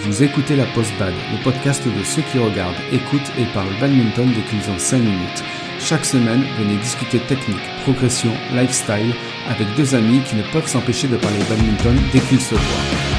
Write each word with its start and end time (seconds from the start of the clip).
Vous 0.00 0.22
écoutez 0.22 0.54
la 0.54 0.64
Post 0.66 0.92
Bad, 0.98 1.12
le 1.32 1.42
podcast 1.42 1.84
de 1.84 2.04
ceux 2.04 2.22
qui 2.22 2.38
regardent, 2.38 2.76
écoutent 2.92 3.32
et 3.36 3.44
parlent 3.52 3.78
badminton 3.80 4.32
dès 4.32 4.42
qu'ils 4.42 4.70
ont 4.70 4.78
5 4.78 4.98
minutes. 4.98 5.44
Chaque 5.80 6.04
semaine, 6.04 6.44
venez 6.56 6.76
discuter 6.76 7.18
technique, 7.18 7.58
progression, 7.82 8.32
lifestyle 8.52 9.12
avec 9.48 9.66
deux 9.76 9.94
amis 9.94 10.20
qui 10.20 10.36
ne 10.36 10.42
peuvent 10.52 10.68
s'empêcher 10.68 11.08
de 11.08 11.16
parler 11.16 11.38
badminton 11.48 11.96
dès 12.12 12.20
qu'ils 12.20 12.40
se 12.40 12.54
voient. 12.54 13.17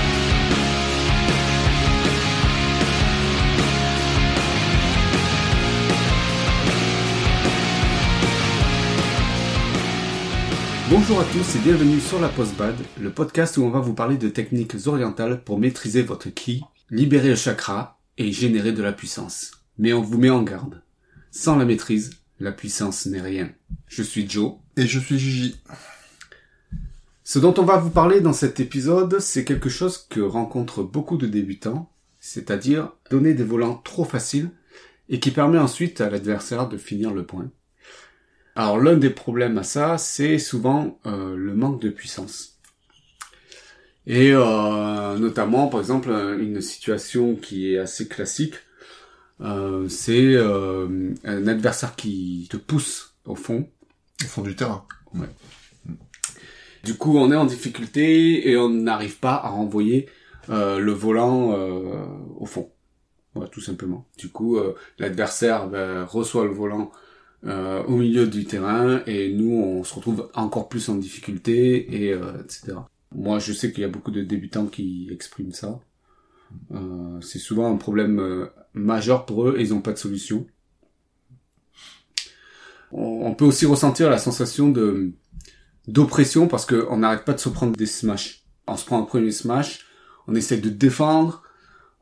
Bonjour 10.89 11.20
à 11.20 11.25
tous 11.25 11.56
et 11.56 11.60
bienvenue 11.60 12.00
sur 12.00 12.20
la 12.20 12.29
Postbad, 12.29 12.75
le 13.00 13.11
podcast 13.11 13.57
où 13.57 13.64
on 13.64 13.70
va 13.70 13.80
vous 13.80 13.93
parler 13.93 14.18
de 14.18 14.28
techniques 14.28 14.88
orientales 14.88 15.43
pour 15.43 15.60
maîtriser 15.60 16.02
votre 16.02 16.30
ki, 16.30 16.64
libérer 16.89 17.30
le 17.30 17.36
chakra 17.36 18.00
et 18.18 18.32
générer 18.32 18.71
de 18.71 18.82
la 18.82 18.92
puissance. 18.92 19.52
Mais 19.78 19.94
on 19.94 20.02
vous 20.02 20.18
met 20.18 20.32
en 20.32 20.42
garde. 20.42 20.82
Sans 21.30 21.57
la 21.57 21.66
maîtrise, 21.66 22.10
la 22.39 22.52
puissance 22.52 23.06
n'est 23.06 23.21
rien. 23.21 23.52
Je 23.86 24.02
suis 24.02 24.28
Joe. 24.28 24.54
Et 24.78 24.88
je 24.88 25.00
suis 25.00 25.20
Gigi. 25.20 25.61
Ce 27.24 27.38
dont 27.38 27.54
on 27.60 27.66
va 27.66 27.78
vous 27.78 27.92
parler 27.92 28.19
dans 28.19 28.33
cet 28.33 28.60
épisode, 28.60 29.19
c'est 29.19 29.46
quelque 29.46 29.69
chose 29.69 30.08
que 30.10 30.21
rencontrent 30.21 30.82
beaucoup 30.82 31.18
de 31.18 31.28
débutants, 31.28 31.92
c'est-à-dire 32.19 32.94
donner 33.11 33.36
des 33.36 33.44
volants 33.44 33.80
trop 33.83 34.06
faciles 34.06 34.50
et 35.08 35.19
qui 35.19 35.30
permet 35.30 35.59
ensuite 35.59 36.02
à 36.02 36.09
l'adversaire 36.09 36.67
de 36.67 36.78
finir 36.78 37.14
le 37.14 37.28
point. 37.28 37.52
Alors 38.59 38.77
l'un 38.77 38.97
des 38.97 39.09
problèmes 39.09 39.57
à 39.57 39.63
ça, 39.63 39.97
c'est 39.97 40.38
souvent 40.38 40.99
euh, 41.05 41.33
le 41.38 41.55
manque 41.55 41.81
de 41.81 41.89
puissance. 41.89 42.59
Et 44.05 44.33
euh, 44.33 45.17
notamment, 45.17 45.69
par 45.69 45.79
exemple, 45.79 46.09
une 46.38 46.59
situation 46.59 47.38
qui 47.38 47.73
est 47.73 47.77
assez 47.77 48.09
classique, 48.09 48.55
euh, 49.39 49.88
c'est 49.88 50.35
un 50.35 51.47
adversaire 51.47 51.95
qui 51.95 52.49
te 52.51 52.57
pousse 52.57 53.16
au 53.23 53.35
fond. 53.35 53.66
Au 54.25 54.27
fond 54.27 54.41
du 54.41 54.57
terrain. 54.57 54.83
Ouais. 55.16 55.29
Du 56.83 56.95
coup, 56.95 57.17
on 57.17 57.31
est 57.31 57.38
en 57.38 57.45
difficulté 57.45 58.49
et 58.49 58.57
on 58.57 58.67
n'arrive 58.67 59.19
pas 59.19 59.35
à 59.35 59.47
renvoyer 59.47 60.09
le 60.49 60.91
volant 60.91 61.57
au 62.38 62.45
fond. 62.45 62.69
Voilà, 63.35 63.49
tout 63.49 63.61
simplement. 63.61 64.05
Du 64.17 64.27
coup, 64.27 64.59
l'adversaire 64.97 65.69
ben, 65.69 66.03
reçoit 66.03 66.44
le 66.44 66.51
volant 66.51 66.91
euh, 67.45 67.83
au 67.83 67.95
milieu 67.95 68.27
du 68.27 68.43
terrain 68.43 69.01
et 69.07 69.31
nous 69.33 69.53
on 69.53 69.83
se 69.85 69.93
retrouve 69.93 70.29
encore 70.33 70.67
plus 70.67 70.89
en 70.89 70.95
difficulté 70.95 72.03
et 72.03 72.13
euh, 72.13 72.41
etc. 72.43 72.73
Moi 73.15 73.39
je 73.39 73.53
sais 73.53 73.71
qu'il 73.71 73.81
y 73.81 73.85
a 73.85 73.89
beaucoup 73.89 74.11
de 74.11 74.21
débutants 74.21 74.65
qui 74.65 75.07
expriment 75.11 75.53
ça. 75.53 75.79
Euh, 76.73 77.21
c'est 77.21 77.39
souvent 77.39 77.71
un 77.71 77.77
problème 77.77 78.19
euh, 78.19 78.47
majeur 78.73 79.25
pour 79.25 79.47
eux 79.47 79.55
et 79.57 79.63
ils 79.63 79.69
n'ont 79.69 79.81
pas 79.81 79.93
de 79.93 79.97
solution. 79.97 80.47
On, 82.91 83.35
peut 83.35 83.45
aussi 83.45 83.67
ressentir 83.67 84.09
la 84.09 84.17
sensation 84.17 84.67
de 84.67 85.11
d'oppression 85.87 86.47
parce 86.47 86.65
qu'on 86.65 86.97
n'arrête 86.97 87.23
pas 87.23 87.33
de 87.33 87.39
se 87.39 87.49
prendre 87.49 87.75
des 87.75 87.85
smash. 87.85 88.43
On 88.67 88.75
se 88.75 88.85
prend 88.85 88.99
un 88.99 89.05
premier 89.05 89.31
smash, 89.31 89.85
on 90.27 90.33
essaie 90.33 90.57
de 90.57 90.69
défendre, 90.69 91.43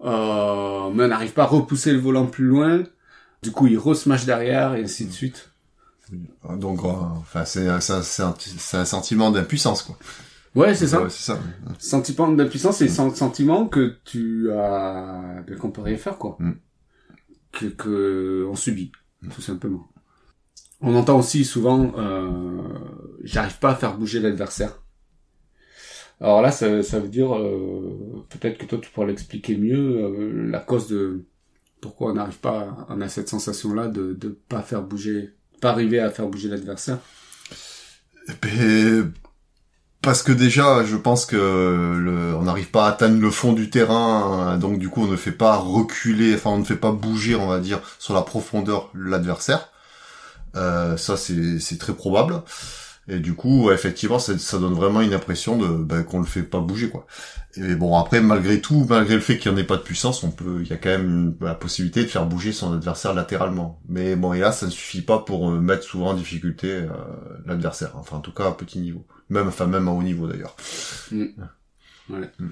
mais 0.02 0.08
on 0.08 0.94
n'arrive 0.94 1.34
pas 1.34 1.44
à 1.44 1.48
repousser 1.48 1.92
le 1.92 2.00
volant 2.00 2.26
plus 2.26 2.46
loin 2.46 2.84
du 3.48 3.54
coup, 3.54 3.68
il 3.68 3.78
re-smash 3.78 4.26
derrière 4.26 4.76
et 4.76 4.84
ainsi 4.84 5.06
de 5.06 5.12
suite. 5.12 5.52
Donc, 6.58 6.84
euh, 6.84 6.90
enfin, 6.90 7.46
c'est 7.46 7.66
un, 7.70 7.80
sentiment 7.80 9.32
d'impuissance, 9.32 9.84
quoi. 9.84 9.98
Ouais, 10.54 10.76
c'est 10.76 10.88
ça. 10.88 11.08
Sentiment 11.80 12.30
d'impuissance, 12.30 12.78
c'est 12.78 12.90
mm. 12.90 13.16
sentiment 13.16 13.68
que 13.68 13.96
tu 14.04 14.52
as, 14.52 15.44
ben, 15.48 15.58
qu'on 15.58 15.72
peut 15.72 15.82
rien 15.82 15.96
faire, 15.96 16.18
quoi. 16.18 16.36
Mm. 16.40 16.52
Que, 17.54 17.66
que 17.68 18.46
on 18.50 18.56
subit, 18.56 18.92
mm. 19.22 19.30
tout 19.30 19.42
simplement. 19.42 19.88
On 20.82 20.94
entend 20.96 21.18
aussi 21.18 21.46
souvent, 21.46 21.94
euh, 21.98 22.68
j'arrive 23.24 23.60
pas 23.60 23.72
à 23.72 23.76
faire 23.76 23.98
bouger 23.98 24.20
l'adversaire. 24.20 24.82
Alors 26.20 26.42
là, 26.42 26.52
ça, 26.52 26.84
ça 26.84 27.00
veut 27.00 27.08
dire, 27.08 27.34
euh, 27.34 28.26
peut-être 28.30 28.58
que 28.58 28.66
toi 28.66 28.78
tu 28.82 28.92
pourras 28.92 29.08
l'expliquer 29.08 29.56
mieux, 29.56 30.04
euh, 30.04 30.50
la 30.50 30.60
cause 30.60 30.90
de, 30.90 31.26
pourquoi 31.82 32.12
on 32.12 32.16
n'arrive 32.16 32.40
pas, 32.40 32.88
on 32.90 33.02
a 33.02 33.10
cette 33.10 33.30
sensation-là 33.30 33.88
de 33.88 34.14
de 34.14 34.30
pas 34.50 34.62
faire 34.62 34.82
bouger, 34.82 35.34
pas 35.62 35.72
arriver 35.72 36.00
à 36.00 36.10
faire 36.10 36.28
bouger 36.28 36.50
l'adversaire? 36.50 37.00
Ben, 38.42 39.12
parce 40.02 40.24
que 40.24 40.32
déjà, 40.32 40.86
je 40.86 40.96
pense 40.96 41.26
que 41.26 41.36
le, 41.36 42.36
on 42.36 42.44
n'arrive 42.44 42.70
pas 42.70 42.86
à 42.86 42.90
atteindre 42.90 43.20
le 43.20 43.32
fond 43.32 43.54
du 43.54 43.70
terrain, 43.70 44.58
donc 44.58 44.80
du 44.80 44.90
coup, 44.90 45.04
on 45.04 45.08
ne 45.08 45.18
fait 45.18 45.32
pas 45.32 45.56
reculer, 45.58 46.36
enfin, 46.36 46.52
on 46.52 46.60
ne 46.60 46.64
fait 46.64 46.76
pas 46.76 46.92
bouger, 46.92 47.36
on 47.36 47.48
va 47.48 47.60
dire, 47.60 47.82
sur 48.00 48.14
la 48.14 48.22
profondeur 48.22 48.90
l'adversaire. 48.94 49.70
Euh, 50.56 50.98
ça, 50.98 51.18
c'est 51.18 51.78
très 51.78 51.94
probable. 51.94 52.42
Et 53.10 53.20
du 53.20 53.36
coup, 53.36 53.72
effectivement, 53.72 54.20
ça, 54.20 54.38
ça, 54.38 54.60
donne 54.60 54.74
vraiment 54.74 55.00
une 55.00 55.14
impression 55.14 55.58
de 55.58 55.68
ben, 55.68 56.04
qu'on 56.04 56.20
le 56.20 56.26
fait 56.26 56.44
pas 56.44 56.60
bouger, 56.60 56.90
quoi. 56.90 57.08
Et 57.56 57.76
bon, 57.76 57.98
après, 57.98 58.20
malgré 58.22 58.60
tout, 58.60 58.86
malgré 58.90 59.16
le 59.16 59.22
fait 59.22 59.38
qu'il 59.38 59.50
n'y 59.52 59.58
en 59.58 59.62
ait 59.62 59.66
pas 59.66 59.78
de 59.78 59.82
puissance, 59.82 60.24
on 60.24 60.32
peut, 60.32 60.60
il 60.62 60.68
y 60.68 60.74
a 60.74 60.78
quand 60.78 60.90
même 60.90 61.36
la 61.40 61.56
possibilité 61.56 62.04
de 62.04 62.08
faire 62.08 62.26
bouger 62.26 62.52
son 62.52 62.74
adversaire 62.74 63.14
latéralement. 63.14 63.82
Mais 63.88 64.18
bon, 64.18 64.34
et 64.34 64.40
là, 64.40 64.52
ça 64.52 64.66
ne 64.66 64.72
suffit 64.72 65.02
pas 65.02 65.20
pour 65.20 65.50
euh, 65.50 65.60
mettre 65.60 65.84
souvent 65.84 66.10
en 66.10 66.14
difficulté 66.16 66.70
euh, 66.70 66.90
l'adversaire. 67.46 67.92
Enfin, 67.96 68.18
en 68.18 68.22
tout 68.22 68.34
cas, 68.34 68.48
à 68.48 68.52
petit 68.52 68.80
niveau. 68.80 69.06
Même, 69.30 69.48
enfin, 69.48 69.68
même 69.68 69.88
à 69.88 69.92
haut 69.92 70.04
niveau 70.04 70.28
d'ailleurs. 70.28 70.58
Mm. 71.12 71.26
Ouais. 72.10 72.30
Mm. 72.40 72.50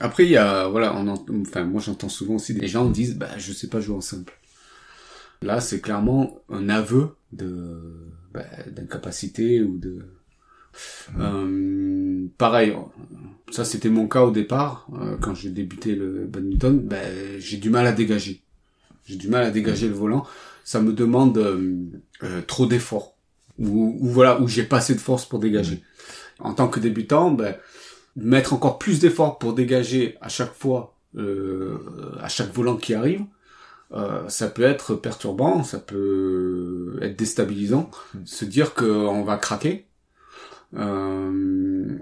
Après, 0.00 0.24
il 0.24 0.30
y 0.30 0.36
a, 0.36 0.66
voilà, 0.68 0.94
on 0.96 1.08
enfin, 1.42 1.64
moi 1.64 1.80
j'entends 1.80 2.08
souvent 2.08 2.34
aussi 2.34 2.54
des 2.54 2.68
gens 2.68 2.86
disent, 2.86 3.16
bah, 3.16 3.36
je 3.38 3.52
sais 3.52 3.68
pas 3.68 3.80
jouer 3.80 3.96
en 3.96 4.00
simple. 4.00 4.38
Là, 5.42 5.60
c'est 5.60 5.80
clairement 5.80 6.38
un 6.48 6.68
aveu 6.68 7.16
de, 7.34 7.80
bah, 8.32 8.44
d'incapacité 8.70 9.62
ou 9.62 9.78
de, 9.78 10.04
euh, 11.18 12.26
pareil, 12.38 12.74
ça 13.50 13.64
c'était 13.64 13.88
mon 13.88 14.08
cas 14.08 14.22
au 14.22 14.30
départ, 14.30 14.88
euh, 14.94 15.16
quand 15.20 15.34
j'ai 15.34 15.50
débuté 15.50 15.94
le 15.94 16.26
badminton, 16.26 16.80
ben, 16.80 17.38
j'ai 17.38 17.56
du 17.56 17.70
mal 17.70 17.86
à 17.86 17.92
dégager. 17.92 18.42
J'ai 19.06 19.16
du 19.16 19.28
mal 19.28 19.44
à 19.44 19.50
dégager 19.50 19.88
le 19.88 19.94
volant. 19.94 20.26
Ça 20.64 20.80
me 20.80 20.92
demande 20.92 21.36
euh, 21.38 21.76
euh 22.22 22.40
trop 22.46 22.66
d'efforts. 22.66 23.16
Ou, 23.58 23.98
ou, 24.00 24.08
voilà, 24.08 24.40
où 24.40 24.48
j'ai 24.48 24.64
pas 24.64 24.78
assez 24.78 24.94
de 24.94 25.00
force 25.00 25.26
pour 25.26 25.38
dégager. 25.38 25.82
En 26.38 26.54
tant 26.54 26.68
que 26.68 26.80
débutant, 26.80 27.30
ben, 27.30 27.54
mettre 28.16 28.52
encore 28.52 28.78
plus 28.78 28.98
d'efforts 29.00 29.38
pour 29.38 29.52
dégager 29.52 30.16
à 30.20 30.28
chaque 30.28 30.54
fois, 30.54 30.96
euh, 31.16 31.78
à 32.20 32.28
chaque 32.28 32.52
volant 32.52 32.76
qui 32.76 32.94
arrive, 32.94 33.22
euh, 33.94 34.28
ça 34.28 34.48
peut 34.48 34.62
être 34.62 34.94
perturbant, 34.94 35.62
ça 35.62 35.78
peut 35.78 36.98
être 37.02 37.16
déstabilisant, 37.16 37.90
se 38.24 38.44
dire 38.44 38.74
qu'on 38.74 39.22
va 39.22 39.36
craquer, 39.36 39.86
euh... 40.76 41.98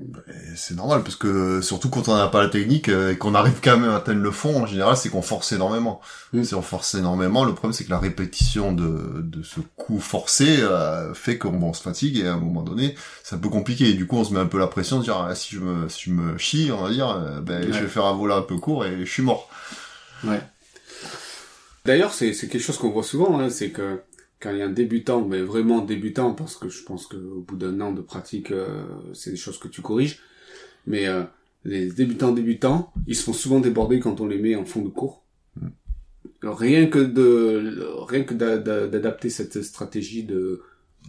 C'est 0.55 0.77
normal 0.77 1.03
parce 1.03 1.17
que 1.17 1.61
surtout 1.61 1.89
quand 1.89 2.09
on 2.09 2.17
n'a 2.17 2.29
pas 2.29 2.43
la 2.43 2.49
technique 2.49 2.89
euh, 2.89 3.13
et 3.13 3.17
qu'on 3.17 3.35
arrive 3.35 3.61
quand 3.63 3.79
même 3.79 3.91
à 3.91 3.97
atteindre 3.97 4.21
le 4.21 4.31
fond, 4.31 4.63
en 4.63 4.67
général, 4.67 4.97
c'est 4.97 5.09
qu'on 5.09 5.23
force 5.23 5.53
énormément. 5.53 6.01
Mm. 6.33 6.45
Si 6.45 6.55
on 6.55 6.63
force 6.63 6.95
énormément, 6.95 7.45
le 7.45 7.55
problème 7.55 7.73
c'est 7.73 7.85
que 7.85 7.91
la 7.91 7.99
répétition 7.99 8.73
de, 8.73 9.21
de 9.23 9.43
ce 9.43 9.61
coup 9.77 9.99
forcé 10.01 10.61
euh, 10.61 11.13
fait 11.15 11.39
qu'on 11.39 11.53
bon, 11.53 11.73
se 11.73 11.83
fatigue 11.83 12.19
et 12.19 12.27
à 12.27 12.35
un 12.35 12.39
moment 12.39 12.63
donné, 12.63 12.95
c'est 13.23 13.35
un 13.35 13.39
peu 13.39 13.49
compliqué. 13.49 13.91
Et 13.91 13.95
du 13.95 14.07
coup, 14.07 14.17
on 14.17 14.25
se 14.25 14.33
met 14.33 14.41
un 14.41 14.47
peu 14.47 14.59
la 14.59 14.67
pression 14.67 14.99
de 14.99 15.05
dire 15.05 15.19
ah, 15.19 15.35
si 15.35 15.57
je 15.57 15.61
me 15.61 15.89
si 15.89 16.11
je 16.11 16.15
me 16.15 16.39
chie, 16.39 16.71
on 16.73 16.83
va 16.83 16.91
dire, 16.91 17.41
ben 17.43 17.73
je 17.73 17.79
vais 17.79 17.89
faire 17.89 18.05
un 18.05 18.15
volant 18.15 18.39
un 18.39 18.43
peu 18.43 18.57
court 18.57 18.85
et 18.85 19.05
je 19.05 19.11
suis 19.11 19.23
mort. 19.23 19.49
Ouais. 20.25 20.41
D'ailleurs, 21.85 22.13
c'est 22.13 22.33
c'est 22.33 22.49
quelque 22.49 22.63
chose 22.63 22.79
qu'on 22.79 22.91
voit 22.91 23.03
souvent, 23.03 23.39
hein, 23.39 23.51
c'est 23.51 23.71
que 23.71 24.01
quand 24.41 24.51
il 24.51 24.59
y 24.59 24.63
a 24.63 24.67
un 24.67 24.71
débutant, 24.71 25.25
mais 25.25 25.41
vraiment 25.41 25.81
débutant, 25.81 26.35
parce 26.35 26.57
que 26.57 26.69
je 26.69 26.83
pense 26.83 27.07
qu'au 27.07 27.45
bout 27.47 27.57
d'un 27.57 27.81
an 27.81 27.93
de 27.93 28.01
pratique, 28.01 28.51
euh, 28.51 28.85
c'est 29.15 29.31
des 29.31 29.37
choses 29.37 29.59
que 29.59 29.69
tu 29.69 29.83
corriges. 29.83 30.21
Mais 30.87 31.07
euh, 31.07 31.23
les 31.65 31.91
débutants 31.91 32.33
débutants, 32.33 32.93
ils 33.07 33.17
se 33.17 33.23
font 33.23 33.33
souvent 33.33 33.61
déborder 33.61 34.01
quand 34.01 34.21
on 34.21 34.27
les 34.27 34.39
met 34.39 34.57
en 34.57 34.65
fond 34.65 34.83
de 34.83 34.89
cours. 34.89 35.23
Mm. 35.57 35.69
Rien 36.43 36.87
que 36.87 36.99
de 36.99 37.87
rien 38.09 38.25
que 38.25 38.35
d'adapter 38.35 39.31
cette 39.31 39.63
stratégie 39.63 40.25
de 40.25 40.61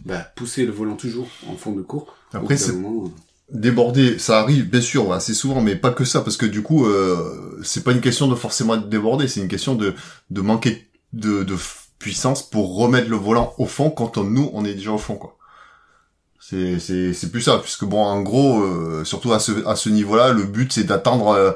bah, 0.04 0.20
pousser 0.36 0.64
le 0.64 0.72
volant 0.72 0.96
toujours 0.96 1.28
en 1.48 1.56
fond 1.56 1.72
de 1.72 1.82
cours. 1.82 2.16
Après, 2.32 2.56
c'est 2.56 2.72
euh, 2.72 3.08
déborder, 3.52 4.18
ça 4.18 4.40
arrive 4.40 4.68
bien 4.70 4.80
sûr 4.80 5.12
assez 5.12 5.34
souvent, 5.34 5.60
mais 5.60 5.76
pas 5.76 5.92
que 5.92 6.04
ça, 6.04 6.22
parce 6.22 6.36
que 6.36 6.46
du 6.46 6.62
coup, 6.62 6.86
euh, 6.86 7.58
c'est 7.62 7.84
pas 7.84 7.92
une 7.92 8.00
question 8.00 8.28
de 8.28 8.34
forcément 8.34 8.74
être 8.76 8.88
débordé, 8.88 9.28
c'est 9.28 9.40
une 9.40 9.48
question 9.48 9.74
de 9.74 9.94
de 10.30 10.40
manquer 10.40 10.88
de, 11.12 11.44
de 11.44 11.56
puissance 11.98 12.42
pour 12.48 12.76
remettre 12.76 13.08
le 13.08 13.16
volant 13.16 13.54
au 13.58 13.66
fond 13.66 13.90
quand 13.90 14.18
on, 14.18 14.24
nous 14.24 14.50
on 14.52 14.64
est 14.64 14.74
déjà 14.74 14.92
au 14.92 14.98
fond 14.98 15.16
quoi. 15.16 15.36
C'est 16.40 16.78
c'est 16.78 17.14
c'est 17.14 17.30
plus 17.30 17.40
ça 17.40 17.58
puisque 17.58 17.84
bon 17.84 18.02
en 18.02 18.20
gros 18.22 18.62
euh, 18.62 19.04
surtout 19.04 19.32
à 19.32 19.38
ce 19.38 19.66
à 19.66 19.76
ce 19.76 19.88
niveau-là 19.88 20.32
le 20.32 20.44
but 20.44 20.72
c'est 20.72 20.84
d'attendre 20.84 21.28
euh, 21.28 21.52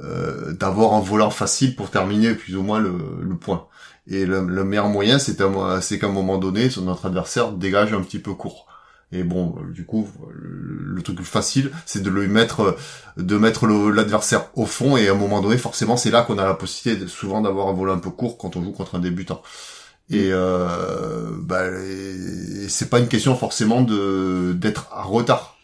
euh, 0.00 0.52
d'avoir 0.52 0.94
un 0.94 1.00
volant 1.00 1.30
facile 1.30 1.76
pour 1.76 1.90
terminer 1.90 2.34
plus 2.34 2.56
ou 2.56 2.62
moins 2.62 2.80
le, 2.80 2.94
le 3.20 3.36
point. 3.36 3.68
Et 4.08 4.26
le, 4.26 4.44
le 4.44 4.64
meilleur 4.64 4.88
moyen 4.88 5.18
c'est 5.20 5.36
c'est 5.80 5.98
qu'à 5.98 6.06
un 6.06 6.10
moment 6.10 6.38
donné 6.38 6.68
notre 6.82 7.06
adversaire 7.06 7.52
dégage 7.52 7.92
un 7.92 8.02
petit 8.02 8.18
peu 8.18 8.34
court. 8.34 8.66
Et 9.14 9.22
bon, 9.22 9.54
euh, 9.58 9.72
du 9.72 9.84
coup, 9.86 10.08
le, 10.32 11.00
truc 11.02 11.20
facile, 11.22 11.70
c'est 11.86 12.02
de 12.02 12.10
le 12.10 12.26
mettre, 12.26 12.60
euh, 12.60 12.76
de 13.16 13.36
mettre 13.36 13.66
l'adversaire 13.66 14.50
au 14.54 14.66
fond. 14.66 14.96
Et 14.96 15.08
à 15.08 15.12
un 15.12 15.16
moment 15.16 15.40
donné, 15.40 15.56
forcément, 15.56 15.96
c'est 15.96 16.10
là 16.10 16.22
qu'on 16.22 16.38
a 16.38 16.44
la 16.44 16.54
possibilité 16.54 17.06
souvent 17.08 17.40
d'avoir 17.40 17.68
un 17.68 17.72
vol 17.72 17.90
un 17.90 17.98
peu 17.98 18.10
court 18.10 18.36
quand 18.38 18.56
on 18.56 18.62
joue 18.62 18.72
contre 18.72 18.96
un 18.96 18.98
débutant. 18.98 19.42
Et, 20.10 20.30
euh, 20.32 21.30
bah, 21.40 21.62
c'est 22.68 22.90
pas 22.90 22.98
une 22.98 23.08
question 23.08 23.34
forcément 23.36 23.82
de 23.82 24.52
d'être 24.52 24.88
à 24.92 25.02
retard. 25.02 25.56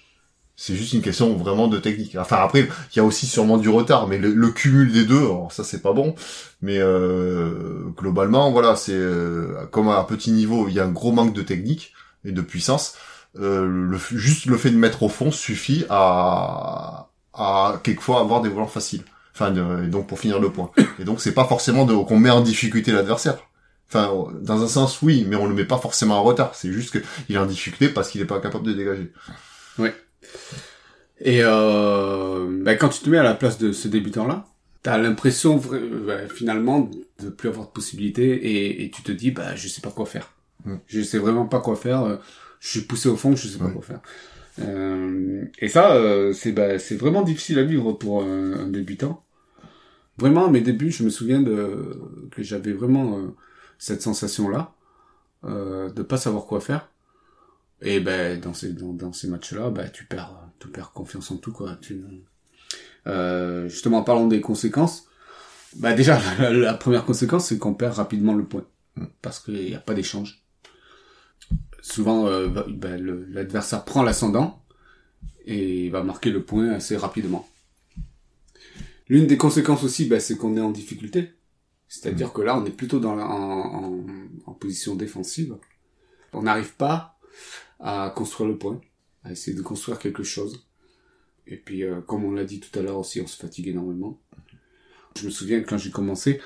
C'est 0.57 0.77
juste 0.77 0.93
une 0.93 1.01
question 1.01 1.37
vraiment 1.37 1.69
de 1.69 1.79
technique. 1.79 2.17
Enfin 2.17 2.37
après, 2.43 2.69
il 2.93 2.97
y 2.97 3.01
a 3.01 3.05
aussi 3.05 3.27
sûrement 3.27 3.57
du 3.57 3.71
retard, 3.71 4.09
mais 4.09 4.19
le, 4.19 4.49
cumul 4.51 4.93
des 4.93 5.05
deux, 5.07 5.19
alors 5.19 5.53
ça 5.53 5.65
c'est 5.65 5.81
pas 5.81 5.95
bon. 5.95 6.15
Mais 6.61 6.79
euh, 6.79 7.85
globalement, 7.97 8.51
voilà, 8.51 8.77
c'est 8.77 8.93
euh, 8.93 9.65
comme 9.71 9.89
à 9.89 9.99
un 9.99 10.05
petit 10.05 10.33
niveau, 10.33 10.69
il 10.69 10.75
y 10.75 10.81
a 10.81 10.85
un 10.85 10.91
gros 10.91 11.13
manque 11.13 11.33
de 11.35 11.43
technique 11.43 11.95
et 12.27 12.33
de 12.33 12.43
puissance. 12.43 12.95
Euh, 13.37 13.65
le, 13.67 13.97
juste 13.97 14.47
le 14.47 14.57
fait 14.57 14.71
de 14.71 14.77
mettre 14.77 15.03
au 15.05 15.09
fond 15.09 15.31
suffit 15.31 15.85
à, 15.89 17.11
à 17.33 17.81
quelquefois 17.85 18.21
avoir 18.21 18.41
des 18.41 18.49
volants 18.49 18.67
faciles. 18.67 19.03
Enfin, 19.33 19.55
et 19.85 19.87
donc 19.87 20.07
pour 20.07 20.19
finir 20.19 20.41
le 20.41 20.51
point. 20.51 20.71
Et 20.99 21.05
donc 21.05 21.21
c'est 21.21 21.33
pas 21.33 21.45
forcément 21.45 21.87
qu'on 22.05 22.19
met 22.19 22.31
en 22.31 22.41
difficulté 22.41 22.93
l'adversaire. 22.93 23.39
Enfin, 23.89 24.13
dans 24.41 24.63
un 24.63 24.69
sens, 24.69 25.03
oui, 25.03 25.27
mais 25.29 25.37
on 25.37 25.47
le 25.47 25.55
met 25.55 25.65
pas 25.65 25.79
forcément 25.79 26.17
en 26.19 26.23
retard. 26.23 26.55
C'est 26.55 26.73
juste 26.73 26.93
qu'il 27.27 27.35
est 27.35 27.39
en 27.39 27.47
difficulté 27.47 27.89
parce 27.89 28.09
qu'il 28.09 28.21
est 28.21 28.27
pas 28.27 28.41
capable 28.41 28.67
de 28.67 28.73
dégager. 28.73 29.13
Oui. 29.79 29.91
Et 31.21 31.41
euh, 31.43 32.47
ben, 32.63 32.77
quand 32.79 32.89
tu 32.89 33.01
te 33.01 33.11
mets 33.11 33.19
à 33.19 33.23
la 33.23 33.35
place 33.35 33.59
de 33.59 33.73
ce 33.73 33.89
débutant-là, 33.89 34.47
t'as 34.83 34.97
l'impression 34.97 35.57
ben, 36.07 36.29
finalement 36.29 36.89
de 37.21 37.29
plus 37.31 37.49
avoir 37.49 37.67
de 37.67 37.73
possibilités 37.73 38.31
et, 38.31 38.85
et, 38.85 38.91
tu 38.91 39.03
te 39.03 39.13
dis 39.13 39.31
bah 39.31 39.55
je 39.55 39.69
sais 39.69 39.83
pas 39.83 39.91
quoi 39.91 40.07
faire. 40.07 40.33
Mm. 40.65 40.77
Je 40.87 41.03
sais 41.03 41.19
vraiment 41.19 41.47
pas 41.47 41.61
quoi 41.61 41.77
faire. 41.77 42.21
Je 42.61 42.69
suis 42.69 42.81
poussé 42.83 43.09
au 43.09 43.17
fond, 43.17 43.35
je 43.35 43.49
sais 43.49 43.59
pas 43.59 43.71
quoi 43.71 43.83
faire. 43.83 44.01
Euh, 44.61 45.45
et 45.59 45.69
ça, 45.69 45.95
euh, 45.95 46.33
c'est 46.33 46.53
bah, 46.53 46.79
c'est 46.79 46.97
vraiment 46.97 47.23
difficile 47.23 47.59
à 47.59 47.65
vivre 47.65 47.93
pour 47.93 48.23
un, 48.23 48.53
un, 48.53 48.67
débutant. 48.69 49.23
Vraiment, 50.19 50.47
à 50.47 50.51
mes 50.51 50.61
débuts, 50.61 50.91
je 50.91 51.03
me 51.03 51.11
souviens 51.11 51.41
de 51.41 51.99
que 52.31 52.43
j'avais 52.43 52.73
vraiment 52.73 53.19
euh, 53.19 53.29
cette 53.79 54.03
sensation-là, 54.03 54.75
euh, 55.45 55.91
de 55.91 56.03
pas 56.03 56.19
savoir 56.19 56.45
quoi 56.45 56.61
faire. 56.61 56.91
Et 57.83 58.01
ben 58.01 58.39
dans 58.39 58.53
ces 58.53 58.75
dans, 58.75 58.93
dans 58.93 59.13
ces 59.13 59.29
matchs-là, 59.29 59.71
ben 59.71 59.89
tu 59.91 60.05
perds 60.05 60.51
tu 60.59 60.69
perds 60.69 60.93
confiance 60.93 61.31
en 61.31 61.39
tout 61.39 61.53
quoi. 61.53 61.77
Tu, 61.81 62.05
euh, 63.07 63.69
justement, 63.69 63.99
en 63.99 64.05
parlant 64.05 64.27
des 64.27 64.41
conséquences, 64.43 65.09
bah 65.77 65.95
déjà 65.95 66.21
la, 66.51 66.75
première 66.75 67.05
conséquence 67.05 67.47
c'est 67.47 67.59
qu'on 67.59 67.75
perd 67.75 67.95
rapidement 67.95 68.35
le 68.35 68.45
point 68.45 68.67
parce 69.23 69.41
qu'il 69.41 69.55
n'y 69.55 69.75
a 69.75 69.81
pas 69.81 69.95
d'échange. 69.95 70.43
Souvent, 71.83 72.27
euh, 72.27 72.49
bah, 72.49 72.97
l'adversaire 72.97 73.85
prend 73.85 74.03
l'ascendant 74.03 74.63
et 75.47 75.89
va 75.91 76.03
marquer 76.03 76.31
le 76.31 76.43
point 76.43 76.71
assez 76.71 76.97
rapidement. 76.97 77.49
L'une 79.09 79.27
des 79.27 79.37
conséquences 79.37 79.83
aussi, 79.83 80.07
bah, 80.07 80.21
c'est 80.21 80.37
qu'on 80.37 80.57
est 80.57 80.61
en 80.61 80.71
difficulté. 80.71 81.33
C'est-à-dire 81.89 82.29
mm. 82.29 82.33
que 82.33 82.43
là, 82.43 82.59
on 82.59 82.65
est 82.65 82.71
plutôt 82.71 83.01
dans 83.01 83.19
en, 83.19 84.05
en, 84.47 84.53
position 84.53 84.95
défensive. 84.95 85.57
On 86.33 86.43
n'arrive 86.43 86.75
pas 86.75 87.19
à 87.81 88.13
construire 88.15 88.49
le 88.49 88.57
point, 88.57 88.81
à 89.25 89.33
essayer 89.33 89.57
de 89.57 89.63
construire 89.63 89.99
quelque 89.99 90.23
chose. 90.23 90.67
Et 91.47 91.57
puis, 91.57 91.83
euh, 91.83 92.01
comme 92.01 92.25
on 92.25 92.33
l'a 92.33 92.45
dit 92.45 92.61
tout 92.61 92.79
à 92.79 92.83
l'heure 92.83 92.99
aussi, 92.99 93.21
on 93.21 93.27
se 93.27 93.37
fatigue 93.37 93.69
énormément. 93.69 94.21
Je 95.19 95.27
me 95.27 95.31
souviens 95.31 95.61
quand 95.63 95.79
j'ai 95.79 95.91
commencé, 95.91 96.41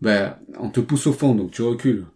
ben, 0.00 0.38
on 0.58 0.70
te 0.70 0.80
pousse 0.80 1.06
au 1.06 1.12
fond, 1.12 1.34
donc 1.34 1.50
tu 1.50 1.60
recules. 1.60 2.06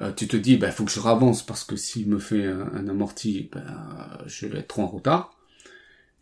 Euh, 0.00 0.12
tu 0.12 0.28
te 0.28 0.36
dis, 0.36 0.56
ben, 0.56 0.70
faut 0.70 0.84
que 0.84 0.92
je 0.92 1.00
ravance 1.00 1.44
parce 1.44 1.64
que 1.64 1.76
s'il 1.76 2.08
me 2.08 2.18
fait 2.18 2.46
un, 2.46 2.88
amorti, 2.88 3.50
ben, 3.52 3.64
je 4.26 4.46
vais 4.46 4.58
être 4.58 4.68
trop 4.68 4.82
en 4.82 4.86
retard. 4.86 5.34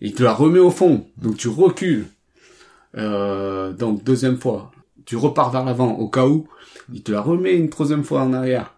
Et 0.00 0.06
il 0.06 0.14
te 0.14 0.22
la 0.22 0.32
remet 0.32 0.58
au 0.58 0.70
fond, 0.70 1.06
donc 1.16 1.36
tu 1.36 1.48
recules. 1.48 2.06
Euh, 2.96 3.72
donc 3.72 4.04
deuxième 4.04 4.38
fois, 4.38 4.70
tu 5.04 5.16
repars 5.16 5.50
vers 5.50 5.64
l'avant 5.64 5.92
au 5.92 6.08
cas 6.08 6.26
où, 6.26 6.48
il 6.92 7.02
te 7.02 7.12
la 7.12 7.20
remet 7.20 7.54
une 7.54 7.70
troisième 7.70 8.04
fois 8.04 8.22
en 8.22 8.32
arrière. 8.32 8.74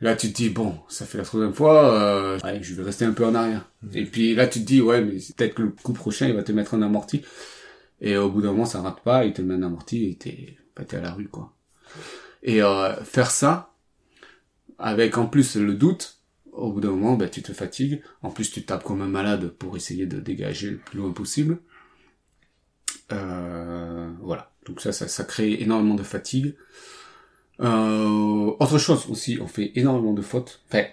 Là, 0.00 0.16
tu 0.16 0.32
te 0.32 0.36
dis, 0.36 0.50
bon, 0.50 0.74
ça 0.88 1.06
fait 1.06 1.18
la 1.18 1.24
troisième 1.24 1.54
fois, 1.54 1.94
euh, 1.94 2.38
je 2.60 2.74
vais 2.74 2.82
rester 2.82 3.04
un 3.04 3.12
peu 3.12 3.24
en 3.24 3.34
arrière. 3.34 3.70
Mhm. 3.82 3.90
Et 3.94 4.04
puis 4.04 4.34
là, 4.34 4.46
tu 4.46 4.60
te 4.60 4.66
dis, 4.66 4.80
ouais, 4.80 5.02
mais 5.02 5.12
peut-être 5.36 5.54
que 5.54 5.62
le 5.62 5.70
coup 5.70 5.92
prochain, 5.92 6.26
il 6.26 6.34
va 6.34 6.42
te 6.42 6.52
mettre 6.52 6.74
un 6.74 6.82
amorti. 6.82 7.22
Et 8.00 8.16
au 8.16 8.28
bout 8.28 8.42
d'un 8.42 8.50
moment, 8.50 8.66
ça 8.66 8.82
rate 8.82 9.00
pas, 9.00 9.24
il 9.24 9.32
te 9.32 9.40
met 9.40 9.54
un 9.54 9.62
amorti 9.62 10.10
et 10.10 10.14
t'es, 10.16 10.56
bah, 10.76 10.82
à 10.90 11.00
la 11.00 11.12
rue, 11.12 11.28
quoi. 11.28 11.52
Et 12.42 12.62
euh, 12.62 12.94
faire 13.04 13.30
ça, 13.30 13.73
avec 14.78 15.18
en 15.18 15.26
plus 15.26 15.56
le 15.56 15.74
doute, 15.74 16.20
au 16.52 16.72
bout 16.72 16.80
d'un 16.80 16.90
moment, 16.90 17.14
bah, 17.14 17.28
tu 17.28 17.42
te 17.42 17.52
fatigues. 17.52 18.02
En 18.22 18.30
plus, 18.30 18.50
tu 18.50 18.64
tapes 18.64 18.84
comme 18.84 19.02
un 19.02 19.08
malade 19.08 19.48
pour 19.48 19.76
essayer 19.76 20.06
de 20.06 20.20
dégager 20.20 20.70
le 20.70 20.78
plus 20.78 20.98
loin 20.98 21.12
possible. 21.12 21.58
Euh, 23.12 24.10
voilà. 24.22 24.52
Donc 24.66 24.80
ça, 24.80 24.92
ça, 24.92 25.08
ça 25.08 25.24
crée 25.24 25.60
énormément 25.60 25.94
de 25.94 26.02
fatigue. 26.02 26.54
Euh, 27.60 28.52
autre 28.58 28.78
chose 28.78 29.06
aussi, 29.08 29.38
on 29.40 29.46
fait 29.46 29.72
énormément 29.74 30.12
de 30.12 30.22
fautes. 30.22 30.62
Enfin, 30.68 30.84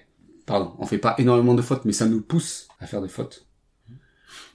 pardon, 0.45 0.75
on 0.79 0.85
fait 0.85 0.97
pas 0.97 1.15
énormément 1.17 1.53
de 1.53 1.61
fautes, 1.61 1.85
mais 1.85 1.93
ça 1.93 2.07
nous 2.07 2.21
pousse 2.21 2.67
à 2.79 2.87
faire 2.87 3.01
des 3.01 3.07
fautes. 3.07 3.47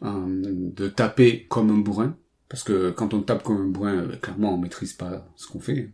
Euh, 0.02 0.42
de 0.74 0.88
taper 0.88 1.46
comme 1.48 1.70
un 1.70 1.78
bourrin. 1.78 2.16
Parce 2.48 2.62
que 2.62 2.90
quand 2.90 3.14
on 3.14 3.22
tape 3.22 3.42
comme 3.42 3.60
un 3.60 3.68
bourrin, 3.68 3.96
euh, 3.96 4.16
clairement, 4.16 4.54
on 4.54 4.58
maîtrise 4.58 4.92
pas 4.92 5.26
ce 5.36 5.46
qu'on 5.48 5.60
fait. 5.60 5.90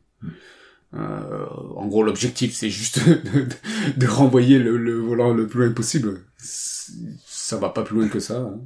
Euh, 0.94 1.47
en 1.77 1.87
gros, 1.87 2.03
l'objectif, 2.03 2.55
c'est 2.55 2.71
juste 2.71 3.00
de, 3.09 3.47
de, 3.97 4.06
renvoyer 4.06 4.59
le, 4.59 4.77
le, 4.77 4.94
volant 4.94 5.33
le 5.33 5.47
plus 5.47 5.65
loin 5.65 5.73
possible. 5.73 6.21
Ça 6.39 7.56
va 7.56 7.71
pas 7.71 7.83
plus 7.83 7.97
loin 7.97 8.09
que 8.09 8.21
ça. 8.21 8.39
Hein. 8.39 8.61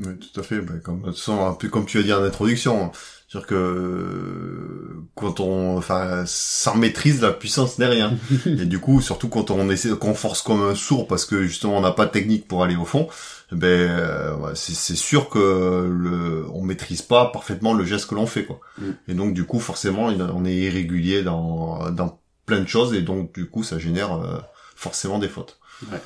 Oui, 0.00 0.18
tout 0.18 0.40
à 0.40 0.42
fait. 0.42 0.60
Ben, 0.60 0.80
comme, 0.80 1.04
un 1.28 1.52
peu 1.54 1.68
comme 1.68 1.86
tu 1.86 1.98
as 1.98 2.02
dit 2.02 2.12
en 2.12 2.22
introduction, 2.22 2.90
c'est-à-dire 3.28 3.46
que 3.46 5.04
quand 5.14 5.40
on, 5.40 5.76
enfin, 5.76 6.24
sans 6.26 6.76
maîtrise, 6.76 7.20
la 7.20 7.32
puissance 7.32 7.78
n'est 7.78 7.86
rien. 7.86 8.14
et 8.46 8.64
du 8.64 8.78
coup, 8.78 9.00
surtout 9.00 9.28
quand 9.28 9.50
on 9.50 9.70
essaie, 9.70 9.90
qu'on 9.90 10.14
force 10.14 10.42
comme 10.42 10.62
un 10.62 10.74
sourd 10.74 11.06
parce 11.06 11.24
que 11.24 11.42
justement 11.42 11.76
on 11.78 11.80
n'a 11.80 11.92
pas 11.92 12.06
de 12.06 12.10
technique 12.10 12.48
pour 12.48 12.64
aller 12.64 12.76
au 12.76 12.84
fond, 12.84 13.08
ben 13.52 13.66
euh, 13.66 14.54
c'est 14.54 14.96
sûr 14.96 15.28
que 15.28 15.38
le, 15.38 16.46
on 16.52 16.62
maîtrise 16.62 17.02
pas 17.02 17.26
parfaitement 17.26 17.74
le 17.74 17.84
geste 17.84 18.06
que 18.08 18.14
l'on 18.14 18.26
fait, 18.26 18.44
quoi. 18.44 18.60
Mm. 18.78 18.90
Et 19.08 19.14
donc 19.14 19.34
du 19.34 19.44
coup, 19.44 19.60
forcément, 19.60 20.06
on 20.06 20.44
est 20.44 20.56
irrégulier 20.56 21.22
dans 21.22 21.90
dans 21.90 22.20
plein 22.46 22.60
de 22.60 22.68
choses 22.68 22.94
et 22.94 23.02
donc 23.02 23.34
du 23.34 23.48
coup, 23.48 23.62
ça 23.62 23.78
génère 23.78 24.14
euh, 24.14 24.38
forcément 24.74 25.18
des 25.18 25.28
fautes. 25.28 25.60
Ouais. 25.90 25.98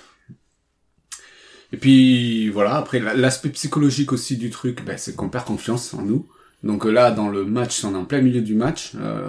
Et 1.74 1.76
puis 1.76 2.50
voilà, 2.50 2.76
après 2.76 3.00
l'aspect 3.00 3.48
psychologique 3.48 4.12
aussi 4.12 4.36
du 4.36 4.48
truc, 4.48 4.84
ben, 4.84 4.96
c'est 4.96 5.16
qu'on 5.16 5.28
perd 5.28 5.44
confiance 5.44 5.92
en 5.92 6.02
nous. 6.02 6.24
Donc 6.62 6.86
euh, 6.86 6.92
là, 6.92 7.10
dans 7.10 7.28
le 7.28 7.44
match, 7.44 7.84
on 7.84 7.94
est 7.94 7.98
en 7.98 8.04
plein 8.04 8.20
milieu 8.20 8.42
du 8.42 8.54
match. 8.54 8.92
Euh, 8.94 9.28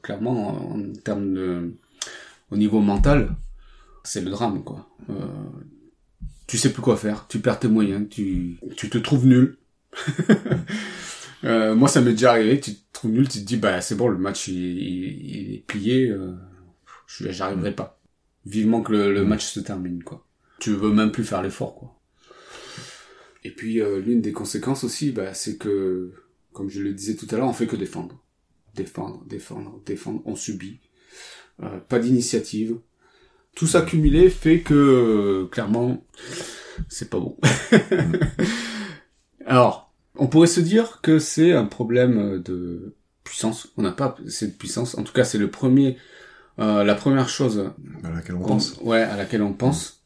clairement, 0.00 0.72
en, 0.72 0.92
termes 1.02 1.34
de, 1.34 1.74
au 2.52 2.56
niveau 2.56 2.78
mental, 2.78 3.34
c'est 4.04 4.20
le 4.20 4.30
drame, 4.30 4.62
quoi. 4.62 4.88
Euh, 5.10 5.14
tu 6.46 6.58
sais 6.58 6.72
plus 6.72 6.80
quoi 6.80 6.96
faire, 6.96 7.26
tu 7.28 7.40
perds 7.40 7.58
tes 7.58 7.66
moyens, 7.66 8.08
tu, 8.08 8.60
tu 8.76 8.88
te 8.88 8.98
trouves 8.98 9.26
nul. 9.26 9.58
euh, 11.44 11.74
moi, 11.74 11.88
ça 11.88 12.00
m'est 12.02 12.12
déjà 12.12 12.30
arrivé. 12.30 12.60
Tu 12.60 12.76
te 12.76 12.92
trouves 12.92 13.10
nul, 13.10 13.28
tu 13.28 13.40
te 13.40 13.44
dis, 13.44 13.56
bah 13.56 13.80
c'est 13.80 13.96
bon, 13.96 14.06
le 14.06 14.18
match 14.18 14.46
il, 14.46 14.54
il, 14.54 15.54
est 15.56 15.66
plié, 15.66 16.08
euh, 16.08 16.36
j'arriverai 17.18 17.74
pas. 17.74 18.00
Vivement 18.46 18.80
que 18.80 18.92
le, 18.92 19.12
le, 19.12 19.24
match 19.24 19.44
se 19.44 19.58
termine, 19.58 20.04
quoi. 20.04 20.23
Tu 20.58 20.72
veux 20.72 20.92
même 20.92 21.12
plus 21.12 21.24
faire 21.24 21.42
l'effort, 21.42 21.74
quoi. 21.74 22.00
Et 23.46 23.50
puis 23.50 23.80
euh, 23.80 24.00
l'une 24.00 24.22
des 24.22 24.32
conséquences 24.32 24.84
aussi, 24.84 25.12
bah, 25.12 25.34
c'est 25.34 25.58
que 25.58 26.12
comme 26.54 26.70
je 26.70 26.80
le 26.80 26.94
disais 26.94 27.16
tout 27.16 27.26
à 27.30 27.36
l'heure, 27.36 27.48
on 27.48 27.52
fait 27.52 27.66
que 27.66 27.76
défendre. 27.76 28.18
Défendre, 28.74 29.22
défendre, 29.26 29.80
défendre, 29.84 30.22
on 30.24 30.36
subit. 30.36 30.80
Euh, 31.62 31.78
pas 31.88 31.98
d'initiative. 31.98 32.78
Tout 33.54 33.66
ça 33.66 33.82
cumulé 33.82 34.30
fait 34.30 34.60
que, 34.60 34.74
euh, 34.74 35.46
clairement, 35.46 36.04
c'est 36.88 37.10
pas 37.10 37.20
bon. 37.20 37.36
Alors, 39.46 39.92
on 40.16 40.26
pourrait 40.26 40.48
se 40.48 40.60
dire 40.60 41.00
que 41.02 41.18
c'est 41.18 41.52
un 41.52 41.66
problème 41.66 42.42
de 42.42 42.94
puissance. 43.22 43.72
On 43.76 43.82
n'a 43.82 43.92
pas 43.92 44.16
cette 44.28 44.58
puissance. 44.58 44.96
En 44.96 45.02
tout 45.02 45.12
cas, 45.12 45.24
c'est 45.24 45.38
le 45.38 45.50
premier, 45.50 45.96
euh, 46.58 46.82
la 46.82 46.94
première 46.94 47.28
chose 47.28 47.70
à 48.02 48.10
laquelle 48.10 48.36
on 48.36 48.44
pense. 48.44 48.78
Ouais, 48.82 49.02
à 49.02 49.16
laquelle 49.16 49.42
on 49.42 49.52
pense. 49.52 50.03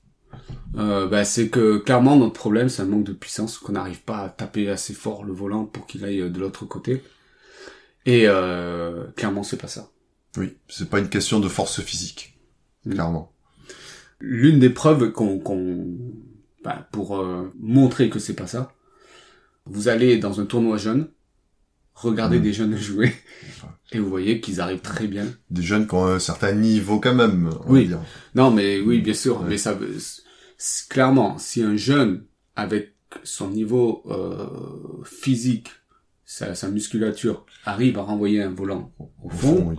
Euh, 0.77 1.07
bah, 1.07 1.25
c'est 1.25 1.49
que 1.49 1.79
clairement 1.79 2.17
notre 2.17 2.35
problème 2.35 2.69
c'est 2.69 2.83
un 2.83 2.87
manque 2.87 3.05
de 3.05 3.13
puissance, 3.13 3.59
qu'on 3.59 3.73
n'arrive 3.73 4.03
pas 4.03 4.19
à 4.19 4.29
taper 4.29 4.69
assez 4.69 4.93
fort 4.95 5.25
le 5.25 5.33
volant 5.33 5.65
pour 5.65 5.87
qu'il 5.87 6.05
aille 6.05 6.31
de 6.31 6.39
l'autre 6.41 6.67
côté. 6.67 7.03
Et 8.07 8.25
euh, 8.27 9.07
clairement 9.17 9.43
c'est 9.43 9.57
pas 9.57 9.69
ça. 9.69 9.91
Oui, 10.37 10.57
c'est 10.69 10.89
pas 10.89 10.99
une 10.99 11.09
question 11.09 11.41
de 11.41 11.49
force 11.49 11.81
physique, 11.81 12.39
mm. 12.85 12.93
clairement. 12.93 13.33
L'une 14.21 14.59
des 14.59 14.71
preuves 14.71 15.13
qu'on, 15.13 15.99
bah, 16.65 16.89
pour 16.93 17.19
euh, 17.19 17.53
montrer 17.59 18.11
que 18.11 18.19
c'est 18.19 18.35
pas 18.35 18.47
ça, 18.47 18.73
vous 19.65 19.89
allez 19.89 20.19
dans 20.19 20.41
un 20.41 20.47
tournoi 20.47 20.77
jeune, 20.77 21.09
regardez 22.03 22.39
Mm. 22.39 22.43
des 22.43 22.53
jeunes 22.53 22.77
jouer 22.77 23.13
et 23.93 23.99
vous 23.99 24.09
voyez 24.09 24.41
qu'ils 24.41 24.61
arrivent 24.61 24.81
très 24.81 25.07
bien. 25.07 25.27
Des 25.51 25.63
jeunes 25.63 25.87
qui 25.87 25.95
ont 25.95 26.07
un 26.07 26.19
certain 26.19 26.53
niveau 26.53 27.01
quand 27.01 27.15
même, 27.15 27.51
on 27.67 27.73
Oui. 27.73 27.83
va 27.85 27.89
dire. 27.89 28.01
Non, 28.35 28.51
mais 28.51 28.81
oui, 28.81 29.01
bien 29.01 29.15
sûr, 29.15 29.41
Ouais. 29.41 29.47
mais 29.49 29.59
ça, 29.59 29.77
clairement, 30.89 31.39
si 31.39 31.63
un 31.63 31.77
jeune 31.77 32.25
avec 32.57 32.95
son 33.25 33.49
niveau 33.49 34.03
euh, 34.11 34.47
physique, 35.05 35.71
sa, 36.25 36.55
sa 36.55 36.69
musculature 36.69 37.47
arrive 37.65 37.99
à 37.99 38.03
renvoyer 38.03 38.43
un 38.43 38.51
volant 38.51 38.93
au 38.99 39.11
Au 39.25 39.31
fond, 39.31 39.57
fond, 39.57 39.67
oui. 39.71 39.77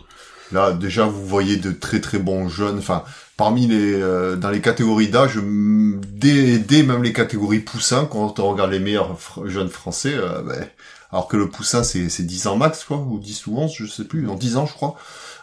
Là, 0.52 0.74
déjà, 0.74 1.06
vous 1.06 1.28
voyez 1.28 1.58
de 1.58 1.70
très 1.72 2.02
très 2.02 2.18
bons 2.18 2.50
jeunes. 2.50 2.80
Enfin, 2.80 3.04
parmi 3.38 3.68
les 3.68 3.94
euh, 3.94 4.36
dans 4.36 4.50
les 4.50 4.62
catégories 4.62 5.10
d'âge, 5.10 5.38
dès, 5.38 6.58
dès 6.58 6.82
même 6.82 7.04
les 7.04 7.14
catégories 7.14 7.60
poussins, 7.60 8.08
quand 8.12 8.40
on 8.40 8.50
regarde 8.50 8.72
les 8.72 8.80
meilleurs 8.80 9.20
fr- 9.20 9.46
jeunes 9.48 9.70
français, 9.70 10.16
euh, 10.16 10.42
ben, 10.42 10.66
alors 11.12 11.28
que 11.28 11.38
le 11.38 11.50
poussin 11.50 11.84
c'est 11.84 12.10
c'est 12.10 12.24
10 12.24 12.48
ans 12.48 12.58
max, 12.58 12.84
quoi, 12.84 12.98
ou 12.98 13.20
10 13.20 13.48
ou 13.48 13.58
11, 13.58 13.74
je 13.74 13.86
sais 13.86 14.06
plus, 14.06 14.28
en 14.30 14.36
10 14.36 14.58
ans, 14.58 14.66
je 14.66 14.74
crois. 14.74 14.96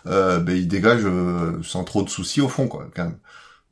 Euh, 0.07 0.39
ben, 0.39 0.57
ils 0.57 0.69
dégagent 0.69 1.05
euh, 1.07 1.61
sans 1.63 1.85
trop 1.85 2.03
de 2.03 2.09
soucis 2.09 2.41
au 2.41 2.49
fond, 2.49 2.69
quoi, 2.69 2.89
quand 2.95 3.05
même. 3.05 3.19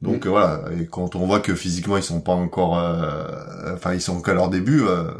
Donc 0.03 0.27
Mm. 0.27 0.29
voilà, 0.29 0.63
et 0.79 0.87
quand 0.87 1.17
on 1.17 1.27
voit 1.27 1.41
que 1.41 1.55
physiquement 1.55 1.97
ils 1.97 2.03
sont 2.03 2.21
pas 2.21 2.35
encore, 2.35 2.79
euh, 2.79 3.75
enfin 3.75 3.95
ils 3.95 4.01
sont 4.03 4.21
qu'à 4.21 4.35
leur 4.35 4.51
début, 4.51 4.83
euh, 4.83 5.11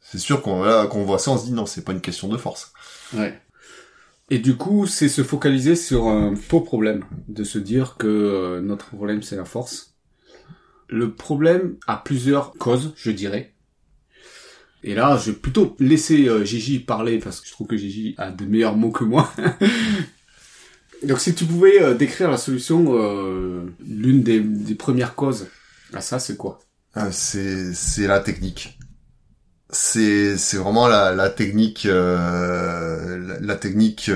c'est 0.00 0.18
sûr 0.18 0.42
qu'on 0.42 0.62
qu'on 0.88 1.04
voit 1.04 1.18
ça, 1.18 1.30
on 1.30 1.38
se 1.38 1.44
dit 1.46 1.52
non, 1.52 1.66
c'est 1.66 1.84
pas 1.84 1.92
une 1.92 2.00
question 2.00 2.28
de 2.28 2.36
force. 2.36 2.72
Ouais. 3.14 3.40
Et 4.30 4.38
du 4.38 4.56
coup, 4.56 4.86
c'est 4.86 5.08
se 5.08 5.22
focaliser 5.22 5.76
sur 5.76 6.08
un 6.08 6.34
faux 6.34 6.62
problème, 6.62 7.04
de 7.28 7.44
se 7.44 7.58
dire 7.58 7.96
que 7.98 8.06
euh, 8.06 8.60
notre 8.60 8.86
problème 8.86 9.22
c'est 9.22 9.36
la 9.36 9.44
force. 9.44 9.94
Le 10.88 11.12
problème 11.12 11.76
a 11.86 11.96
plusieurs 11.96 12.52
causes, 12.52 12.92
je 12.96 13.10
dirais. 13.10 13.51
Et 14.84 14.94
là, 14.94 15.16
je 15.16 15.30
vais 15.30 15.36
plutôt 15.36 15.76
laisser 15.78 16.28
euh, 16.28 16.44
Gigi 16.44 16.80
parler 16.80 17.18
parce 17.18 17.40
que 17.40 17.46
je 17.46 17.52
trouve 17.52 17.68
que 17.68 17.76
Gigi 17.76 18.14
a 18.18 18.30
de 18.30 18.44
meilleurs 18.44 18.76
mots 18.76 18.90
que 18.90 19.04
moi. 19.04 19.32
Donc, 21.04 21.20
si 21.20 21.34
tu 21.34 21.44
pouvais 21.44 21.80
euh, 21.80 21.94
décrire 21.94 22.30
la 22.30 22.36
solution, 22.36 22.96
euh, 22.98 23.62
l'une 23.86 24.22
des, 24.22 24.74
premières 24.74 25.14
causes 25.14 25.46
à 25.92 26.00
ça, 26.00 26.18
c'est 26.18 26.36
quoi? 26.36 26.60
Ah, 26.94 27.12
c'est 27.12 28.06
la 28.06 28.20
technique. 28.20 28.78
C'est 29.70 30.36
vraiment 30.54 30.86
la 30.86 31.30
technique 31.30 31.84
la, 31.84 33.56
technique 33.58 34.10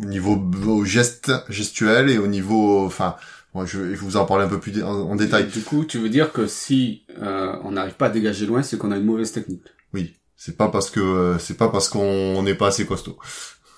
au 0.00 0.04
niveau 0.04 0.36
au 0.66 0.84
geste 0.84 1.32
gestuel 1.48 2.10
et 2.10 2.18
au 2.18 2.26
niveau 2.26 2.84
enfin 2.84 3.16
moi 3.58 3.66
je, 3.66 3.80
vais 3.80 3.96
vous 3.96 4.16
en 4.16 4.24
parler 4.24 4.44
un 4.44 4.48
peu 4.48 4.60
plus 4.60 4.84
en, 4.84 5.10
en 5.10 5.16
détail. 5.16 5.48
Du 5.48 5.62
coup, 5.62 5.84
tu 5.84 5.98
veux 5.98 6.08
dire 6.08 6.32
que 6.32 6.46
si 6.46 7.02
euh, 7.20 7.56
on 7.64 7.72
n'arrive 7.72 7.94
pas 7.94 8.06
à 8.06 8.08
dégager 8.08 8.46
loin, 8.46 8.62
c'est 8.62 8.78
qu'on 8.78 8.92
a 8.92 8.96
une 8.96 9.04
mauvaise 9.04 9.32
technique. 9.32 9.64
Oui, 9.92 10.14
c'est 10.36 10.56
pas 10.56 10.68
parce 10.68 10.90
que 10.90 11.00
euh, 11.00 11.38
c'est 11.40 11.56
pas 11.56 11.68
parce 11.68 11.88
qu'on 11.88 12.40
n'est 12.44 12.54
pas 12.54 12.68
assez 12.68 12.86
costaud. 12.86 13.18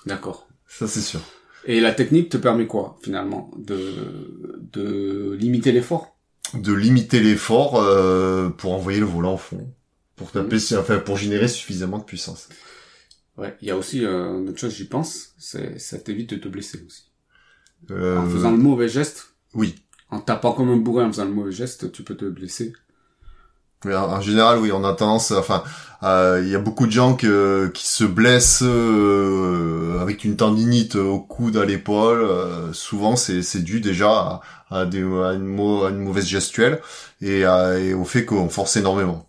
D'accord. 0.05 0.47
Ça 0.67 0.87
c'est 0.87 1.01
sûr. 1.01 1.19
Et 1.65 1.79
la 1.81 1.93
technique 1.93 2.29
te 2.29 2.37
permet 2.37 2.67
quoi, 2.67 2.99
finalement? 3.03 3.49
De, 3.57 3.79
de 4.71 5.35
limiter 5.39 5.71
l'effort? 5.71 6.15
De 6.53 6.73
limiter 6.73 7.19
l'effort 7.19 7.81
euh, 7.81 8.49
pour 8.49 8.73
envoyer 8.73 8.99
le 8.99 9.07
volant 9.07 9.33
au 9.33 9.37
fond, 9.37 9.73
pour 10.15 10.31
taper 10.31 10.57
enfin 10.77 10.99
pour 10.99 11.17
générer 11.17 11.47
suffisamment 11.47 11.97
de 11.97 12.03
puissance. 12.03 12.49
Ouais. 13.35 13.57
Il 13.63 13.67
y 13.67 13.71
a 13.71 13.77
aussi 13.77 14.05
euh, 14.05 14.37
une 14.37 14.49
autre 14.49 14.59
chose, 14.59 14.75
j'y 14.75 14.85
pense, 14.85 15.33
c'est 15.39 15.79
ça 15.79 15.97
t'évite 15.97 16.29
de 16.29 16.35
te 16.35 16.47
blesser 16.47 16.83
aussi. 16.85 17.07
En 17.89 18.29
faisant 18.29 18.51
le 18.51 18.57
mauvais 18.57 18.87
geste, 18.87 19.30
oui. 19.53 19.75
en 20.11 20.19
tapant 20.21 20.53
comme 20.53 20.69
un 20.69 20.77
bourrin 20.77 21.05
en 21.07 21.11
faisant 21.11 21.25
le 21.25 21.31
mauvais 21.31 21.51
geste, 21.51 21.91
tu 21.91 22.03
peux 22.03 22.15
te 22.15 22.25
blesser. 22.25 22.73
Mais 23.83 23.95
en, 23.95 24.11
en 24.11 24.21
général, 24.21 24.59
oui, 24.59 24.71
on 24.71 24.83
a 24.83 24.93
tendance, 24.93 25.31
enfin, 25.31 25.63
euh, 26.03 26.39
il 26.43 26.49
y 26.49 26.55
a 26.55 26.59
beaucoup 26.59 26.85
de 26.85 26.91
gens 26.91 27.15
que, 27.15 27.71
qui 27.73 27.87
se 27.87 28.03
blessent 28.03 28.61
euh, 28.63 29.99
avec 29.99 30.23
une 30.23 30.37
tendinite 30.37 30.95
au 30.95 31.19
coude, 31.19 31.57
à 31.57 31.65
l'épaule. 31.65 32.21
euh, 32.21 32.73
souvent, 32.73 33.15
c'est 33.15 33.41
c'est 33.41 33.61
dû 33.63 33.81
déjà 33.81 34.11
à, 34.11 34.41
à, 34.81 34.85
des, 34.85 34.99
à, 35.01 35.33
une, 35.33 35.59
à 35.85 35.89
une 35.89 35.97
mauvaise 35.99 36.27
gestuelle 36.27 36.79
et, 37.21 37.43
à- 37.45 37.79
et 37.79 37.93
au 37.95 38.05
fait 38.05 38.23
qu'on 38.25 38.49
force 38.49 38.77
énormément. 38.77 39.27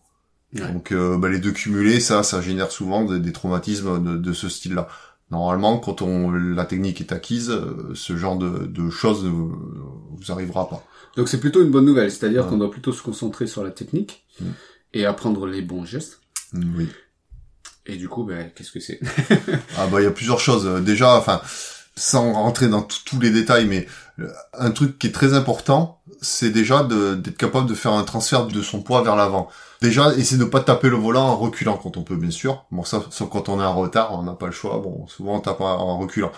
Ouais. 0.55 0.61
Donc, 0.73 0.93
euh, 0.93 1.19
bah, 1.19 1.29
les 1.31 1.38
deux 1.41 1.52
cumulés, 1.52 2.00
ça, 2.00 2.23
ça 2.23 2.43
génère 2.43 2.73
souvent 2.73 3.05
des, 3.05 3.21
des 3.21 3.33
traumatismes 3.33 4.02
de, 4.05 4.17
de 4.19 4.33
ce 4.35 4.49
style-là. 4.49 4.88
Normalement, 5.33 5.79
quand 5.79 6.03
on 6.03 6.31
la 6.31 6.65
technique 6.67 7.01
est 7.01 7.11
acquise, 7.11 7.51
euh, 7.51 7.91
ce 7.95 8.17
genre 8.17 8.37
de, 8.37 8.67
de 8.67 8.91
choses 8.91 9.25
ne 9.25 9.31
vous 9.31 10.31
arrivera 10.31 10.69
pas. 10.69 10.85
Donc 11.17 11.29
c'est 11.29 11.41
plutôt 11.41 11.62
une 11.62 11.71
bonne 11.71 11.87
nouvelle, 11.87 12.11
c'est-à-dire 12.11 12.45
Ouais. 12.45 12.51
qu'on 12.51 12.59
doit 12.59 12.71
plutôt 12.71 12.93
se 12.93 13.03
concentrer 13.03 13.47
sur 13.49 13.65
la 13.65 13.71
technique 13.71 14.25
Mm. 14.41 14.45
et 14.95 15.05
apprendre 15.07 15.47
les 15.47 15.61
bons 15.62 15.85
gestes. 15.85 16.21
Oui. 16.55 16.87
Et 17.87 17.97
du 17.97 18.09
coup, 18.09 18.25
ben, 18.25 18.51
qu'est-ce 18.55 18.71
que 18.73 18.79
c'est? 18.81 19.01
Ah 19.79 19.87
bah 19.89 20.01
il 20.01 20.05
y 20.05 20.07
a 20.07 20.11
plusieurs 20.11 20.39
choses. 20.41 20.67
Euh, 20.67 20.81
Déjà, 20.81 21.17
enfin, 21.17 21.41
sans 21.95 22.33
rentrer 22.33 22.69
dans 22.69 22.83
tous 22.83 23.21
les 23.21 23.31
détails, 23.31 23.67
mais 23.67 23.87
euh, 24.19 24.29
un 24.55 24.71
truc 24.71 24.99
qui 24.99 25.09
est 25.09 25.13
très 25.13 25.35
important, 25.35 26.01
c'est 26.21 26.51
déjà 26.51 26.85
d'être 26.85 27.37
capable 27.37 27.69
de 27.69 27.75
faire 27.75 27.93
un 27.93 28.05
transfert 28.05 28.47
de 28.47 28.63
son 28.63 28.83
poids 28.83 29.03
vers 29.03 29.17
l'avant. 29.17 29.49
Déjà, 29.81 30.15
essayer 30.15 30.39
de 30.39 30.45
pas 30.45 30.61
taper 30.61 30.89
le 30.89 30.97
volant 30.97 31.25
en 31.25 31.37
reculant 31.37 31.77
quand 31.77 31.97
on 31.97 32.03
peut, 32.03 32.17
bien 32.17 32.31
sûr. 32.31 32.65
Bon, 32.71 32.85
ça, 32.85 33.03
sauf 33.11 33.29
quand 33.29 33.49
on 33.49 33.61
est 33.61 33.65
en 33.65 33.75
retard, 33.75 34.19
on 34.19 34.23
n'a 34.23 34.33
pas 34.33 34.47
le 34.47 34.53
choix. 34.53 34.79
Bon, 34.79 35.07
souvent 35.09 35.37
on 35.37 35.41
tape 35.41 35.61
en, 35.61 35.67
en 35.67 35.99
reculant. 35.99 36.31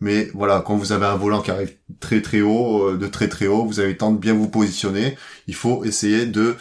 Mais 0.00 0.30
voilà, 0.34 0.60
quand 0.60 0.76
vous 0.76 0.92
avez 0.92 1.06
un 1.06 1.16
volant 1.16 1.40
qui 1.40 1.50
arrive 1.50 1.74
très 2.00 2.20
très 2.20 2.40
haut, 2.40 2.90
euh, 2.90 2.96
de 2.96 3.06
très 3.06 3.28
très 3.28 3.46
haut, 3.46 3.64
vous 3.64 3.80
avez 3.80 3.90
le 3.90 3.96
temps 3.96 4.12
de 4.12 4.18
bien 4.18 4.34
vous 4.34 4.48
positionner. 4.48 5.16
Il 5.46 5.54
faut 5.54 5.84
essayer 5.84 6.26
de 6.26 6.56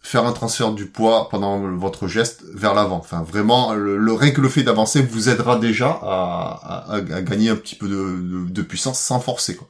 faire 0.00 0.24
un 0.24 0.32
transfert 0.32 0.72
du 0.72 0.86
poids 0.86 1.28
pendant 1.28 1.58
votre 1.76 2.06
geste 2.06 2.42
vers 2.54 2.74
l'avant. 2.74 2.96
Enfin, 2.96 3.22
vraiment, 3.22 3.74
le, 3.74 3.98
le 3.98 4.12
rien 4.12 4.30
que 4.30 4.40
le 4.40 4.48
fait 4.48 4.62
d'avancer 4.62 5.02
vous 5.02 5.28
aidera 5.28 5.58
déjà 5.58 5.98
à, 6.02 6.86
à, 6.88 6.94
à 6.94 7.20
gagner 7.20 7.50
un 7.50 7.56
petit 7.56 7.74
peu 7.74 7.88
de, 7.88 8.50
de, 8.50 8.62
puissance 8.62 9.00
sans 9.00 9.20
forcer. 9.20 9.56
Quoi. 9.56 9.68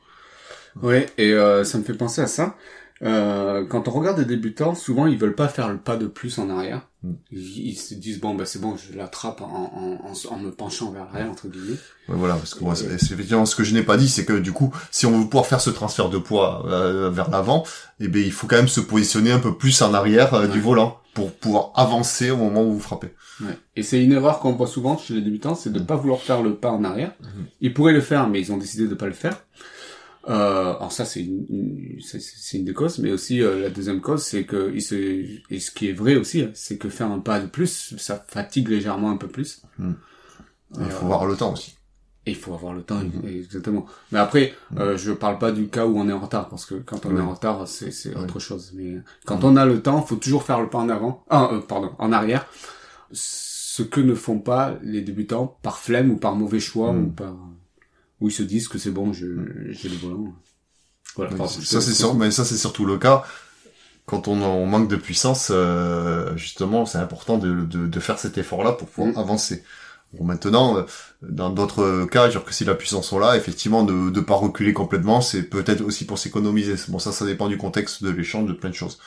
Ouais, 0.82 1.06
et 1.18 1.32
euh, 1.32 1.64
ça 1.64 1.78
me 1.78 1.82
fait 1.82 1.94
penser 1.94 2.20
à 2.20 2.26
ça. 2.26 2.54
Euh, 3.02 3.64
quand 3.64 3.86
on 3.86 3.92
regarde 3.92 4.18
des 4.18 4.24
débutants, 4.24 4.74
souvent 4.74 5.06
ils 5.06 5.16
veulent 5.16 5.34
pas 5.36 5.46
faire 5.48 5.68
le 5.68 5.78
pas 5.78 5.96
de 5.96 6.06
plus 6.08 6.38
en 6.38 6.50
arrière. 6.50 6.88
Mm. 7.04 7.12
Ils, 7.30 7.68
ils 7.68 7.74
se 7.76 7.94
disent 7.94 8.20
bon 8.20 8.34
bah 8.34 8.44
c'est 8.44 8.60
bon, 8.60 8.76
je 8.76 8.96
l'attrape 8.96 9.40
en, 9.40 9.46
en, 9.46 10.08
en, 10.08 10.34
en 10.34 10.38
me 10.38 10.50
penchant 10.50 10.90
vers 10.90 11.04
l'arrière 11.04 11.30
entre 11.30 11.46
guillemets. 11.46 11.76
Ouais, 12.08 12.16
voilà, 12.16 12.34
parce 12.34 12.54
que 12.54 12.64
moi, 12.64 12.74
c'est 12.74 12.98
c'est 12.98 13.14
effectivement 13.14 13.46
ce 13.46 13.54
que 13.54 13.62
je 13.62 13.72
n'ai 13.72 13.84
pas 13.84 13.96
dit, 13.96 14.08
c'est 14.08 14.24
que 14.24 14.32
du 14.32 14.50
coup, 14.52 14.74
si 14.90 15.06
on 15.06 15.16
veut 15.16 15.24
pouvoir 15.26 15.46
faire 15.46 15.60
ce 15.60 15.70
transfert 15.70 16.08
de 16.08 16.18
poids 16.18 16.64
euh, 16.68 17.08
vers 17.10 17.30
l'avant, 17.30 17.64
eh 18.00 18.08
bien, 18.08 18.22
il 18.22 18.32
faut 18.32 18.48
quand 18.48 18.56
même 18.56 18.66
se 18.68 18.80
positionner 18.80 19.30
un 19.30 19.38
peu 19.38 19.56
plus 19.56 19.80
en 19.82 19.94
arrière 19.94 20.34
euh, 20.34 20.46
du 20.48 20.58
Ouais. 20.58 20.64
volant 20.64 20.98
pour 21.14 21.32
pouvoir 21.32 21.70
avancer 21.76 22.30
au 22.30 22.36
moment 22.36 22.62
où 22.64 22.72
vous 22.72 22.80
frappez. 22.80 23.08
Ouais. 23.40 23.56
Et 23.76 23.82
c'est 23.82 24.02
une 24.02 24.12
erreur 24.12 24.38
qu'on 24.40 24.52
voit 24.54 24.66
souvent 24.68 24.96
chez 24.98 25.14
les 25.14 25.20
débutants, 25.20 25.54
c'est 25.54 25.72
de 25.72 25.80
pas 25.80 25.96
vouloir 25.96 26.20
faire 26.20 26.42
le 26.42 26.54
pas 26.56 26.70
en 26.70 26.82
arrière. 26.84 27.12
Ils 27.60 27.72
pourraient 27.74 27.92
le 27.92 28.00
faire, 28.00 28.28
mais 28.28 28.40
ils 28.40 28.52
ont 28.52 28.56
décidé 28.56 28.86
de 28.88 28.94
pas 28.94 29.06
le 29.06 29.12
faire. 29.12 29.44
Euh, 30.28 30.74
alors 30.76 30.92
ça 30.92 31.04
c'est 31.06 31.22
une, 31.24 31.46
une- 31.48 32.00
c'est- 32.02 32.58
une 32.58 32.64
des 32.64 32.74
causes, 32.74 32.98
mais 32.98 33.10
aussi 33.12 33.40
euh, 33.42 33.60
la 33.62 33.70
deuxième 33.70 34.00
cause 34.02 34.22
c'est 34.22 34.44
que 34.44 34.70
il 34.74 34.82
se, 34.82 34.94
et 35.50 35.58
ce 35.60 35.70
qui 35.70 35.88
est 35.88 35.92
vrai 35.94 36.16
aussi, 36.16 36.42
hein, 36.42 36.50
c'est 36.54 36.76
que 36.76 36.88
faire 36.90 37.10
un 37.10 37.20
pas 37.20 37.40
de 37.40 37.46
plus, 37.46 37.94
ça 37.98 38.22
fatigue 38.28 38.68
légèrement 38.68 39.10
un 39.10 39.16
peu 39.16 39.28
plus. 39.28 39.62
Mm. 39.78 39.92
Il 40.80 40.84
faut 40.90 41.04
euh, 41.04 41.08
voir 41.08 41.24
le 41.26 41.34
temps 41.36 41.52
aussi. 41.54 41.76
Et 42.26 42.32
il 42.32 42.36
faut 42.36 42.52
avoir 42.52 42.74
le 42.74 42.82
temps, 42.82 42.96
Mhm. 43.02 43.26
exactement. 43.26 43.86
Mais 44.12 44.18
après, 44.18 44.52
euh, 44.76 44.98
je 44.98 45.12
parle 45.12 45.38
pas 45.38 45.50
du 45.50 45.68
cas 45.68 45.86
où 45.86 45.98
on 45.98 46.06
est 46.10 46.12
en 46.12 46.20
retard, 46.20 46.50
parce 46.50 46.66
que 46.66 46.74
quand 46.74 47.06
on 47.06 47.10
Oui. 47.12 47.16
est 47.16 47.22
en 47.22 47.30
retard, 47.32 47.66
c'est 47.66 47.90
c'est 47.90 48.14
Oui. 48.14 48.22
autre 48.22 48.38
chose. 48.38 48.72
Mais 48.74 48.96
quand 49.24 49.44
on 49.44 49.56
a 49.56 49.64
le 49.64 49.80
temps, 49.80 50.02
faut 50.02 50.16
toujours 50.16 50.42
faire 50.42 50.60
le 50.60 50.68
pas 50.68 50.76
en 50.76 50.90
avant, 50.90 51.24
ah, 51.30 51.48
euh, 51.52 51.60
pardon, 51.60 51.92
en 51.98 52.12
arrière. 52.12 52.44
Ce 53.12 53.82
que 53.82 54.00
ne 54.02 54.14
font 54.14 54.40
pas 54.40 54.76
les 54.82 55.00
débutants 55.00 55.56
par 55.62 55.78
flemme 55.78 56.10
ou 56.10 56.16
par 56.16 56.34
mauvais 56.36 56.60
choix 56.60 56.90
ou 56.90 57.06
par 57.06 57.34
où 58.20 58.28
ils 58.28 58.32
se 58.32 58.42
disent 58.42 58.68
que 58.68 58.78
c'est 58.78 58.90
bon, 58.90 59.12
je 59.12 59.26
j'ai 59.72 59.88
le 59.88 59.96
volant. 59.96 60.34
Voilà. 61.16 61.32
Ça 61.46 61.80
c'est 61.80 61.94
sûr, 61.94 62.14
mais 62.14 62.30
ça 62.30 62.44
c'est 62.44 62.56
surtout 62.56 62.84
le 62.86 62.98
cas 62.98 63.24
quand 64.06 64.28
on, 64.28 64.42
on 64.42 64.66
manque 64.66 64.88
de 64.88 64.96
puissance. 64.96 65.48
euh, 65.52 66.36
justement, 66.36 66.86
c'est 66.86 66.98
important 66.98 67.38
de, 67.38 67.64
de, 67.64 67.86
de 67.86 68.00
faire 68.00 68.18
cet 68.18 68.38
effort-là 68.38 68.72
pour 68.72 68.88
pouvoir 68.88 69.12
Mm. 69.14 69.18
avancer. 69.18 69.64
Bon, 70.14 70.24
maintenant, 70.24 70.78
euh, 70.78 70.82
dans 71.22 71.50
d'autres 71.50 72.06
cas, 72.06 72.30
genre 72.30 72.44
que 72.44 72.54
si 72.54 72.64
la 72.64 72.74
puissance 72.74 73.08
sont 73.08 73.18
là, 73.18 73.36
effectivement, 73.36 73.84
de 73.84 73.92
ne 73.94 74.20
pas 74.20 74.34
reculer 74.36 74.72
complètement, 74.72 75.20
c'est 75.20 75.44
peut-être 75.44 75.82
aussi 75.82 76.06
pour 76.06 76.18
s'économiser. 76.18 76.74
Bon, 76.88 76.98
ça, 76.98 77.12
ça 77.12 77.26
dépend 77.26 77.48
du 77.48 77.58
contexte 77.58 78.02
de 78.04 78.10
l'échange, 78.10 78.48
de 78.48 78.54
plein 78.54 78.70
de 78.70 78.74
choses. 78.74 78.98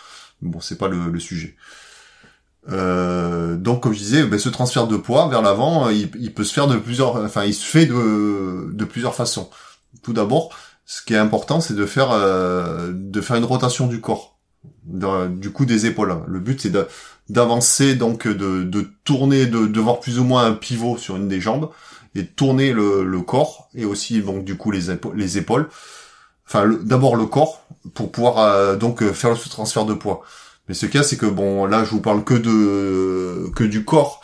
Bon, 0.42 0.60
c'est 0.62 0.78
pas 0.78 0.88
le, 0.90 1.10
le 1.12 1.20
sujet. 1.20 1.56
Euh, 2.70 3.56
donc, 3.56 3.82
comme 3.84 3.94
je 3.94 4.00
disais, 4.00 4.24
ben, 4.24 4.40
ce 4.40 4.50
transfert 4.50 4.88
de 4.88 4.98
poids 4.98 5.28
vers 5.28 5.42
l'avant, 5.42 5.88
euh, 5.88 5.94
il, 5.94 6.34
peut 6.34 6.44
se 6.44 6.54
faire 6.54 6.68
de 6.68 6.78
plusieurs, 6.78 7.16
enfin, 7.18 7.44
il 7.46 7.54
se 7.54 7.66
fait 7.66 7.86
de, 7.86 8.86
plusieurs 8.86 9.16
façons. 9.16 9.50
Tout 10.04 10.14
d'abord, 10.14 10.50
ce 10.86 11.02
qui 11.02 11.14
est 11.14 11.18
important, 11.18 11.62
c'est 11.62 11.74
de 11.76 11.86
faire 11.86 12.12
euh, 12.12 12.92
de 12.94 13.22
faire 13.22 13.36
une 13.36 13.46
rotation 13.46 13.88
du 13.88 14.02
corps, 14.02 14.38
du 14.86 15.52
coup 15.52 15.66
des 15.66 15.86
épaules. 15.86 16.18
Le 16.28 16.40
but, 16.40 16.62
c'est 16.62 16.74
d'avancer, 17.30 17.96
donc 17.96 18.28
de, 18.28 18.92
tourner, 19.04 19.46
de, 19.48 19.80
voir 19.80 20.00
plus 20.00 20.20
ou 20.20 20.24
moins 20.24 20.46
un 20.46 20.54
pivot 20.54 20.98
sur 20.98 21.16
une 21.16 21.28
des 21.28 21.42
jambes 21.42 21.70
et 22.14 22.24
de 22.24 22.28
tourner 22.28 22.74
le, 22.74 23.04
le 23.04 23.22
corps 23.22 23.70
et 23.74 23.86
aussi 23.86 24.22
donc 24.22 24.44
du 24.44 24.58
coup 24.58 24.70
les 24.70 24.92
épaules, 24.92 25.16
les 25.16 25.38
épaules. 25.38 25.70
Enfin, 26.46 26.66
le- 26.66 26.84
d'abord 26.84 27.16
le 27.16 27.26
corps 27.26 27.66
pour 27.94 28.12
pouvoir 28.12 28.78
donc 28.78 29.04
faire 29.12 29.38
ce 29.38 29.50
transfert 29.50 29.86
de 29.86 29.94
poids. 29.94 30.24
Mais 30.68 30.74
ce 30.74 30.86
cas, 30.86 31.04
c'est 31.04 31.18
que 31.18 31.26
bon, 31.26 31.66
là, 31.66 31.84
je 31.84 31.92
vous 31.92 32.02
parle 32.02 32.24
que 32.24 32.34
de 32.34 33.50
que 33.56 33.64
du 33.64 33.84
corps. 33.84 34.22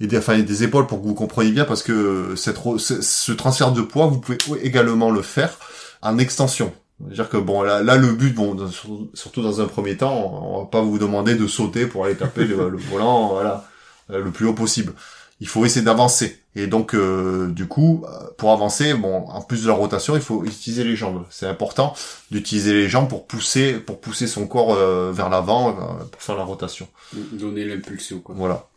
et 0.00 0.06
des, 0.06 0.18
enfin, 0.18 0.38
des 0.38 0.62
épaules 0.64 0.86
pour 0.86 1.00
que 1.00 1.06
vous 1.06 1.14
compreniez 1.14 1.52
bien, 1.52 1.64
parce 1.64 1.82
que 1.82 2.34
cette, 2.36 2.58
ce 2.78 3.32
transfert 3.32 3.72
de 3.72 3.82
poids, 3.82 4.06
vous 4.06 4.20
pouvez 4.20 4.38
également 4.62 5.10
le 5.10 5.22
faire 5.22 5.58
en 6.02 6.18
extension. 6.18 6.72
C'est-à-dire 7.00 7.28
que 7.28 7.36
bon, 7.36 7.62
là, 7.62 7.82
là, 7.82 7.96
le 7.96 8.12
but, 8.12 8.34
bon, 8.34 8.56
surtout 9.14 9.42
dans 9.42 9.60
un 9.60 9.66
premier 9.66 9.96
temps, 9.96 10.40
on 10.42 10.60
va 10.60 10.66
pas 10.66 10.80
vous 10.80 10.98
demander 10.98 11.34
de 11.34 11.46
sauter 11.46 11.86
pour 11.86 12.06
aller 12.06 12.16
taper 12.16 12.44
le, 12.44 12.76
volant, 12.76 13.28
voilà, 13.28 13.68
euh, 14.10 14.22
le 14.22 14.30
plus 14.30 14.46
haut 14.46 14.54
possible. 14.54 14.94
Il 15.40 15.48
faut 15.48 15.66
essayer 15.66 15.84
d'avancer. 15.84 16.40
Et 16.56 16.66
donc, 16.66 16.94
euh, 16.94 17.48
du 17.48 17.68
coup, 17.68 18.06
pour 18.38 18.50
avancer, 18.50 18.94
bon, 18.94 19.28
en 19.28 19.42
plus 19.42 19.62
de 19.62 19.68
la 19.68 19.74
rotation, 19.74 20.16
il 20.16 20.22
faut 20.22 20.42
utiliser 20.42 20.84
les 20.84 20.96
jambes. 20.96 21.26
C'est 21.30 21.46
important 21.46 21.94
d'utiliser 22.30 22.72
les 22.72 22.88
jambes 22.88 23.08
pour 23.08 23.26
pousser, 23.26 23.74
pour 23.74 24.00
pousser 24.00 24.26
son 24.26 24.46
corps 24.46 24.74
euh, 24.74 25.12
vers 25.12 25.28
l'avant, 25.28 25.74
pour 26.10 26.22
faire 26.22 26.36
la 26.36 26.44
rotation. 26.44 26.88
Donner 27.32 27.66
l'impulsion, 27.66 28.20
quoi. 28.20 28.34
Voilà. 28.36 28.68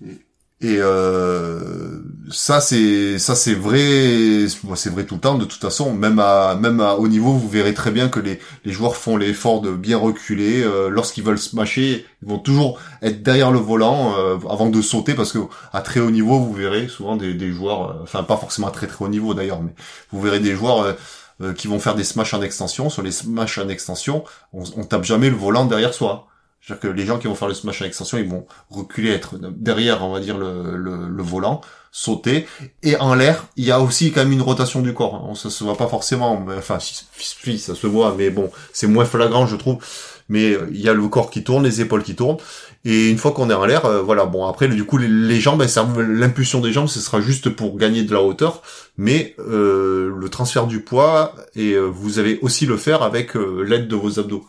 Mm. 0.00 0.12
Et 0.60 0.78
euh, 0.78 1.98
ça 2.30 2.60
c'est 2.60 3.18
ça 3.18 3.34
c'est 3.34 3.54
vrai, 3.54 4.46
c'est 4.76 4.90
vrai 4.90 5.04
tout 5.04 5.16
le 5.16 5.20
temps. 5.20 5.36
De 5.36 5.44
toute 5.44 5.60
façon, 5.60 5.92
même 5.92 6.18
à 6.18 6.54
même 6.54 6.80
à 6.80 6.94
haut 6.94 7.08
niveau, 7.08 7.32
vous 7.32 7.48
verrez 7.48 7.74
très 7.74 7.90
bien 7.90 8.08
que 8.08 8.20
les, 8.20 8.38
les 8.64 8.72
joueurs 8.72 8.96
font 8.96 9.16
l'effort 9.16 9.60
de 9.60 9.72
bien 9.72 9.98
reculer. 9.98 10.62
Euh, 10.62 10.88
Lorsqu'ils 10.88 11.24
veulent 11.24 11.38
smasher, 11.38 12.06
ils 12.22 12.28
vont 12.28 12.38
toujours 12.38 12.80
être 13.02 13.22
derrière 13.22 13.50
le 13.50 13.58
volant 13.58 14.14
euh, 14.16 14.38
avant 14.48 14.70
de 14.70 14.80
sauter, 14.80 15.14
parce 15.14 15.32
que 15.32 15.40
à 15.72 15.82
très 15.82 16.00
haut 16.00 16.10
niveau, 16.10 16.38
vous 16.38 16.52
verrez 16.54 16.88
souvent 16.88 17.16
des, 17.16 17.52
joueurs, 17.52 18.00
enfin 18.02 18.22
pas 18.22 18.36
forcément 18.36 18.68
à 18.68 18.70
très 18.70 18.86
très 18.86 19.04
haut 19.04 19.08
niveau 19.08 19.34
d'ailleurs, 19.34 19.60
mais 19.60 19.74
vous 20.12 20.20
verrez 20.22 20.40
des 20.40 20.54
joueurs 20.54 20.96
qui 21.56 21.66
vont 21.66 21.80
faire 21.80 21.96
des 21.96 22.04
smash 22.04 22.32
en 22.32 22.42
extension. 22.42 22.88
Sur 22.90 23.02
les 23.02 23.12
smash 23.12 23.58
en 23.58 23.68
extension, 23.68 24.24
on, 24.52 24.62
on 24.76 24.84
tape 24.84 25.04
jamais 25.04 25.30
le 25.30 25.36
volant 25.36 25.66
derrière 25.66 25.92
soi. 25.92 26.28
C'est-à-dire 26.64 26.80
que 26.80 26.96
les 26.96 27.04
gens 27.04 27.18
qui 27.18 27.26
vont 27.26 27.34
faire 27.34 27.48
le 27.48 27.52
smash 27.52 27.82
en 27.82 27.84
extension, 27.84 28.16
ils 28.16 28.26
vont 28.26 28.46
reculer, 28.70 29.10
être 29.10 29.36
derrière, 29.38 30.02
on 30.02 30.10
va 30.10 30.20
dire, 30.20 30.38
le, 30.38 31.22
volant, 31.22 31.60
sauter. 31.92 32.46
Et 32.82 32.96
en 32.96 33.14
l'air, 33.14 33.44
il 33.56 33.66
y 33.66 33.70
a 33.70 33.80
aussi 33.80 34.12
quand 34.12 34.20
même 34.22 34.32
une 34.32 34.40
rotation 34.40 34.80
du 34.80 34.94
corps. 34.94 35.28
On, 35.28 35.34
ça 35.34 35.50
se 35.50 35.62
voit 35.62 35.76
pas 35.76 35.88
forcément, 35.88 36.40
mais, 36.40 36.54
enfin, 36.56 36.78
si, 36.80 37.58
ça 37.58 37.74
se 37.74 37.86
voit, 37.86 38.14
mais 38.16 38.30
bon, 38.30 38.50
c'est 38.72 38.86
moins 38.86 39.04
flagrant, 39.04 39.46
je 39.46 39.56
trouve. 39.56 39.76
Mais 40.30 40.52
euh, 40.52 40.66
il 40.72 40.80
y 40.80 40.88
a 40.88 40.94
le 40.94 41.06
corps 41.06 41.28
qui 41.28 41.44
tourne, 41.44 41.64
les 41.64 41.82
épaules 41.82 42.02
qui 42.02 42.14
tournent. 42.14 42.38
Et 42.86 43.10
une 43.10 43.18
fois 43.18 43.32
qu'on 43.32 43.50
est 43.50 43.54
en 43.54 43.66
l'air, 43.66 43.84
euh, 43.84 44.00
voilà, 44.00 44.24
bon, 44.24 44.46
après, 44.46 44.66
du 44.66 44.84
coup, 44.84 44.96
les, 44.96 45.40
jambes, 45.40 45.58
ben, 45.58 45.68
l'impulsion 45.98 46.62
des 46.62 46.72
jambes, 46.72 46.88
ce 46.88 47.00
sera 47.00 47.20
juste 47.20 47.50
pour 47.50 47.76
gagner 47.76 48.04
de 48.04 48.14
la 48.14 48.22
hauteur. 48.22 48.62
Mais 48.96 49.34
euh, 49.38 50.10
le 50.18 50.28
transfert 50.30 50.66
du 50.66 50.80
poids, 50.80 51.34
et 51.56 51.76
vous 51.76 52.18
allez 52.18 52.38
aussi 52.40 52.64
le 52.64 52.78
faire 52.78 53.02
avec 53.02 53.34
l'aide 53.34 53.86
de 53.86 53.96
vos 53.96 54.18
abdos. 54.18 54.46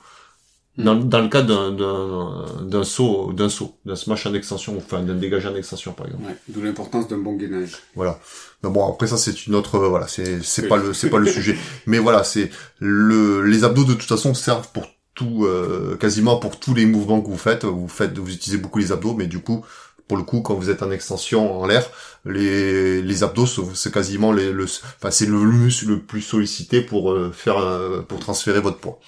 Dans, 0.78 0.96
dans 0.96 1.22
le 1.22 1.30
cas 1.30 1.42
d'un 1.42 1.72
d'un 1.72 2.84
saut 2.84 3.32
d'un 3.32 3.48
saut 3.48 3.78
d'un 3.86 3.96
smash 3.96 4.26
en 4.26 4.34
extension 4.34 4.76
enfin 4.78 5.02
d'un 5.02 5.16
dégagé 5.16 5.48
en 5.48 5.56
extension 5.56 5.94
par 5.94 6.08
exemple. 6.08 6.26
Ouais, 6.26 6.36
D'où 6.50 6.62
l'importance 6.62 7.08
d'un 7.08 7.18
bon 7.18 7.34
gainage. 7.38 7.78
Voilà. 7.96 8.20
Mais 8.62 8.70
bon 8.70 8.86
après 8.86 9.08
ça 9.08 9.16
c'est 9.16 9.48
une 9.48 9.56
autre 9.56 9.80
voilà 9.80 10.08
c'est 10.08 10.44
c'est 10.44 10.68
pas 10.68 10.76
le 10.76 10.94
c'est 10.94 11.10
pas 11.10 11.18
le 11.20 11.28
sujet. 11.32 11.56
Mais 11.86 11.98
voilà 12.00 12.26
c'est 12.26 12.50
le 12.80 13.42
les 13.42 13.64
abdos 13.64 13.86
de 13.86 13.94
toute 13.94 14.10
façon 14.10 14.34
servent 14.34 14.70
pour 14.74 14.88
tout 15.14 15.46
euh, 15.46 15.96
quasiment 15.96 16.38
pour 16.38 16.60
tous 16.60 16.74
les 16.74 16.86
mouvements 16.86 17.22
que 17.22 17.30
vous 17.30 17.38
faites. 17.38 17.64
Vous 17.64 17.88
faites 17.88 18.18
vous 18.18 18.34
utilisez 18.34 18.58
beaucoup 18.58 18.80
les 18.80 18.92
abdos 18.92 19.14
mais 19.14 19.28
du 19.28 19.40
coup 19.40 19.64
pour 20.10 20.18
le 20.18 20.24
coup 20.24 20.42
quand 20.42 20.56
vous 20.56 20.70
êtes 20.70 20.84
en 20.84 20.92
extension 20.92 21.62
en 21.62 21.66
l'air 21.66 21.90
les 22.26 23.02
les 23.02 23.24
abdos 23.24 23.48
c'est 23.74 23.94
quasiment 23.94 24.34
les 24.34 24.52
le 24.52 24.66
enfin 24.66 25.10
c'est 25.10 25.26
le 25.26 25.38
muscle 25.40 25.88
le 25.88 26.00
plus 26.02 26.22
sollicité 26.22 26.82
pour 26.82 27.12
euh, 27.14 27.32
faire 27.32 27.60
euh, 27.60 28.02
pour 28.02 28.20
transférer 28.20 28.60
votre 28.60 28.78
poids. 28.78 29.00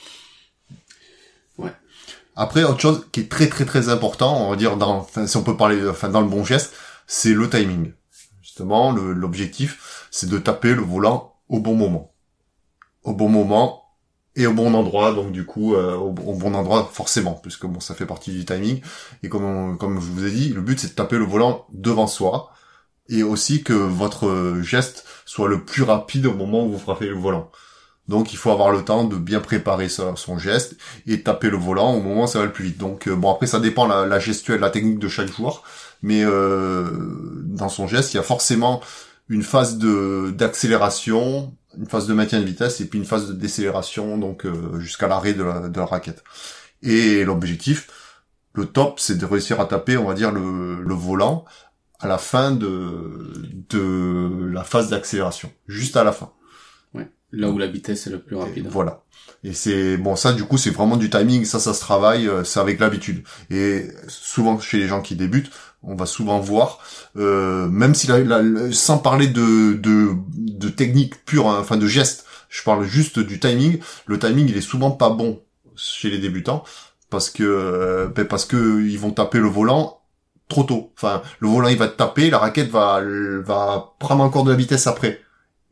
Après, 2.40 2.64
autre 2.64 2.80
chose 2.80 3.08
qui 3.12 3.22
est 3.22 3.32
très 3.32 3.50
très 3.50 3.66
très 3.66 3.90
important, 3.90 4.46
on 4.46 4.52
va 4.52 4.56
dire 4.56 4.78
dans, 4.78 4.98
enfin, 5.00 5.26
si 5.26 5.36
on 5.38 5.44
peut 5.44 5.58
parler, 5.58 5.90
enfin 5.90 6.10
dans 6.10 6.22
le 6.22 6.28
bon 6.28 6.46
geste, 6.46 6.74
c'est 7.08 7.34
le 7.34 7.50
timing. 7.50 7.94
Justement, 8.44 8.92
l'objectif, 8.92 10.08
c'est 10.12 10.30
de 10.30 10.38
taper 10.38 10.76
le 10.76 10.82
volant 10.82 11.34
au 11.50 11.60
bon 11.60 11.76
moment, 11.76 12.14
au 13.04 13.14
bon 13.14 13.28
moment 13.28 13.86
et 14.36 14.46
au 14.46 14.54
bon 14.54 14.76
endroit. 14.76 15.14
Donc 15.14 15.32
du 15.32 15.46
coup, 15.48 15.74
euh, 15.74 15.96
au, 15.96 16.12
bon 16.12 16.54
endroit 16.54 16.88
forcément, 16.94 17.34
puisque 17.34 17.66
bon, 17.66 17.80
ça 17.80 17.96
fait 17.96 18.06
partie 18.06 18.32
du 18.32 18.46
timing. 18.46 18.82
Et 19.24 19.30
comme 19.30 19.78
comme 19.80 20.00
je 20.00 20.06
vous 20.06 20.26
ai 20.28 20.32
dit, 20.32 20.50
le 20.50 20.62
but 20.62 20.80
c'est 20.80 20.90
de 20.90 20.94
taper 20.94 21.18
le 21.18 21.26
volant 21.26 21.66
devant 21.74 22.08
soi 22.08 22.52
et 23.10 23.24
aussi 23.24 23.64
que 23.64 23.74
votre 23.74 24.60
geste 24.62 25.06
soit 25.26 25.48
le 25.48 25.64
plus 25.66 25.84
rapide 25.84 26.28
au 26.28 26.34
moment 26.34 26.66
où 26.66 26.74
vous 26.74 26.80
frappez 26.80 27.08
le 27.08 27.16
volant. 27.16 27.52
Donc 28.08 28.32
il 28.32 28.38
faut 28.38 28.52
avoir 28.52 28.72
le 28.72 28.84
temps 28.84 29.04
de 29.04 29.16
bien 29.16 29.40
préparer 29.40 29.90
son 29.90 30.38
geste 30.38 30.78
et 31.06 31.24
taper 31.24 31.50
le 31.50 31.58
volant 31.58 31.94
au 31.94 32.02
moment 32.02 32.24
où 32.24 32.28
ça 32.28 32.40
va 32.40 32.46
le 32.46 32.52
plus 32.52 32.66
vite. 32.66 32.78
Donc 32.78 33.08
euh, 33.08 33.16
bon 33.16 33.32
après 33.32 33.48
ça 33.48 33.60
dépend 33.60 33.86
la, 33.86 34.06
la 34.06 34.20
gestuelle, 34.20 34.62
la 34.62 34.70
technique 34.70 35.00
de 35.00 35.08
chaque 35.08 35.32
joueur, 35.32 35.64
mais 36.02 36.24
euh, 36.24 36.86
dans 37.44 37.70
son 37.70 37.88
geste 37.88 38.14
il 38.14 38.18
y 38.18 38.20
a 38.20 38.24
forcément 38.24 38.82
une 39.30 39.44
phase 39.44 39.78
d'accélération, 39.78 41.54
une 41.78 41.86
phase 41.86 42.08
de 42.08 42.14
maintien 42.14 42.40
de 42.40 42.46
vitesse 42.46 42.80
et 42.80 42.86
puis 42.86 42.98
une 42.98 43.06
phase 43.06 43.28
de 43.28 43.34
décélération 43.34 44.18
donc 44.18 44.46
euh, 44.46 44.80
jusqu'à 44.80 45.08
l'arrêt 45.08 45.34
de 45.34 45.44
la, 45.44 45.86
raquette. 45.86 46.24
Et 46.84 47.26
l'objectif, 47.26 47.90
le 48.54 48.68
top, 48.68 49.00
c'est 49.00 49.18
de 49.18 49.26
réussir 49.26 49.60
à 49.60 49.66
taper, 49.66 49.98
on 49.98 50.06
va 50.06 50.14
dire 50.14 50.32
le, 50.32 50.94
volant 50.94 51.44
à 52.00 52.08
la 52.08 52.18
fin 52.18 52.52
de 52.52 53.34
la 54.54 54.64
phase 54.64 54.90
d'accélération, 54.90 55.52
juste 55.68 55.98
à 55.98 56.04
la 56.04 56.14
fin. 56.14 56.32
Là 57.32 57.50
où 57.50 57.58
la 57.58 57.68
vitesse 57.68 58.08
est 58.08 58.10
le 58.10 58.20
plus 58.20 58.36
rapide. 58.38 58.68
voilà. 58.70 59.02
Et 59.44 59.54
c'est 59.54 59.98
bon 59.98 60.16
ça 60.16 60.34
du 60.34 60.46
coup 60.46 60.58
c'est 60.58 60.70
vraiment 60.72 60.98
du 60.98 61.10
timing, 61.10 61.44
ça 61.46 61.60
ça 61.60 61.74
se 61.74 61.80
travaille, 61.82 62.28
euh, 62.28 62.44
c'est 62.44 62.60
avec 62.60 62.80
l'habitude. 62.80 63.24
Et 63.50 63.88
souvent 64.08 64.60
chez 64.60 64.78
les 64.78 64.88
gens 64.88 65.02
qui 65.02 65.16
débutent, 65.16 65.52
on 65.84 65.96
va 65.96 66.06
souvent 66.06 66.40
voir, 66.40 66.80
euh, 67.18 67.68
même 67.68 67.94
si 67.94 68.08
la, 68.08 68.42
sans 68.72 68.98
parler 68.98 69.28
de, 69.28 69.74
de, 69.74 70.14
de 70.38 70.70
technique 70.70 71.24
pure, 71.26 71.48
hein, 71.50 71.58
enfin 71.60 71.78
de 71.78 71.88
geste, 71.88 72.26
je 72.50 72.64
parle 72.64 72.86
juste 72.86 73.20
du 73.20 73.40
timing. 73.40 73.80
Le 74.06 74.18
timing 74.18 74.48
il 74.50 74.58
est 74.58 74.62
souvent 74.62 74.92
pas 74.92 75.10
bon 75.10 75.42
chez 75.76 76.10
les 76.10 76.18
débutants 76.20 76.64
parce 77.10 77.30
que 77.30 77.44
euh, 77.44 78.08
ben 78.08 78.26
parce 78.26 78.46
que 78.46 78.82
ils 78.82 78.98
vont 79.00 79.12
taper 79.12 79.40
le 79.40 79.48
volant 79.50 80.02
trop 80.48 80.64
tôt. 80.64 80.94
Enfin 80.96 81.22
le 81.40 81.48
volant 81.50 81.68
il 81.68 81.78
va 81.78 81.90
taper, 81.90 82.30
la 82.30 82.40
raquette 82.40 82.70
va 82.70 83.02
va 83.44 83.94
prendre 84.00 84.24
encore 84.24 84.46
de 84.46 84.52
la 84.52 84.58
vitesse 84.58 84.88
après. 84.88 85.22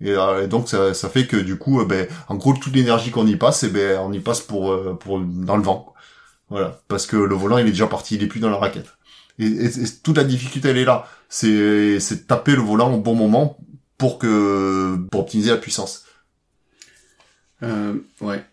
Euh, 0.02 0.44
et, 0.44 0.48
donc 0.48 0.68
ça, 0.68 0.94
ça, 0.94 1.10
fait 1.10 1.28
que 1.28 1.38
du 1.38 1.58
coup, 1.58 1.80
euh, 1.80 1.86
ben, 1.86 2.08
en 2.28 2.36
gros, 2.36 2.54
toute 2.54 2.76
l'énergie 2.76 3.12
qu'on 3.12 3.28
y 3.28 3.36
passe, 3.36 3.64
eh 3.64 3.70
ben, 3.70 4.00
on 4.00 4.12
y 4.12 4.20
passe 4.20 4.42
pour, 4.42 4.72
euh, 4.72 4.98
pour 5.00 5.20
dans 5.20 5.58
le 5.58 5.64
vent. 5.64 5.94
Voilà, 6.50 6.80
parce 6.88 7.08
que 7.08 7.16
le 7.16 7.36
volant, 7.36 7.58
il 7.58 7.68
est 7.68 7.72
déjà 7.72 7.88
parti, 7.88 8.16
il 8.16 8.24
est 8.24 8.28
plus 8.28 8.40
dans 8.40 8.50
la 8.50 8.58
raquette. 8.58 8.94
Et, 9.40 9.70
toute 10.04 10.18
la 10.18 10.24
difficulté, 10.24 10.70
elle 10.70 10.78
est 10.78 10.86
là. 10.86 11.08
C'est, 11.30 12.28
taper 12.28 12.56
le 12.56 12.62
volant 12.62 12.94
au 12.94 13.00
bon 13.00 13.16
moment 13.16 13.58
pour 13.98 14.20
que 14.20 14.98
pour 15.12 15.22
optimiser 15.22 15.52
la 15.52 15.58
puissance. 15.58 16.06
Ouais, 18.22 18.46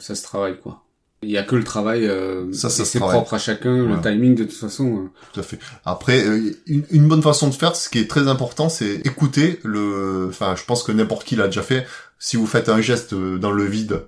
ça 0.00 0.14
se 0.16 0.22
travaille 0.22 0.58
quoi. 0.58 0.82
Il 1.22 1.30
y 1.30 1.38
a 1.38 1.42
que 1.42 1.56
le 1.56 1.64
travail, 1.64 2.06
euh, 2.06 2.52
ça, 2.52 2.68
ça 2.68 2.84
c'est 2.84 2.98
propre 2.98 3.34
à 3.34 3.38
chacun, 3.38 3.74
le 3.74 4.00
timing 4.00 4.34
de 4.34 4.44
toute 4.44 4.52
façon. 4.52 4.96
Euh. 4.96 5.10
Tout 5.32 5.40
à 5.40 5.42
fait. 5.42 5.58
Après, 5.84 6.22
euh, 6.22 6.52
une, 6.66 7.08
bonne 7.08 7.22
façon 7.22 7.48
de 7.48 7.54
faire, 7.54 7.74
ce 7.74 7.88
qui 7.88 7.98
est 7.98 8.08
très 8.08 8.28
important, 8.28 8.68
c'est 8.68 8.96
écouter 9.06 9.58
le. 9.64 10.26
Enfin, 10.28 10.54
je 10.56 10.64
pense 10.64 10.82
que 10.82 10.92
n'importe 10.92 11.24
qui 11.24 11.34
l'a 11.34 11.46
déjà 11.46 11.62
fait. 11.62 11.86
Si 12.18 12.36
vous 12.36 12.46
faites 12.46 12.68
un 12.68 12.80
geste 12.82 13.14
dans 13.14 13.50
le 13.50 13.64
vide, 13.64 14.02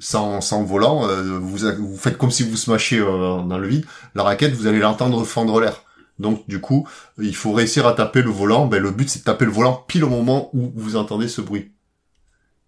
sans, 0.00 0.40
sans 0.40 0.64
volant, 0.64 1.06
vous, 1.40 1.56
vous 1.56 1.96
faites 1.96 2.18
comme 2.18 2.30
si 2.30 2.42
vous 2.42 2.56
smashiez 2.56 2.98
dans 2.98 3.58
le 3.58 3.66
vide, 3.66 3.84
la 4.14 4.24
raquette, 4.24 4.52
vous 4.52 4.66
allez 4.66 4.80
l'entendre 4.80 5.24
fendre 5.24 5.60
l'air. 5.60 5.82
Donc 6.18 6.48
du 6.48 6.60
coup, 6.60 6.88
il 7.18 7.34
faut 7.34 7.52
réussir 7.52 7.86
à 7.86 7.92
taper 7.92 8.22
le 8.22 8.30
volant. 8.30 8.66
Ben, 8.66 8.82
le 8.82 8.90
but 8.90 9.08
c'est 9.08 9.20
de 9.20 9.24
taper 9.24 9.44
le 9.44 9.52
volant 9.52 9.84
pile 9.86 10.04
au 10.04 10.08
moment 10.08 10.50
où 10.52 10.72
vous 10.74 10.96
entendez 10.96 11.28
ce 11.28 11.40
bruit. 11.40 11.70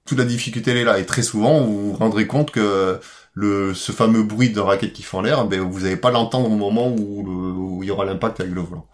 Toute 0.05 0.19
la 0.19 0.25
difficulté 0.25 0.71
elle 0.71 0.79
est 0.79 0.85
là. 0.85 0.99
Et 0.99 1.07
très 1.07 1.23
souvent, 1.23 1.61
vous 1.61 1.91
vous 1.91 1.97
rendrez 1.97 2.27
compte 2.27 2.51
que 2.51 3.01
le 3.33 3.75
ce 3.75 3.93
fameux 3.93 4.23
bruit 4.23 4.51
de 4.51 4.61
raquette 4.61 4.93
qui 4.93 5.03
fait 5.03 5.23
l'air, 5.23 5.47
ben 5.47 5.61
vous 5.61 5.81
n'allez 5.81 5.97
pas 5.97 6.11
l'entendre 6.11 6.51
au 6.51 6.57
moment 6.57 6.89
où, 6.89 7.23
où 7.23 7.83
il 7.83 7.89
y 7.89 7.91
aura 7.91 8.05
l'impact 8.05 8.41
avec 8.41 8.53
le 8.53 8.61
volant. 8.61 8.89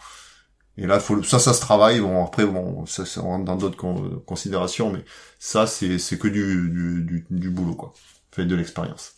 Et 0.78 0.86
là, 0.86 1.00
faut, 1.00 1.22
ça, 1.22 1.38
ça 1.38 1.54
se 1.54 1.60
travaille. 1.60 2.00
Bon, 2.00 2.24
après, 2.24 2.44
bon, 2.44 2.84
ça, 2.86 3.06
ça 3.06 3.22
rentre 3.22 3.44
dans 3.44 3.56
d'autres 3.56 3.76
considérations, 4.26 4.92
mais 4.92 5.04
ça, 5.38 5.66
c'est, 5.66 5.98
c'est 5.98 6.18
que 6.18 6.28
du, 6.28 6.68
du, 6.70 7.26
du, 7.30 7.50
boulot, 7.50 7.74
quoi. 7.74 7.94
Fait 8.30 8.44
de 8.44 8.54
l'expérience. 8.54 9.12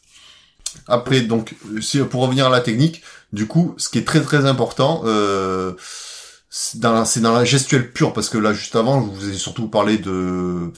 Après, 0.87 1.23
donc, 1.23 1.57
si, 1.81 1.99
pour 2.01 2.23
revenir 2.23 2.47
à 2.47 2.51
la 2.51 2.61
technique, 2.61 3.03
du 3.33 3.47
coup, 3.49 3.75
ce 3.77 3.89
qui 3.89 3.99
est 3.99 4.07
très 4.07 4.21
très 4.21 4.47
important, 4.47 5.03
euh, 5.05 5.75
c'est 6.49 6.79
dans, 6.79 7.05
c'est 7.05 7.21
dans 7.21 7.33
la 7.33 7.45
gestuelle 7.45 7.93
pure, 7.93 8.13
parce 8.13 8.29
que 8.29 8.39
là, 8.39 8.53
juste 8.53 8.77
avant, 8.77 9.03
je 9.03 9.09
vous 9.09 9.29
ai 9.31 9.35
surtout 9.35 9.69
parlé 9.69 9.99
de 9.99 10.73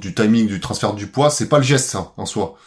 du 0.00 0.14
timing, 0.14 0.46
du 0.46 0.60
transfert 0.60 0.92
du 0.92 1.06
poids. 1.06 1.30
C'est 1.30 1.48
pas 1.48 1.56
le 1.56 1.64
geste 1.64 1.96
en 2.18 2.26
soi 2.26 2.58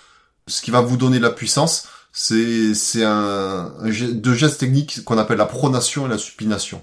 ce 0.50 0.62
qui 0.62 0.72
va 0.72 0.82
vous 0.82 0.98
donner 0.98 1.18
de 1.20 1.24
la 1.24 1.30
puissance, 1.30 1.88
c'est 2.12 2.74
c'est 2.74 3.04
un, 3.06 3.72
deux 4.14 4.34
gestes 4.34 4.60
techniques 4.60 5.04
qu'on 5.06 5.18
appelle 5.18 5.38
la 5.38 5.46
pronation 5.46 6.06
et 6.08 6.10
la 6.10 6.18
supination. 6.18 6.82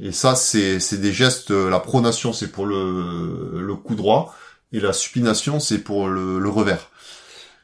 Et 0.00 0.12
ça, 0.12 0.34
c'est 0.34 0.78
c'est 0.80 0.98
des 1.00 1.12
gestes. 1.12 1.50
La 1.50 1.80
pronation, 1.80 2.32
c'est 2.32 2.48
pour 2.52 2.66
le 2.66 3.60
le 3.60 3.74
coup 3.76 3.94
droit, 3.94 4.34
et 4.72 4.80
la 4.80 4.92
supination, 4.92 5.58
c'est 5.60 5.78
pour 5.78 6.08
le, 6.08 6.38
le 6.38 6.48
revers. 6.48 6.90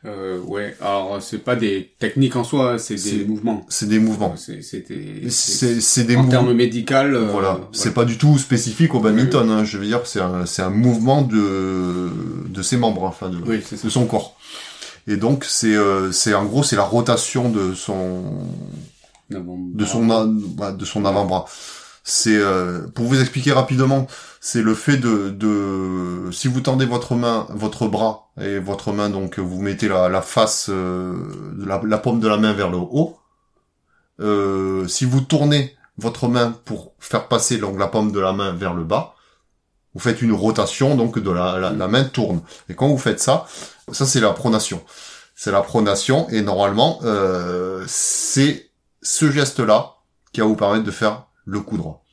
Euh, 0.06 0.38
ouais, 0.40 0.76
alors 0.82 1.22
c'est 1.22 1.38
pas 1.38 1.56
des 1.56 1.94
techniques 1.98 2.36
en 2.36 2.44
soi, 2.44 2.78
c'est 2.78 2.96
des 2.96 3.24
mouvements. 3.24 3.64
C'est 3.70 3.88
des 3.88 3.98
mouvements. 3.98 4.34
C'est 4.36 4.60
c'est 4.60 4.80
des- 4.86 5.22
des 5.30 6.16
en 6.16 6.18
mouvements. 6.18 6.30
termes 6.30 6.52
médicaux. 6.52 6.94
euh, 6.94 7.28
Voilà, 7.32 7.60
c'est 7.72 7.94
pas 7.94 8.04
du 8.04 8.18
tout 8.18 8.36
spécifique 8.36 8.94
au 8.94 9.00
badminton. 9.00 9.48
Hein. 9.50 9.64
Je 9.64 9.78
veux 9.78 9.86
dire, 9.86 10.02
c'est 10.04 10.20
un, 10.20 10.44
c'est 10.44 10.60
un 10.60 10.68
mouvement 10.68 11.22
de 11.22 12.10
de 12.48 12.62
ses 12.62 12.76
membres, 12.76 13.04
enfin 13.04 13.30
Oui, 13.46 13.60
de 13.82 13.88
son 13.88 14.04
corps. 14.04 14.36
Et 15.06 15.16
donc 15.16 15.44
c'est 15.44 15.74
euh, 15.76 16.12
c'est 16.12 16.34
en 16.34 16.44
gros 16.44 16.62
c'est 16.62 16.76
la 16.76 16.84
rotation 16.84 17.50
de 17.50 17.74
son 17.74 18.22
de 19.30 19.84
son 19.84 20.06
de 20.06 20.84
son 20.84 21.04
avant-bras. 21.04 21.46
C'est 22.06 22.36
euh, 22.36 22.86
pour 22.94 23.06
vous 23.06 23.18
expliquer 23.20 23.52
rapidement, 23.52 24.06
c'est 24.40 24.60
le 24.62 24.74
fait 24.74 24.98
de 24.98 25.30
de 25.30 26.30
si 26.32 26.48
vous 26.48 26.60
tendez 26.60 26.84
votre 26.86 27.14
main, 27.14 27.46
votre 27.50 27.86
bras 27.88 28.30
et 28.40 28.58
votre 28.58 28.92
main 28.92 29.08
donc 29.08 29.38
vous 29.38 29.60
mettez 29.62 29.88
la, 29.88 30.08
la 30.10 30.20
face 30.20 30.66
euh, 30.68 31.14
de 31.58 31.64
la, 31.64 31.80
la 31.84 31.98
paume 31.98 32.20
de 32.20 32.28
la 32.28 32.36
main 32.36 32.52
vers 32.52 32.70
le 32.70 32.76
haut. 32.76 33.16
Euh, 34.20 34.86
si 34.86 35.04
vous 35.06 35.22
tournez 35.22 35.74
votre 35.96 36.28
main 36.28 36.54
pour 36.64 36.92
faire 36.98 37.26
passer 37.26 37.56
donc 37.58 37.78
la 37.78 37.86
paume 37.88 38.12
de 38.12 38.20
la 38.20 38.32
main 38.32 38.52
vers 38.52 38.74
le 38.74 38.84
bas, 38.84 39.14
vous 39.94 40.00
faites 40.00 40.20
une 40.22 40.32
rotation 40.32 40.96
donc 40.96 41.18
de 41.18 41.30
la, 41.30 41.58
la, 41.58 41.70
la 41.70 41.88
main 41.88 42.04
tourne. 42.04 42.42
Et 42.68 42.74
quand 42.74 42.88
vous 42.88 42.98
faites 42.98 43.20
ça, 43.20 43.46
ça 43.92 44.06
c'est 44.06 44.20
la 44.20 44.30
pronation. 44.32 44.82
C'est 45.36 45.50
la 45.50 45.62
pronation 45.62 46.28
et 46.30 46.42
normalement 46.42 47.00
euh, 47.02 47.84
c'est 47.86 48.70
ce 49.02 49.30
geste-là 49.30 49.96
qui 50.32 50.40
va 50.40 50.46
vous 50.46 50.56
permettre 50.56 50.84
de 50.84 50.90
faire 50.90 51.26
le 51.44 51.60
coup 51.60 51.76
droit. 51.76 52.04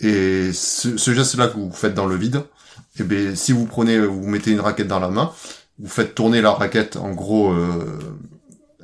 Et 0.00 0.52
ce, 0.52 0.96
ce 0.96 1.14
geste-là 1.14 1.48
que 1.48 1.56
vous 1.56 1.72
faites 1.72 1.94
dans 1.94 2.06
le 2.06 2.16
vide, 2.16 2.44
eh 2.98 3.02
bien, 3.02 3.34
si 3.34 3.52
vous 3.52 3.66
prenez, 3.66 3.98
vous 3.98 4.26
mettez 4.26 4.52
une 4.52 4.60
raquette 4.60 4.88
dans 4.88 5.00
la 5.00 5.08
main, 5.08 5.32
vous 5.78 5.88
faites 5.88 6.14
tourner 6.14 6.40
la 6.40 6.52
raquette 6.52 6.96
en 6.96 7.10
gros 7.10 7.50
euh, 7.52 8.16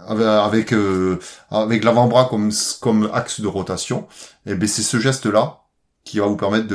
avec 0.07 0.73
euh, 0.73 1.19
avec 1.51 1.85
l'avant-bras 1.85 2.27
comme 2.29 2.51
comme 2.81 3.11
axe 3.13 3.41
de 3.41 3.47
rotation, 3.47 4.09
et 4.47 4.55
bien 4.55 4.67
c'est 4.67 4.83
ce 4.83 4.99
geste-là 4.99 5.61
qui 6.05 6.19
va 6.19 6.27
vous 6.27 6.37
permettre 6.37 6.67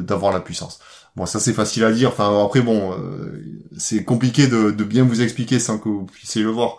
d'avoir 0.00 0.32
la 0.32 0.40
puissance. 0.40 0.80
Bon, 1.16 1.26
ça 1.26 1.40
c'est 1.40 1.52
facile 1.52 1.84
à 1.84 1.92
dire. 1.92 2.08
Enfin 2.10 2.44
après 2.44 2.62
bon, 2.62 2.92
euh, 2.98 3.42
c'est 3.76 4.04
compliqué 4.04 4.46
de, 4.46 4.70
de 4.70 4.84
bien 4.84 5.04
vous 5.04 5.20
expliquer 5.20 5.58
sans 5.58 5.78
que 5.78 5.88
vous 5.88 6.06
puissiez 6.06 6.42
le 6.42 6.50
voir, 6.50 6.78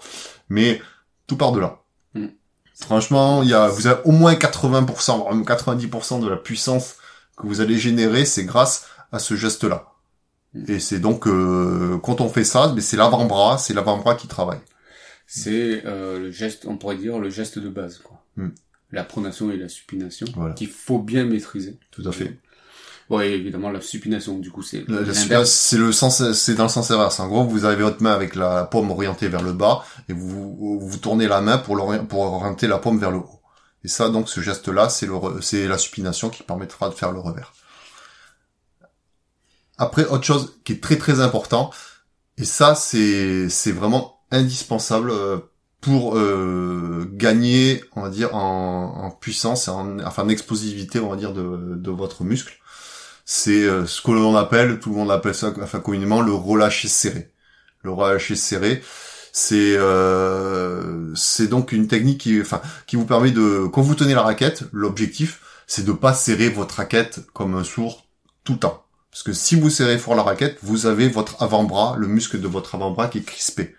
mais 0.50 0.82
tout 1.28 1.38
part 1.38 1.52
de 1.52 1.60
là. 1.60 1.82
Mm. 2.16 2.28
Franchement, 2.76 3.44
il 3.44 3.50
y 3.50 3.54
a, 3.54 3.68
vous 3.68 3.86
avez 3.88 4.02
au 4.06 4.12
moins 4.12 4.34
80%, 4.34 5.18
voire 5.18 5.34
même 5.34 5.44
90% 5.46 6.22
de 6.22 6.28
la 6.28 6.38
puissance 6.38 6.96
que 7.38 7.46
vous 7.48 7.62
allez 7.62 7.78
générer, 7.78 8.26
c'est 8.26 8.44
grâce 8.46 8.88
à 9.12 9.20
ce 9.20 9.36
geste-là. 9.36 9.92
Mm. 10.54 10.72
Et 10.72 10.80
c'est 10.80 11.00
donc 11.00 11.28
euh, 11.28 12.00
quand 12.04 12.20
on 12.22 12.30
fait 12.30 12.44
ça, 12.44 12.72
mais 12.74 12.82
c'est 12.82 12.98
l'avant-bras, 12.98 13.58
c'est 13.60 13.74
l'avant-bras 13.76 14.16
qui 14.16 14.28
travaille. 14.28 14.60
C'est 15.28 15.84
euh, 15.86 16.20
le 16.20 16.32
geste, 16.32 16.66
on 16.68 16.78
pourrait 16.78 16.98
dire 16.98 17.18
le 17.20 17.30
geste 17.30 17.58
de 17.60 17.70
base, 17.70 18.00
quoi. 18.00 18.24
Hmm. 18.36 18.50
La 18.92 19.04
pronation 19.04 19.50
et 19.52 19.58
la 19.58 19.70
supination, 19.70 20.28
Voilà. 20.36 20.54
qu'il 20.54 20.68
faut 20.68 21.00
bien 21.00 21.26
maîtriser. 21.26 21.80
Tout 21.92 22.08
à 22.08 22.12
fait. 22.12 22.38
Ouais, 23.14 23.32
évidemment, 23.32 23.70
la 23.70 23.80
supination, 23.80 24.40
du 24.40 24.50
coup, 24.50 24.64
c'est 24.64 24.86
c'est 25.46 25.78
le 25.78 25.92
sens, 25.92 26.32
c'est 26.34 26.56
dans 26.56 26.64
le 26.64 26.70
sens 26.70 26.90
inverse. 26.90 27.20
En 27.20 27.28
gros, 27.28 27.44
vous 27.44 27.64
avez 27.64 27.84
votre 27.84 28.02
main 28.02 28.12
avec 28.12 28.34
la 28.34 28.64
paume 28.64 28.90
orientée 28.90 29.28
vers 29.28 29.44
le 29.44 29.54
bas 29.54 29.86
et 30.10 30.14
vous 30.14 30.80
vous, 30.80 30.98
tournez 30.98 31.28
la 31.28 31.40
main 31.40 31.60
pour, 31.60 31.94
pour 32.10 32.22
orienter 32.22 32.66
la 32.66 32.80
paume 32.80 32.98
vers 32.98 33.12
le 33.12 33.18
haut. 33.18 33.40
Et 33.84 33.88
ça, 33.88 34.10
donc, 34.10 34.30
ce 34.30 34.42
geste-là, 34.42 34.90
c'est 34.90 35.06
le, 35.06 35.14
c'est 35.42 35.68
la 35.68 35.78
supination 35.78 36.32
qui 36.32 36.42
permettra 36.42 36.90
de 36.90 36.96
faire 36.96 37.12
le 37.12 37.20
revers. 37.20 37.54
Après, 39.78 40.06
autre 40.06 40.24
chose 40.24 40.56
qui 40.64 40.74
est 40.74 40.82
très 40.82 40.98
très 40.98 41.20
important, 41.20 41.70
et 42.40 42.46
ça, 42.46 42.74
c'est, 42.74 43.48
c'est 43.48 43.74
vraiment 43.74 44.22
indispensable 44.32 45.12
euh, 45.12 45.38
pour 45.82 46.18
euh, 46.18 47.08
gagner, 47.14 47.84
on 47.96 48.02
va 48.02 48.10
dire, 48.10 48.34
en, 48.36 49.04
en 49.04 49.12
puissance, 49.12 49.68
en, 49.68 50.00
enfin, 50.00 50.24
en 50.24 50.30
explosivité, 50.30 51.00
on 51.00 51.10
va 51.10 51.16
dire, 51.16 51.34
de, 51.34 51.76
de 51.76 51.92
votre 51.92 52.24
muscle 52.24 52.58
c'est 53.26 53.64
euh, 53.64 53.86
ce 53.86 54.02
que 54.02 54.12
l'on 54.12 54.36
appelle, 54.36 54.80
tout 54.80 54.90
le 54.90 54.98
monde 54.98 55.12
appelle 55.12 55.36
ça 55.36 55.54
enfin 55.62 55.80
communément 55.80 56.22
le 56.22 56.34
relâché 56.34 56.88
serré. 56.88 57.32
Le 57.84 57.92
relâché 57.92 58.36
serré, 58.36 58.84
c'est 59.32 59.76
euh, 59.78 61.14
c'est 61.16 61.48
donc 61.48 61.72
une 61.72 61.88
technique 61.88 62.22
qui 62.22 62.40
enfin 62.42 62.62
qui 62.88 62.96
vous 62.96 63.06
permet 63.06 63.32
de 63.32 63.68
quand 63.68 63.82
vous 63.82 63.96
tenez 63.96 64.14
la 64.14 64.24
raquette, 64.24 64.66
l'objectif 64.72 65.42
c'est 65.68 65.86
de 65.86 65.94
pas 65.94 66.14
serrer 66.14 66.50
votre 66.50 66.76
raquette 66.76 67.22
comme 67.34 67.56
un 67.56 67.64
sourd 67.64 68.06
tout 68.44 68.54
le 68.54 68.60
temps. 68.60 68.86
Parce 69.12 69.24
que 69.24 69.34
si 69.34 69.56
vous 69.56 69.70
serrez 69.70 69.98
fort 69.98 70.16
la 70.16 70.24
raquette, 70.24 70.58
vous 70.64 70.88
avez 70.88 71.08
votre 71.08 71.42
avant-bras, 71.42 71.96
le 71.98 72.08
muscle 72.08 72.42
de 72.42 72.48
votre 72.48 72.76
avant-bras 72.76 73.08
qui 73.08 73.20
est 73.20 73.24
crispé. 73.24 73.76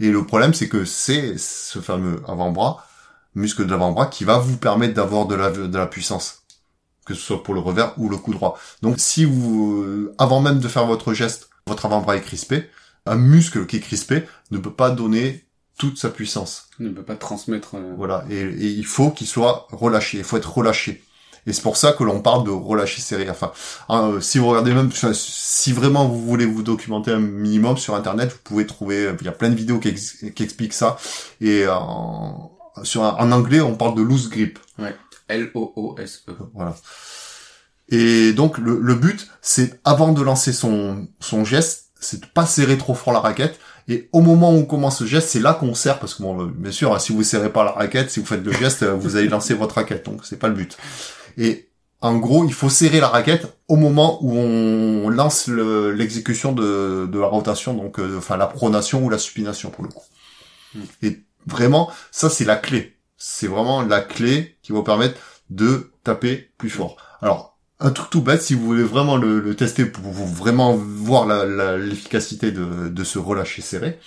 Et 0.00 0.10
le 0.10 0.24
problème 0.26 0.54
c'est 0.54 0.68
que 0.68 0.84
c'est 0.84 1.38
ce 1.38 1.80
fameux 1.80 2.22
avant-bras, 2.26 2.86
muscle 3.34 3.66
de 3.66 3.70
l'avant-bras 3.70 4.06
qui 4.06 4.24
va 4.24 4.38
vous 4.38 4.56
permettre 4.56 4.94
d'avoir 4.94 5.26
de 5.26 5.36
la 5.76 5.86
puissance 5.86 6.42
que 7.08 7.14
ce 7.14 7.20
soit 7.20 7.42
pour 7.42 7.54
le 7.54 7.60
revers 7.60 7.92
ou 7.96 8.08
le 8.08 8.16
coup 8.18 8.32
droit. 8.32 8.58
Donc 8.82 8.96
si 8.98 9.24
vous, 9.24 9.82
euh, 9.82 10.14
avant 10.18 10.40
même 10.40 10.60
de 10.60 10.68
faire 10.68 10.86
votre 10.86 11.14
geste, 11.14 11.48
votre 11.66 11.86
avant-bras 11.86 12.16
est 12.16 12.20
crispé, 12.20 12.68
un 13.06 13.16
muscle 13.16 13.66
qui 13.66 13.76
est 13.76 13.80
crispé 13.80 14.24
ne 14.50 14.58
peut 14.58 14.72
pas 14.72 14.90
donner 14.90 15.44
toute 15.78 15.96
sa 15.98 16.10
puissance. 16.10 16.68
On 16.80 16.84
ne 16.84 16.90
peut 16.90 17.02
pas 17.02 17.16
transmettre. 17.16 17.76
euh, 17.76 17.94
Voilà, 17.96 18.24
et, 18.30 18.40
et 18.40 18.66
il 18.68 18.84
faut 18.86 19.10
qu'il 19.10 19.26
soit 19.26 19.66
relâché, 19.72 20.18
il 20.18 20.24
faut 20.24 20.36
être 20.36 20.52
relâché. 20.52 21.02
Et 21.46 21.52
c'est 21.54 21.62
pour 21.62 21.78
ça 21.78 21.92
que 21.92 22.04
l'on 22.04 22.20
parle 22.20 22.44
de 22.44 22.50
relâcher 22.50 23.00
serré. 23.00 23.30
Enfin, 23.30 23.52
hein, 23.88 24.10
euh, 24.10 24.20
si 24.20 24.38
vous 24.38 24.48
regardez 24.48 24.74
même, 24.74 24.90
si 24.92 25.72
vraiment 25.72 26.06
vous 26.06 26.20
voulez 26.20 26.44
vous 26.44 26.62
documenter 26.62 27.10
un 27.12 27.20
minimum 27.20 27.78
sur 27.78 27.94
Internet, 27.94 28.32
vous 28.32 28.38
pouvez 28.44 28.66
trouver, 28.66 29.14
il 29.18 29.24
y 29.24 29.28
a 29.28 29.32
plein 29.32 29.48
de 29.48 29.54
vidéos 29.54 29.78
qui, 29.78 29.88
ex- 29.88 30.24
qui 30.34 30.42
expliquent 30.42 30.74
ça. 30.74 30.98
Et 31.40 31.66
en, 31.66 32.50
sur, 32.82 33.02
en 33.02 33.32
anglais, 33.32 33.60
on 33.62 33.76
parle 33.76 33.94
de 33.94 34.02
loose 34.02 34.28
grip. 34.28 34.58
L-O-O-S-E. 35.28 36.32
Voilà. 36.54 36.76
Et 37.90 38.32
donc 38.32 38.58
le, 38.58 38.78
le 38.80 38.94
but, 38.94 39.28
c'est 39.40 39.80
avant 39.84 40.12
de 40.12 40.22
lancer 40.22 40.52
son, 40.52 41.08
son 41.20 41.44
geste, 41.44 41.86
c'est 42.00 42.20
de 42.20 42.26
pas 42.26 42.46
serrer 42.46 42.76
trop 42.76 42.94
fort 42.94 43.12
la 43.12 43.20
raquette. 43.20 43.58
Et 43.90 44.10
au 44.12 44.20
moment 44.20 44.52
où 44.52 44.56
on 44.56 44.64
commence 44.66 45.00
le 45.00 45.06
geste, 45.06 45.28
c'est 45.30 45.40
là 45.40 45.54
qu'on 45.54 45.74
serre, 45.74 45.98
parce 45.98 46.14
que 46.14 46.22
bon, 46.22 46.42
euh, 46.42 46.46
bien 46.54 46.70
sûr, 46.70 47.00
si 47.00 47.12
vous 47.14 47.22
serrez 47.22 47.50
pas 47.50 47.64
la 47.64 47.70
raquette, 47.72 48.10
si 48.10 48.20
vous 48.20 48.26
faites 48.26 48.44
le 48.44 48.52
geste, 48.52 48.82
euh, 48.82 48.92
vous 48.92 49.16
allez 49.16 49.28
lancer 49.28 49.54
votre 49.54 49.76
raquette, 49.76 50.04
donc 50.04 50.26
c'est 50.26 50.38
pas 50.38 50.48
le 50.48 50.54
but. 50.54 50.76
Et 51.38 51.70
en 52.02 52.16
gros, 52.18 52.44
il 52.44 52.52
faut 52.52 52.68
serrer 52.68 53.00
la 53.00 53.08
raquette 53.08 53.46
au 53.66 53.76
moment 53.76 54.18
où 54.22 54.36
on 54.36 55.08
lance 55.08 55.46
le- 55.48 55.92
l'exécution 55.92 56.52
de, 56.52 57.08
de 57.10 57.18
la 57.18 57.26
rotation, 57.26 57.72
donc 57.72 57.98
euh, 57.98 58.18
enfin 58.18 58.36
la 58.36 58.46
pronation 58.46 59.02
ou 59.04 59.08
la 59.08 59.18
supination 59.18 59.70
pour 59.70 59.84
le 59.84 59.90
coup. 59.90 60.04
Mm. 60.74 60.80
Et 61.02 61.22
vraiment, 61.46 61.90
ça 62.10 62.28
c'est 62.28 62.44
la 62.44 62.56
clé. 62.56 62.97
C'est 63.18 63.48
vraiment 63.48 63.82
la 63.82 64.00
clé 64.00 64.56
qui 64.62 64.72
va 64.72 64.78
vous 64.78 64.84
permettre 64.84 65.18
de 65.50 65.90
taper 66.04 66.50
plus 66.56 66.70
fort. 66.70 66.96
Alors, 67.20 67.58
un 67.80 67.90
truc 67.90 68.10
tout 68.10 68.22
bête, 68.22 68.42
si 68.42 68.54
vous 68.54 68.64
voulez 68.64 68.82
vraiment 68.82 69.16
le, 69.16 69.40
le 69.40 69.54
tester 69.54 69.84
pour 69.84 70.10
vraiment 70.12 70.74
voir 70.74 71.26
l'efficacité 71.76 72.50
de, 72.50 72.88
de 72.88 73.04
ce 73.04 73.18
relâcher 73.18 73.62
serré, 73.62 73.98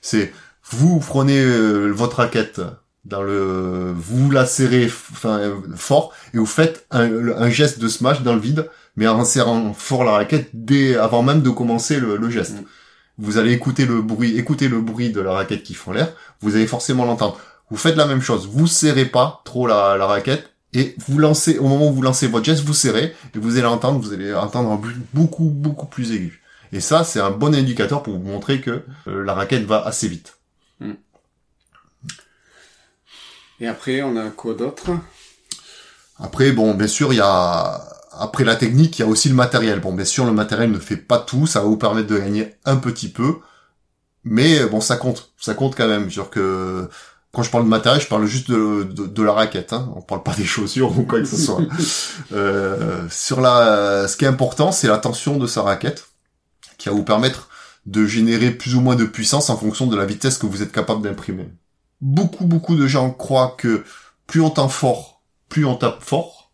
c'est 0.00 0.32
vous 0.70 0.98
prenez 0.98 1.40
euh, 1.40 1.90
votre 1.90 2.16
raquette 2.16 2.60
dans 3.04 3.22
le, 3.22 3.92
vous 3.96 4.30
la 4.30 4.46
serrez 4.46 4.86
enfin 4.86 5.62
fort 5.76 6.12
et 6.34 6.38
vous 6.38 6.46
faites 6.46 6.86
un, 6.90 7.28
un 7.28 7.48
geste 7.48 7.78
de 7.78 7.86
smash 7.86 8.22
dans 8.22 8.34
le 8.34 8.40
vide, 8.40 8.68
mais 8.96 9.06
en 9.06 9.24
serrant 9.24 9.72
fort 9.74 10.02
la 10.02 10.12
raquette 10.12 10.50
dès 10.54 10.96
avant 10.96 11.22
même 11.22 11.42
de 11.42 11.50
commencer 11.50 12.00
le, 12.00 12.16
le 12.16 12.30
geste. 12.30 12.54
Mm. 12.54 12.64
Vous 13.18 13.38
allez 13.38 13.52
écouter 13.52 13.86
le 13.86 14.02
bruit, 14.02 14.36
écouter 14.36 14.68
le 14.68 14.80
bruit 14.80 15.10
de 15.10 15.20
la 15.20 15.32
raquette 15.32 15.62
qui 15.62 15.74
font 15.74 15.92
l'air. 15.92 16.12
Vous 16.40 16.56
allez 16.56 16.66
forcément 16.66 17.04
l'entendre. 17.04 17.38
Vous 17.70 17.76
faites 17.76 17.96
la 17.96 18.06
même 18.06 18.22
chose. 18.22 18.48
Vous 18.48 18.66
serrez 18.66 19.06
pas 19.06 19.42
trop 19.44 19.66
la, 19.66 19.96
la 19.96 20.06
raquette 20.06 20.52
et 20.72 20.94
vous 21.06 21.18
lancez 21.18 21.58
au 21.58 21.68
moment 21.68 21.88
où 21.88 21.92
vous 21.92 22.02
lancez 22.02 22.28
votre 22.28 22.44
geste, 22.44 22.64
vous 22.64 22.74
serrez 22.74 23.14
et 23.34 23.38
vous 23.38 23.56
allez 23.56 23.66
entendre. 23.66 23.98
Vous 24.00 24.12
allez 24.12 24.34
entendre 24.34 24.70
un 24.70 24.76
bruit 24.76 24.94
beaucoup 25.14 25.50
beaucoup 25.50 25.86
plus 25.86 26.12
aigu. 26.12 26.42
Et 26.72 26.80
ça, 26.80 27.04
c'est 27.04 27.20
un 27.20 27.30
bon 27.30 27.54
indicateur 27.54 28.02
pour 28.02 28.14
vous 28.14 28.22
montrer 28.22 28.60
que 28.60 28.82
euh, 29.06 29.24
la 29.24 29.34
raquette 29.34 29.64
va 29.64 29.84
assez 29.84 30.08
vite. 30.08 30.34
Et 33.58 33.66
après, 33.66 34.02
on 34.02 34.16
a 34.16 34.28
quoi 34.30 34.54
d'autre? 34.54 34.90
Après, 36.18 36.52
bon, 36.52 36.74
bien 36.74 36.86
sûr, 36.86 37.12
il 37.12 37.16
y 37.16 37.22
a 37.22 37.88
après 38.12 38.44
la 38.44 38.56
technique, 38.56 38.98
il 38.98 39.02
y 39.02 39.04
a 39.04 39.08
aussi 39.08 39.28
le 39.28 39.34
matériel. 39.34 39.80
Bon, 39.80 39.92
bien 39.94 40.04
sûr, 40.04 40.24
le 40.24 40.32
matériel 40.32 40.70
ne 40.70 40.78
fait 40.78 40.96
pas 40.96 41.18
tout, 41.18 41.46
ça 41.46 41.60
va 41.60 41.66
vous 41.66 41.76
permettre 41.76 42.08
de 42.08 42.18
gagner 42.18 42.54
un 42.64 42.76
petit 42.76 43.08
peu, 43.08 43.36
mais 44.24 44.64
bon, 44.66 44.80
ça 44.80 44.96
compte, 44.96 45.32
ça 45.38 45.54
compte 45.54 45.74
quand 45.74 45.88
même. 45.88 46.10
Genre 46.10 46.30
que 46.30 46.88
quand 47.36 47.42
je 47.42 47.50
parle 47.50 47.64
de 47.64 47.68
matériel, 47.68 48.00
je 48.00 48.08
parle 48.08 48.24
juste 48.24 48.50
de, 48.50 48.84
de, 48.84 49.04
de 49.04 49.22
la 49.22 49.34
raquette. 49.34 49.74
Hein. 49.74 49.92
On 49.94 50.00
parle 50.00 50.22
pas 50.22 50.32
des 50.32 50.46
chaussures 50.46 50.98
ou 50.98 51.02
quoi 51.02 51.20
que 51.20 51.26
ce 51.26 51.36
soit. 51.36 51.60
Euh, 52.32 53.06
sur 53.10 53.40
la, 53.40 54.08
ce 54.08 54.16
qui 54.16 54.24
est 54.24 54.28
important, 54.28 54.72
c'est 54.72 54.88
la 54.88 54.96
tension 54.96 55.36
de 55.36 55.46
sa 55.46 55.62
raquette, 55.62 56.08
qui 56.78 56.88
va 56.88 56.94
vous 56.94 57.04
permettre 57.04 57.48
de 57.84 58.06
générer 58.06 58.50
plus 58.50 58.74
ou 58.74 58.80
moins 58.80 58.96
de 58.96 59.04
puissance 59.04 59.50
en 59.50 59.56
fonction 59.56 59.86
de 59.86 59.96
la 59.96 60.06
vitesse 60.06 60.38
que 60.38 60.46
vous 60.46 60.62
êtes 60.62 60.72
capable 60.72 61.02
d'imprimer. 61.02 61.48
Beaucoup, 62.00 62.46
beaucoup 62.46 62.74
de 62.74 62.86
gens 62.86 63.10
croient 63.10 63.54
que 63.58 63.84
plus 64.26 64.40
on 64.40 64.50
tape 64.50 64.70
fort, 64.70 65.22
plus 65.50 65.66
on 65.66 65.76
tape 65.76 66.02
fort. 66.02 66.50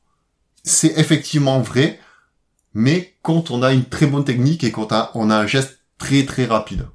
C'est 0.64 0.99
effectivement 0.99 1.61
vrai, 1.61 2.01
mais 2.75 3.14
quand 3.23 3.53
on 3.53 3.62
a 3.62 3.73
une 3.73 3.85
très 3.85 4.07
bonne 4.07 4.25
technique 4.25 4.64
et 4.64 4.73
quand 4.73 4.92
on 4.92 4.97
a, 4.97 5.11
on 5.14 5.31
a 5.31 5.37
un 5.37 5.47
geste 5.47 5.79
très 5.97 6.27
très 6.27 6.45
rapide. 6.45 6.88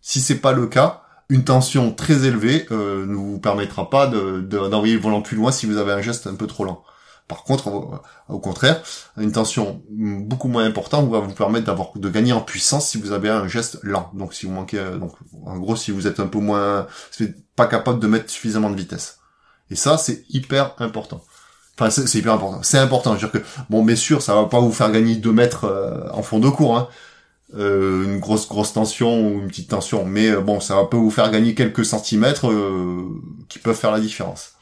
Si 0.00 0.20
c'est 0.20 0.40
pas 0.40 0.52
le 0.52 0.66
cas, 0.66 1.02
une 1.28 1.44
tension 1.44 1.92
très 1.92 2.24
élevée 2.24 2.66
euh, 2.70 3.06
ne 3.06 3.14
vous 3.14 3.38
permettra 3.38 3.90
pas 3.90 4.06
d'envoyer 4.06 4.94
de, 4.94 4.98
le 4.98 5.02
volant 5.02 5.22
plus 5.22 5.36
loin 5.36 5.52
si 5.52 5.66
vous 5.66 5.76
avez 5.76 5.92
un 5.92 6.00
geste 6.00 6.26
un 6.26 6.34
peu 6.34 6.46
trop 6.46 6.64
lent. 6.64 6.82
Par 7.28 7.44
contre, 7.44 8.00
au 8.30 8.38
contraire, 8.38 8.82
une 9.18 9.32
tension 9.32 9.82
beaucoup 9.90 10.48
moins 10.48 10.64
importante 10.64 11.10
va 11.10 11.20
vous 11.20 11.34
permettre 11.34 11.66
d'avoir 11.66 11.90
de 11.94 12.08
gagner 12.08 12.32
en 12.32 12.40
puissance 12.40 12.88
si 12.88 12.98
vous 12.98 13.12
avez 13.12 13.28
un 13.28 13.46
geste 13.46 13.78
lent. 13.82 14.10
Donc 14.14 14.32
si 14.32 14.46
vous 14.46 14.52
manquez, 14.52 14.78
euh, 14.78 14.96
donc 14.96 15.12
en 15.44 15.58
gros 15.58 15.76
si 15.76 15.90
vous 15.90 16.06
êtes 16.06 16.20
un 16.20 16.26
peu 16.26 16.38
moins, 16.38 16.86
pas 17.54 17.66
capable 17.66 18.00
de 18.00 18.06
mettre 18.06 18.30
suffisamment 18.30 18.70
de 18.70 18.76
vitesse. 18.76 19.18
Et 19.70 19.76
ça 19.76 19.98
c'est 19.98 20.24
hyper 20.30 20.74
important. 20.78 21.22
Enfin 21.78 21.90
c'est 21.90 22.18
hyper 22.18 22.32
important. 22.32 22.62
C'est 22.62 22.78
important. 22.78 23.14
Je 23.18 23.26
veux 23.26 23.30
dire 23.30 23.42
que 23.42 23.46
bon, 23.68 23.84
mais 23.84 23.96
sûr, 23.96 24.22
ça 24.22 24.34
va 24.34 24.46
pas 24.46 24.60
vous 24.60 24.72
faire 24.72 24.90
gagner 24.90 25.16
2 25.16 25.30
mètres 25.30 25.64
euh, 25.64 26.08
en 26.12 26.22
fond 26.22 26.38
de 26.38 26.48
cours. 26.48 26.78
Hein. 26.78 26.88
Euh, 27.54 28.04
une 28.04 28.18
grosse 28.18 28.46
grosse 28.46 28.74
tension 28.74 29.26
ou 29.26 29.40
une 29.40 29.48
petite 29.48 29.70
tension, 29.70 30.04
mais 30.04 30.36
bon, 30.36 30.60
ça 30.60 30.76
peut 30.90 30.98
vous 30.98 31.10
faire 31.10 31.30
gagner 31.30 31.54
quelques 31.54 31.84
centimètres 31.84 32.52
qui 33.48 33.58
peuvent 33.58 33.76
faire 33.76 33.92
la 33.92 34.00
différence. 34.00 34.52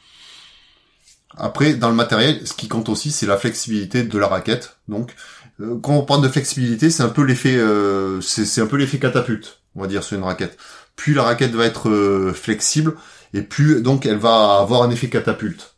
Après, 1.35 1.73
dans 1.75 1.89
le 1.89 1.95
matériel, 1.95 2.45
ce 2.45 2.53
qui 2.53 2.67
compte 2.67 2.89
aussi, 2.89 3.11
c'est 3.11 3.27
la 3.27 3.37
flexibilité 3.37 4.03
de 4.03 4.17
la 4.17 4.27
raquette. 4.27 4.77
Donc, 4.87 5.13
euh, 5.61 5.77
quand 5.81 5.93
on 5.93 6.03
parle 6.03 6.23
de 6.23 6.29
flexibilité, 6.29 6.89
c'est 6.89 7.03
un 7.03 7.09
peu 7.09 7.23
l'effet, 7.23 7.55
euh, 7.55 8.21
c'est 8.21 8.61
un 8.61 8.65
peu 8.65 8.77
l'effet 8.77 8.97
catapulte, 8.97 9.59
on 9.75 9.81
va 9.81 9.87
dire, 9.87 10.03
sur 10.03 10.17
une 10.17 10.23
raquette. 10.23 10.57
Plus 10.95 11.13
la 11.13 11.23
raquette 11.23 11.53
va 11.53 11.65
être 11.65 11.89
euh, 11.89 12.33
flexible, 12.33 12.95
et 13.33 13.41
plus 13.41 13.81
donc 13.81 14.05
elle 14.05 14.17
va 14.17 14.59
avoir 14.59 14.83
un 14.83 14.89
effet 14.89 15.09
catapulte. 15.09 15.75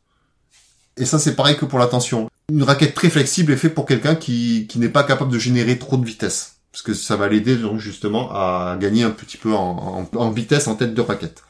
Et 0.98 1.06
ça, 1.06 1.20
c'est 1.20 1.36
pareil 1.36 1.58
que 1.58 1.66
pour 1.66 1.80
la 1.80 1.88
tension. 1.88 2.30
Une 2.52 2.64
raquette 2.64 2.94
très 2.94 3.10
flexible 3.10 3.52
est 3.52 3.58
faite 3.58 3.76
pour 3.76 3.86
quelqu'un 3.86 4.16
qui, 4.16 4.68
qui 4.68 4.80
n'est 4.80 4.90
pas 4.90 5.04
capable 5.04 5.32
de 5.32 5.40
générer 5.40 5.78
trop 5.78 5.98
de 5.98 6.06
vitesse, 6.06 6.59
parce 6.72 6.82
que 6.82 6.94
ça 6.94 7.16
va 7.16 7.28
l'aider 7.28 7.56
donc 7.56 7.80
justement 7.80 8.32
à 8.32 8.78
gagner 8.80 9.04
un 9.04 9.12
petit 9.12 9.38
peu 9.38 9.54
en, 9.54 10.08
en, 10.14 10.18
en 10.18 10.32
vitesse 10.32 10.68
en 10.68 10.76
tête 10.76 10.94
de 10.94 11.02
raquette. 11.02 11.44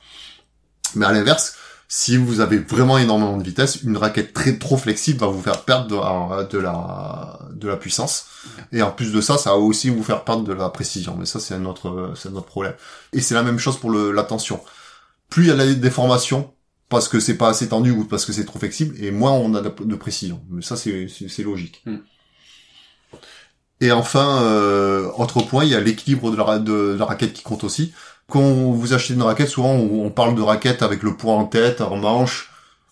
Mais 0.95 1.05
à 1.05 1.11
l'inverse, 1.11 1.55
si 1.91 2.17
vous 2.17 2.39
avez 2.39 2.59
vraiment 2.59 2.99
énormément 2.99 3.35
de 3.35 3.43
vitesse, 3.43 3.81
une 3.81 3.97
raquette 3.97 4.31
très 4.31 4.59
trop 4.59 4.77
flexible 4.77 5.19
va 5.19 5.27
vous 5.27 5.41
faire 5.41 5.63
perdre 5.65 5.87
de, 6.47 6.59
la 6.59 7.39
de 7.51 7.67
la 7.67 7.77
puissance. 7.77 8.27
Et 8.71 8.83
en 8.83 8.91
plus 8.91 9.11
de 9.11 9.19
ça, 9.21 9.39
ça 9.39 9.49
va 9.49 9.57
aussi 9.57 9.89
vous 9.89 10.03
faire 10.03 10.23
perdre 10.23 10.43
de 10.43 10.53
la 10.53 10.69
précision. 10.69 11.15
Mais 11.17 11.25
ça, 11.25 11.39
c'est 11.39 11.55
un 11.55 11.65
autre 11.65 12.13
c'est 12.15 12.29
autre 12.29 12.45
problème. 12.45 12.75
Et 13.11 13.21
c'est 13.21 13.33
la 13.33 13.41
même 13.41 13.57
chose 13.57 13.79
pour 13.79 13.89
le, 13.89 14.11
la 14.11 14.21
tension. 14.21 14.61
Plus 15.29 15.45
il 15.45 15.47
y 15.47 15.51
a 15.51 15.65
des 15.65 15.75
déformations 15.75 16.53
parce 16.89 17.07
que 17.07 17.19
c'est 17.19 17.37
pas 17.37 17.49
assez 17.49 17.69
tendu 17.69 17.89
ou 17.89 18.05
parce 18.05 18.23
que 18.25 18.33
c'est 18.33 18.45
trop 18.45 18.59
flexible, 18.59 18.95
et 19.03 19.11
moins 19.11 19.31
on 19.31 19.53
a 19.55 19.61
de, 19.61 19.95
précision. 19.95 20.43
Mais 20.49 20.61
ça, 20.61 20.75
c'est 20.75 21.07
c'est 21.07 21.43
logique. 21.43 21.81
Hmm. 21.85 21.97
Et 23.81 23.91
enfin, 23.91 24.43
euh, 24.43 25.09
autre 25.17 25.41
point, 25.41 25.63
il 25.63 25.71
y 25.71 25.75
a 25.75 25.79
l'équilibre 25.79 26.31
de 26.31 26.97
la, 26.97 27.05
raquette 27.05 27.33
qui 27.33 27.43
compte 27.43 27.63
aussi. 27.63 27.93
Quand 28.27 28.41
vous 28.41 28.93
achetez 28.93 29.13
une 29.13 29.23
raquette, 29.23 29.47
souvent 29.49 29.73
on 29.73 30.09
parle 30.11 30.35
de 30.35 30.41
raquette 30.41 30.83
avec 30.83 31.01
le 31.01 31.15
poids 31.15 31.33
en 31.33 31.45
tête, 31.45 31.81
en 31.81 31.95
manche 31.97 32.51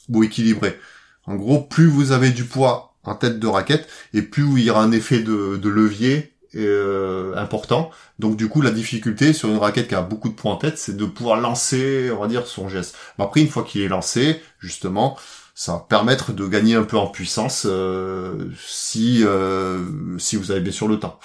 ou 0.09 0.23
équilibré. 0.23 0.79
En 1.27 1.35
gros, 1.35 1.61
plus 1.61 1.87
vous 1.87 2.11
avez 2.11 2.31
du 2.31 2.45
poids 2.45 2.95
en 3.03 3.15
tête 3.15 3.39
de 3.39 3.47
raquette, 3.47 3.87
et 4.13 4.21
plus 4.21 4.43
il 4.57 4.63
y 4.63 4.69
aura 4.69 4.81
un 4.81 4.91
effet 4.91 5.19
de, 5.19 5.69
levier 5.69 6.33
euh, 6.55 7.35
important. 7.35 7.91
Donc 8.19 8.37
du 8.37 8.47
coup, 8.49 8.61
la 8.61 8.71
difficulté 8.71 9.33
sur 9.33 9.49
une 9.49 9.57
raquette 9.57 9.89
qui 9.89 9.95
a 9.95 10.01
beaucoup 10.01 10.29
de 10.29 10.33
poids 10.33 10.51
en 10.53 10.57
tête, 10.57 10.77
c'est 10.77 10.97
de 10.97 11.05
pouvoir 11.05 11.39
lancer, 11.39 12.09
on 12.11 12.19
va 12.21 12.27
dire, 12.27 12.47
son 12.47 12.69
geste. 12.69 12.95
après, 13.19 13.41
une 13.41 13.49
fois 13.49 13.63
qu'il 13.63 13.81
est 13.81 13.87
lancé, 13.89 14.41
justement, 14.59 15.17
ça 15.57 15.73
va 15.73 15.79
permettre 15.79 16.33
de 16.33 16.45
gagner 16.45 16.75
un 16.75 16.83
peu 16.83 16.97
en 16.97 17.07
puissance 17.07 17.65
euh, 17.67 18.51
si 18.63 19.23
euh, 19.23 19.83
si 20.19 20.35
vous 20.35 20.51
avez 20.51 20.61
bien 20.61 20.71
sûr 20.71 20.87
le 20.87 20.99
temps. 20.99 21.19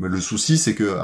Mais 0.00 0.08
le 0.08 0.20
souci, 0.20 0.58
c'est 0.58 0.74
que 0.74 0.98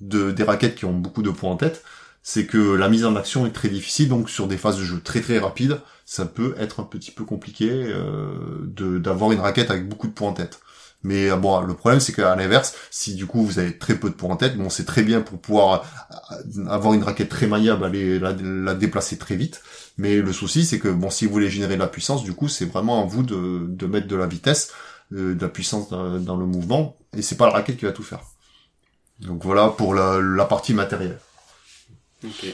de, 0.00 0.30
des 0.30 0.42
raquettes 0.42 0.74
qui 0.74 0.86
ont 0.86 0.94
beaucoup 0.94 1.22
de 1.22 1.28
poids 1.28 1.50
en 1.50 1.56
tête, 1.56 1.84
c'est 2.22 2.46
que 2.46 2.74
la 2.74 2.88
mise 2.88 3.04
en 3.04 3.16
action 3.16 3.46
est 3.46 3.50
très 3.50 3.68
difficile, 3.68 4.08
donc 4.08 4.30
sur 4.30 4.48
des 4.48 4.56
phases 4.56 4.78
de 4.78 4.84
jeu 4.84 4.98
très 5.04 5.20
très 5.20 5.38
rapides, 5.38 5.78
ça 6.06 6.24
peut 6.24 6.54
être 6.58 6.80
un 6.80 6.84
petit 6.84 7.10
peu 7.10 7.24
compliqué 7.24 7.68
euh, 7.70 8.66
d'avoir 8.98 9.32
une 9.32 9.40
raquette 9.40 9.70
avec 9.70 9.86
beaucoup 9.86 10.06
de 10.06 10.12
points 10.12 10.30
en 10.30 10.32
tête. 10.32 10.60
Mais 11.02 11.30
euh, 11.30 11.36
bon, 11.36 11.60
le 11.60 11.74
problème 11.74 12.00
c'est 12.00 12.12
qu'à 12.12 12.34
l'inverse, 12.36 12.74
si 12.90 13.14
du 13.14 13.26
coup 13.26 13.44
vous 13.44 13.58
avez 13.58 13.76
très 13.76 13.96
peu 13.96 14.08
de 14.08 14.14
points 14.14 14.30
en 14.30 14.36
tête, 14.36 14.56
bon 14.56 14.70
c'est 14.70 14.84
très 14.84 15.02
bien 15.02 15.20
pour 15.20 15.40
pouvoir 15.40 15.84
euh, 16.30 16.66
avoir 16.66 16.94
une 16.94 17.02
raquette 17.02 17.28
très 17.28 17.46
maniable, 17.46 17.84
aller 17.84 18.18
la, 18.18 18.32
la 18.32 18.74
déplacer 18.74 19.18
très 19.18 19.36
vite. 19.36 19.62
Mais 19.98 20.16
le 20.16 20.32
souci 20.32 20.64
c'est 20.64 20.78
que 20.78 20.88
bon, 20.88 21.10
si 21.10 21.26
vous 21.26 21.32
voulez 21.32 21.50
générer 21.50 21.74
de 21.74 21.80
la 21.80 21.88
puissance, 21.88 22.22
du 22.22 22.34
coup 22.34 22.48
c'est 22.48 22.66
vraiment 22.66 23.02
à 23.02 23.06
vous 23.06 23.22
de, 23.22 23.66
de 23.68 23.86
mettre 23.86 24.06
de 24.06 24.16
la 24.16 24.26
vitesse, 24.26 24.72
euh, 25.12 25.34
de 25.34 25.42
la 25.42 25.48
puissance 25.48 25.88
dans, 25.90 26.36
le 26.36 26.46
mouvement, 26.46 26.96
et 27.16 27.22
c'est 27.22 27.36
pas 27.36 27.46
la 27.46 27.52
raquette 27.52 27.76
qui 27.76 27.84
va 27.84 27.92
tout 27.92 28.04
faire. 28.04 28.20
Donc 29.20 29.44
voilà 29.44 29.68
pour 29.68 29.94
la, 29.94 30.20
la 30.20 30.44
partie 30.44 30.74
matérielle. 30.74 31.18
Ok. 32.24 32.46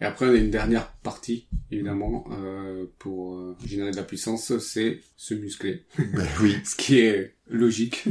Et 0.00 0.04
après, 0.04 0.26
on 0.26 0.30
a 0.30 0.36
une 0.36 0.50
dernière 0.50 0.92
partie, 1.02 1.48
évidemment, 1.70 2.24
euh, 2.30 2.84
pour 2.98 3.34
euh, 3.34 3.56
générer 3.64 3.90
de 3.90 3.96
la 3.96 4.04
puissance, 4.04 4.56
c'est 4.58 5.00
se 5.16 5.34
muscler. 5.34 5.84
Ben 5.98 6.26
oui. 6.40 6.56
Ce 6.64 6.76
qui 6.76 7.00
est 7.00 7.34
logique. 7.48 8.04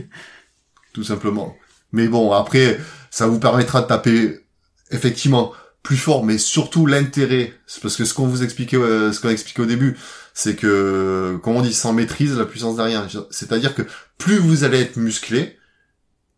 Tout 0.93 1.04
simplement. 1.04 1.56
Mais 1.93 2.08
bon, 2.08 2.34
après, 2.34 2.80
ça 3.10 3.28
vous 3.28 3.39
permettra 3.39 3.82
de 3.82 3.88
taper, 3.88 4.39
effectivement, 4.91 5.54
plus 5.82 5.95
fort, 5.95 6.26
mais 6.26 6.38
surtout 6.38 6.86
l'intérêt. 6.86 7.54
C'est 7.65 7.82
parce 7.82 7.95
que 7.95 8.04
ce 8.04 8.13
qu'on 8.13 8.28
vous 8.28 8.43
expliquait, 8.43 8.76
euh, 8.76 9.13
ce 9.13 9.21
qu'on 9.21 9.30
a 9.30 9.32
expliqué 9.32 9.62
au 9.62 9.65
début, 9.65 9.97
c'est 10.34 10.58
que, 10.58 11.39
comme 11.41 11.56
on 11.56 11.62
dit, 11.62 11.73
sans 11.73 11.93
maîtrise, 11.93 12.38
la 12.38 12.45
puissance 12.45 12.76
derrière. 12.76 13.08
C'est-à-dire 13.32 13.73
que 13.73 13.84
plus 14.17 14.38
vous 14.38 14.65
allez 14.65 14.82
être 14.82 14.97
musclé, 14.97 15.58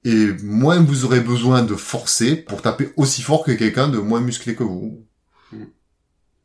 et 0.06 0.28
moins 0.44 0.80
vous 0.80 1.06
aurez 1.06 1.20
besoin 1.20 1.64
de 1.64 1.76
forcer 1.76 2.36
pour 2.36 2.62
taper 2.62 2.94
aussi 2.96 3.22
fort 3.22 3.44
que 3.44 3.52
quelqu'un 3.52 3.90
de 3.90 3.98
moins 3.98 4.22
musclé 4.22 4.56
que 4.56 4.64
vous. 4.64 5.06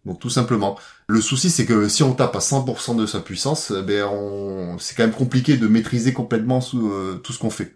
Donc 0.07 0.21
tout 0.21 0.31
simplement. 0.31 0.79
Le 1.09 1.21
souci 1.21 1.51
c'est 1.51 1.65
que 1.65 1.89
si 1.89 2.03
on 2.03 2.13
tape 2.13 2.37
à 2.37 2.41
100% 2.41 2.97
de 2.97 3.07
sa 3.07 3.21
puissance, 3.21 3.73
eh 3.77 3.83
ben 3.83 4.05
on... 4.05 4.79
c'est 4.79 4.95
quand 4.95 5.05
même 5.05 5.15
compliqué 5.15 5.57
de 5.57 5.67
maîtriser 5.67 6.13
complètement 6.13 6.61
euh, 6.75 7.15
tout 7.17 7.33
ce 7.33 7.39
qu'on 7.39 7.51
fait. 7.51 7.75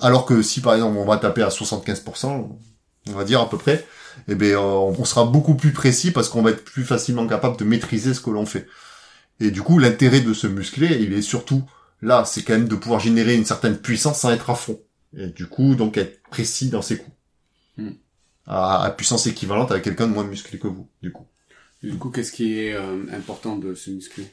Alors 0.00 0.26
que 0.26 0.42
si 0.42 0.60
par 0.60 0.74
exemple 0.74 0.96
on 0.96 1.04
va 1.04 1.18
taper 1.18 1.42
à 1.42 1.48
75%, 1.48 2.48
on 3.08 3.12
va 3.12 3.24
dire 3.24 3.40
à 3.40 3.48
peu 3.48 3.58
près, 3.58 3.86
eh 4.28 4.34
ben 4.34 4.56
on 4.56 5.04
sera 5.04 5.24
beaucoup 5.24 5.54
plus 5.54 5.72
précis 5.72 6.10
parce 6.10 6.28
qu'on 6.28 6.42
va 6.42 6.50
être 6.50 6.64
plus 6.64 6.84
facilement 6.84 7.26
capable 7.26 7.56
de 7.56 7.64
maîtriser 7.64 8.14
ce 8.14 8.20
que 8.20 8.30
l'on 8.30 8.46
fait. 8.46 8.66
Et 9.40 9.50
du 9.50 9.62
coup 9.62 9.78
l'intérêt 9.78 10.20
de 10.20 10.32
se 10.32 10.46
muscler, 10.46 10.98
il 11.00 11.12
est 11.12 11.22
surtout 11.22 11.62
là, 12.02 12.24
c'est 12.24 12.42
quand 12.42 12.54
même 12.54 12.68
de 12.68 12.76
pouvoir 12.76 13.00
générer 13.00 13.34
une 13.34 13.44
certaine 13.44 13.76
puissance 13.76 14.20
sans 14.20 14.30
être 14.30 14.50
à 14.50 14.54
fond. 14.54 14.80
Et 15.16 15.28
du 15.28 15.46
coup, 15.46 15.74
donc 15.74 15.96
être 15.96 16.22
précis 16.30 16.68
dans 16.68 16.82
ses 16.82 16.98
coups. 16.98 17.16
Hmm. 17.78 17.90
À, 18.46 18.94
puissance 18.96 19.26
équivalente 19.26 19.70
avec 19.70 19.84
quelqu'un 19.84 20.06
de 20.06 20.12
moins 20.12 20.24
musclé 20.24 20.58
que 20.58 20.68
vous, 20.68 20.88
du 21.02 21.12
coup. 21.12 21.26
Du 21.86 21.98
coup, 21.98 22.10
qu'est-ce 22.10 22.32
qui 22.32 22.58
est 22.58 22.74
euh, 22.74 23.04
important 23.16 23.54
de 23.54 23.74
se 23.74 23.90
muscler 23.90 24.26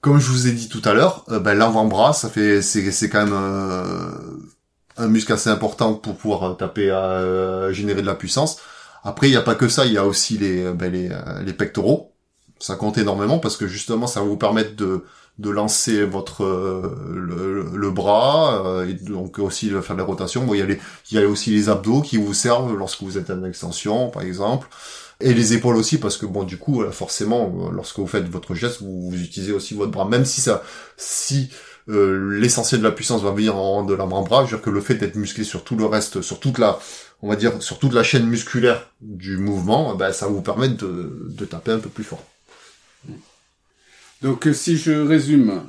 Comme 0.00 0.18
je 0.18 0.30
vous 0.30 0.46
ai 0.46 0.52
dit 0.52 0.70
tout 0.70 0.80
à 0.86 0.94
l'heure, 0.94 1.26
euh, 1.28 1.38
ben, 1.38 1.52
l'avant-bras, 1.52 2.14
ça 2.14 2.30
fait, 2.30 2.62
c'est, 2.62 2.90
c'est 2.90 3.10
quand 3.10 3.24
même 3.24 3.34
euh, 3.34 4.10
un 4.96 5.08
muscle 5.08 5.30
assez 5.34 5.50
important 5.50 5.92
pour 5.94 6.16
pouvoir 6.16 6.56
taper 6.56 6.90
à 6.90 7.70
générer 7.72 8.00
de 8.00 8.06
la 8.06 8.14
puissance. 8.14 8.58
Après, 9.02 9.28
il 9.28 9.32
n'y 9.32 9.36
a 9.36 9.42
pas 9.42 9.54
que 9.54 9.68
ça, 9.68 9.84
il 9.84 9.92
y 9.92 9.98
a 9.98 10.06
aussi 10.06 10.38
les, 10.38 10.72
ben, 10.72 10.90
les, 10.90 11.10
les 11.44 11.52
pectoraux. 11.52 12.14
Ça 12.58 12.76
compte 12.76 12.96
énormément 12.96 13.38
parce 13.38 13.58
que 13.58 13.66
justement, 13.66 14.06
ça 14.06 14.20
va 14.20 14.26
vous 14.26 14.38
permettre 14.38 14.74
de 14.74 15.04
de 15.38 15.50
lancer 15.50 16.04
votre 16.04 16.44
euh, 16.44 17.70
le, 17.74 17.90
bras 17.90 18.64
euh, 18.66 18.88
et 18.88 18.94
donc 18.94 19.38
aussi 19.38 19.68
de 19.68 19.80
faire 19.80 19.96
des 19.96 20.02
rotations. 20.02 20.44
Bon, 20.44 20.54
il 20.54 20.58
y 20.58 20.62
a 20.62 20.66
les 20.66 20.78
il 21.10 21.18
y 21.18 21.22
a 21.22 21.26
aussi 21.26 21.50
les 21.50 21.68
abdos 21.68 22.02
qui 22.02 22.16
vous 22.16 22.34
servent 22.34 22.76
lorsque 22.76 23.02
vous 23.02 23.18
êtes 23.18 23.30
en 23.30 23.44
extension, 23.44 24.10
par 24.10 24.22
exemple, 24.22 24.68
et 25.20 25.34
les 25.34 25.54
épaules 25.54 25.76
aussi 25.76 25.98
parce 25.98 26.16
que 26.16 26.26
bon, 26.26 26.44
du 26.44 26.58
coup, 26.58 26.82
euh, 26.82 26.90
forcément, 26.90 27.70
lorsque 27.72 27.98
vous 27.98 28.06
faites 28.06 28.28
votre 28.28 28.54
geste, 28.54 28.82
vous, 28.82 29.12
utilisez 29.14 29.52
aussi 29.52 29.74
votre 29.74 29.90
bras, 29.90 30.04
même 30.04 30.24
si 30.24 30.40
ça 30.40 30.62
si 30.96 31.50
l'essentiel 31.86 32.80
de 32.80 32.86
la 32.86 32.92
puissance 32.92 33.22
va 33.22 33.30
venir 33.30 33.56
en 33.56 33.84
de 33.84 33.92
l'avant-bras, 33.92 34.46
je 34.46 34.52
veux 34.52 34.56
dire 34.56 34.64
que 34.64 34.70
le 34.70 34.80
fait 34.80 34.94
d'être 34.94 35.16
musclé 35.16 35.44
sur 35.44 35.64
tout 35.64 35.76
le 35.76 35.84
reste, 35.84 36.22
sur 36.22 36.40
toute 36.40 36.58
la 36.58 36.78
on 37.20 37.28
va 37.28 37.36
dire 37.36 37.62
sur 37.62 37.78
toute 37.78 37.92
la 37.92 38.02
chaîne 38.02 38.26
musculaire 38.26 38.90
du 39.02 39.36
mouvement, 39.36 39.94
ben, 39.94 40.10
ça 40.10 40.24
va 40.24 40.32
vous 40.32 40.40
permettre 40.40 40.78
de, 40.78 41.28
de 41.28 41.44
taper 41.44 41.72
un 41.72 41.78
peu 41.78 41.90
plus 41.90 42.04
fort. 42.04 42.24
Donc 44.22 44.46
euh, 44.46 44.54
si 44.54 44.78
je 44.78 44.92
résume, 44.92 45.64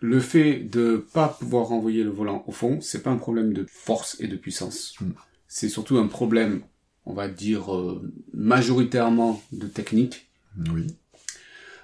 le 0.00 0.20
fait 0.20 0.60
de 0.60 1.04
pas 1.12 1.28
pouvoir 1.28 1.66
renvoyer 1.66 2.02
le 2.02 2.10
volant 2.10 2.42
au 2.46 2.52
fond, 2.52 2.80
c'est 2.80 3.02
pas 3.02 3.10
un 3.10 3.18
problème 3.18 3.52
de 3.52 3.66
force 3.70 4.16
et 4.20 4.26
de 4.26 4.36
puissance. 4.36 4.94
Hmm. 5.00 5.12
C'est 5.46 5.68
surtout 5.68 5.98
un 5.98 6.06
problème, 6.06 6.62
on 7.06 7.14
va 7.14 7.28
dire 7.28 7.74
euh, 7.74 8.02
majoritairement 8.34 9.42
de 9.52 9.66
technique. 9.66 10.28
Oui. 10.72 10.86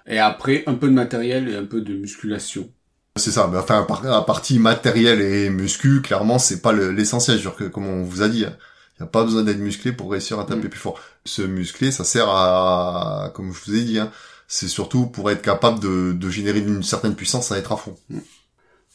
Et 0.06 0.18
après 0.18 0.62
un 0.66 0.74
peu 0.74 0.88
de 0.88 0.92
matériel 0.92 1.48
et 1.48 1.56
un 1.56 1.64
peu 1.64 1.80
de 1.80 1.96
musculation. 1.96 2.70
C'est 3.16 3.32
ça, 3.32 3.48
mais 3.50 3.58
enfin 3.58 3.86
la 4.04 4.20
partie 4.22 4.58
matérielle 4.58 5.20
et 5.22 5.48
muscu, 5.48 6.02
clairement, 6.02 6.38
c'est 6.38 6.60
pas 6.60 6.72
l'essentiel. 6.72 7.40
que 7.56 7.64
comme 7.64 7.86
on 7.86 8.04
vous 8.04 8.20
a 8.22 8.28
dit, 8.28 8.40
il 8.40 9.02
n'y 9.02 9.04
a 9.04 9.06
pas 9.06 9.24
besoin 9.24 9.42
d'être 9.42 9.58
musclé 9.58 9.92
pour 9.92 10.10
réussir 10.10 10.38
à 10.38 10.44
taper 10.44 10.66
hmm. 10.66 10.70
plus 10.70 10.80
fort. 10.80 11.00
Se 11.24 11.42
muscler, 11.42 11.90
ça 11.90 12.04
sert 12.04 12.28
à, 12.28 13.32
comme 13.34 13.52
je 13.52 13.64
vous 13.64 13.74
ai 13.74 13.84
dit, 13.84 13.98
hein, 13.98 14.12
c'est 14.48 14.68
surtout 14.68 15.06
pour 15.06 15.30
être 15.30 15.42
capable 15.42 15.80
de, 15.80 16.12
de 16.12 16.30
générer 16.30 16.60
une 16.60 16.82
certaine 16.82 17.14
puissance 17.14 17.52
à 17.52 17.58
être 17.58 17.72
à 17.72 17.76
fond. 17.76 17.96
Mm. 18.10 18.18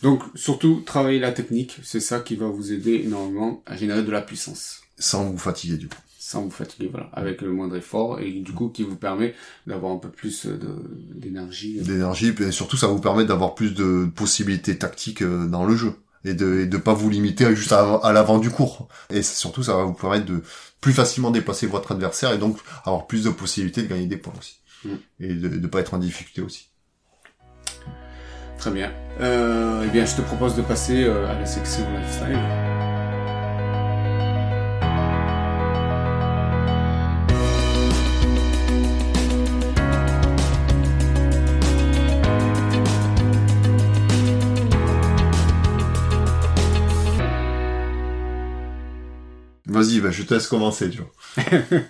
Donc 0.01 0.23
surtout 0.33 0.81
travailler 0.85 1.19
la 1.19 1.31
technique, 1.31 1.79
c'est 1.83 1.99
ça 1.99 2.19
qui 2.19 2.35
va 2.35 2.47
vous 2.47 2.71
aider 2.71 3.01
énormément 3.03 3.61
à 3.65 3.77
générer 3.77 4.01
de 4.01 4.11
la 4.11 4.21
puissance. 4.21 4.81
Sans 4.97 5.25
vous 5.25 5.37
fatiguer 5.37 5.77
du 5.77 5.87
coup. 5.87 5.97
Sans 6.31 6.43
vous 6.43 6.51
fatiguer, 6.51 6.89
voilà, 6.91 7.09
avec 7.13 7.41
le 7.41 7.51
moindre 7.51 7.75
effort 7.75 8.19
et 8.19 8.31
du 8.31 8.51
coup 8.51 8.69
qui 8.69 8.83
vous 8.83 8.95
permet 8.95 9.35
d'avoir 9.67 9.93
un 9.93 9.97
peu 9.97 10.09
plus 10.09 10.45
de 10.45 10.75
d'énergie. 11.13 11.79
D'énergie, 11.81 12.33
et 12.39 12.51
surtout 12.51 12.77
ça 12.77 12.87
vous 12.87 12.99
permet 12.99 13.25
d'avoir 13.25 13.55
plus 13.55 13.73
de 13.73 14.09
possibilités 14.15 14.77
tactiques 14.77 15.21
euh, 15.21 15.47
dans 15.47 15.65
le 15.65 15.75
jeu 15.75 15.93
et 16.25 16.33
de 16.33 16.59
et 16.59 16.65
de 16.65 16.77
pas 16.77 16.93
vous 16.93 17.09
limiter 17.09 17.55
juste 17.55 17.71
à, 17.71 17.95
à 17.95 18.13
l'avant 18.13 18.39
du 18.39 18.49
cours. 18.49 18.87
Et 19.09 19.21
surtout 19.23 19.63
ça 19.63 19.75
va 19.75 19.83
vous 19.83 19.93
permettre 19.93 20.25
de 20.25 20.41
plus 20.79 20.93
facilement 20.93 21.31
déplacer 21.31 21.67
votre 21.67 21.91
adversaire 21.91 22.33
et 22.33 22.37
donc 22.37 22.57
avoir 22.85 23.07
plus 23.07 23.23
de 23.23 23.29
possibilités 23.29 23.83
de 23.83 23.87
gagner 23.87 24.07
des 24.07 24.17
points 24.17 24.33
aussi 24.39 24.61
Mm. 24.83 24.89
et 25.19 25.33
de 25.33 25.49
ne 25.59 25.67
pas 25.67 25.79
être 25.79 25.93
en 25.93 25.99
difficulté 25.99 26.41
aussi. 26.41 26.69
Très 28.57 28.71
bien. 28.71 28.91
Euh, 29.19 29.83
eh 29.85 29.89
bien, 29.89 30.05
je 30.05 30.15
te 30.15 30.21
propose 30.21 30.55
de 30.55 30.61
passer 30.61 31.03
euh, 31.03 31.27
à 31.27 31.39
la 31.39 31.45
section 31.45 31.83
lifestyle. 31.97 32.70
Bah, 50.01 50.11
je 50.11 50.23
te 50.23 50.33
laisse 50.33 50.47
commencer, 50.47 50.89
tu 50.89 50.99
vois. 50.99 51.11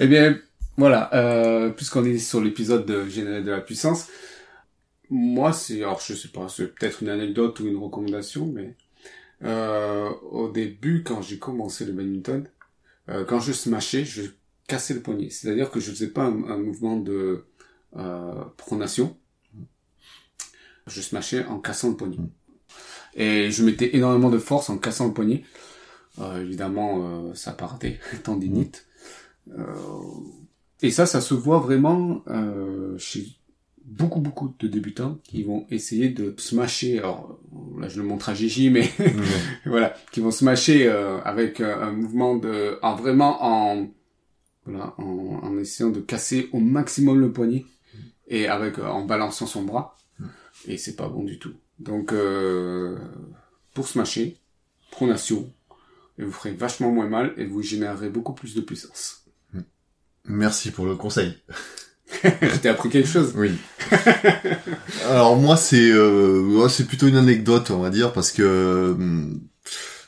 Eh 0.00 0.06
bien, 0.06 0.38
voilà, 0.76 1.10
euh, 1.14 1.70
puisqu'on 1.70 2.04
est 2.04 2.18
sur 2.18 2.40
l'épisode 2.40 2.86
de 2.86 3.08
générer 3.08 3.42
de 3.42 3.50
la 3.50 3.60
puissance, 3.60 4.08
moi, 5.10 5.52
c'est, 5.52 5.78
alors 5.78 6.00
je 6.00 6.14
sais 6.14 6.28
pas, 6.28 6.48
c'est 6.48 6.74
peut-être 6.74 7.02
une 7.02 7.08
anecdote 7.08 7.60
ou 7.60 7.66
une 7.66 7.76
recommandation, 7.76 8.46
mais 8.46 8.76
euh, 9.44 10.10
au 10.30 10.50
début, 10.50 11.04
quand 11.04 11.22
j'ai 11.22 11.38
commencé 11.38 11.84
le 11.86 11.92
badminton, 11.92 12.48
euh, 13.10 13.24
quand 13.24 13.40
je 13.40 13.52
smashais, 13.52 14.04
je 14.04 14.22
cassais 14.68 14.94
le 14.94 15.02
poignet. 15.02 15.30
C'est-à-dire 15.30 15.70
que 15.70 15.80
je 15.80 15.90
faisais 15.92 16.10
pas 16.10 16.24
un, 16.24 16.44
un 16.50 16.58
mouvement 16.58 16.96
de 16.98 17.46
pronation. 18.56 19.16
Je 20.86 21.00
smashais 21.00 21.44
en 21.46 21.58
cassant 21.58 21.90
le 21.90 21.96
poignet. 21.96 22.16
Et 23.14 23.50
je 23.50 23.64
mettais 23.64 23.96
énormément 23.96 24.30
de 24.30 24.38
force 24.38 24.70
en 24.70 24.78
cassant 24.78 25.08
le 25.08 25.14
poignet. 25.14 25.44
Euh, 26.20 26.42
évidemment, 26.42 27.00
euh, 27.02 27.34
ça 27.34 27.52
partait 27.52 27.98
tendinite. 28.22 28.86
Euh, 29.56 29.64
et 30.82 30.90
ça, 30.90 31.06
ça 31.06 31.20
se 31.20 31.34
voit 31.34 31.58
vraiment 31.58 32.22
euh, 32.28 32.96
chez 32.98 33.26
beaucoup, 33.84 34.20
beaucoup 34.20 34.54
de 34.58 34.68
débutants 34.68 35.18
qui 35.24 35.42
vont 35.42 35.66
essayer 35.70 36.08
de 36.10 36.34
smasher. 36.36 36.98
Alors, 36.98 37.40
là, 37.78 37.88
je 37.88 38.00
le 38.00 38.06
montre 38.06 38.28
à 38.28 38.34
Gigi, 38.34 38.70
mais 38.70 38.90
voilà, 39.66 39.94
qui 40.12 40.20
vont 40.20 40.30
smasher 40.30 40.86
euh, 40.86 41.20
avec 41.22 41.60
euh, 41.60 41.80
un 41.80 41.92
mouvement 41.92 42.36
de, 42.36 42.78
en 42.82 42.94
vraiment 42.94 43.42
en, 43.42 43.88
voilà, 44.66 44.94
en, 44.98 45.40
en 45.42 45.58
essayant 45.58 45.90
de 45.90 46.00
casser 46.00 46.48
au 46.52 46.58
maximum 46.58 47.20
le 47.20 47.32
poignet 47.32 47.64
et 48.28 48.46
avec 48.46 48.78
en 48.78 49.04
balançant 49.04 49.46
son 49.46 49.62
bras. 49.62 49.96
Et 50.66 50.76
c'est 50.76 50.96
pas 50.96 51.08
bon 51.08 51.24
du 51.24 51.38
tout. 51.38 51.54
Donc, 51.78 52.12
euh, 52.12 52.98
pour 53.74 53.88
smasher, 53.88 54.36
pronation, 54.90 55.50
et 56.18 56.24
vous 56.24 56.32
ferez 56.32 56.52
vachement 56.52 56.90
moins 56.90 57.08
mal 57.08 57.32
et 57.36 57.44
vous 57.46 57.62
générerez 57.62 58.10
beaucoup 58.10 58.34
plus 58.34 58.54
de 58.54 58.60
puissance. 58.60 59.24
Merci 60.24 60.70
pour 60.70 60.86
le 60.86 60.94
conseil. 60.96 61.38
T'ai 62.62 62.68
appris 62.68 62.90
quelque 62.90 63.08
chose. 63.08 63.32
Oui. 63.36 63.52
Alors 65.06 65.36
moi 65.36 65.56
c'est 65.56 65.90
euh, 65.90 66.68
c'est 66.68 66.86
plutôt 66.86 67.06
une 67.06 67.16
anecdote 67.16 67.70
on 67.70 67.78
va 67.78 67.90
dire 67.90 68.12
parce 68.12 68.32
que 68.32 68.94
hum, 68.96 69.40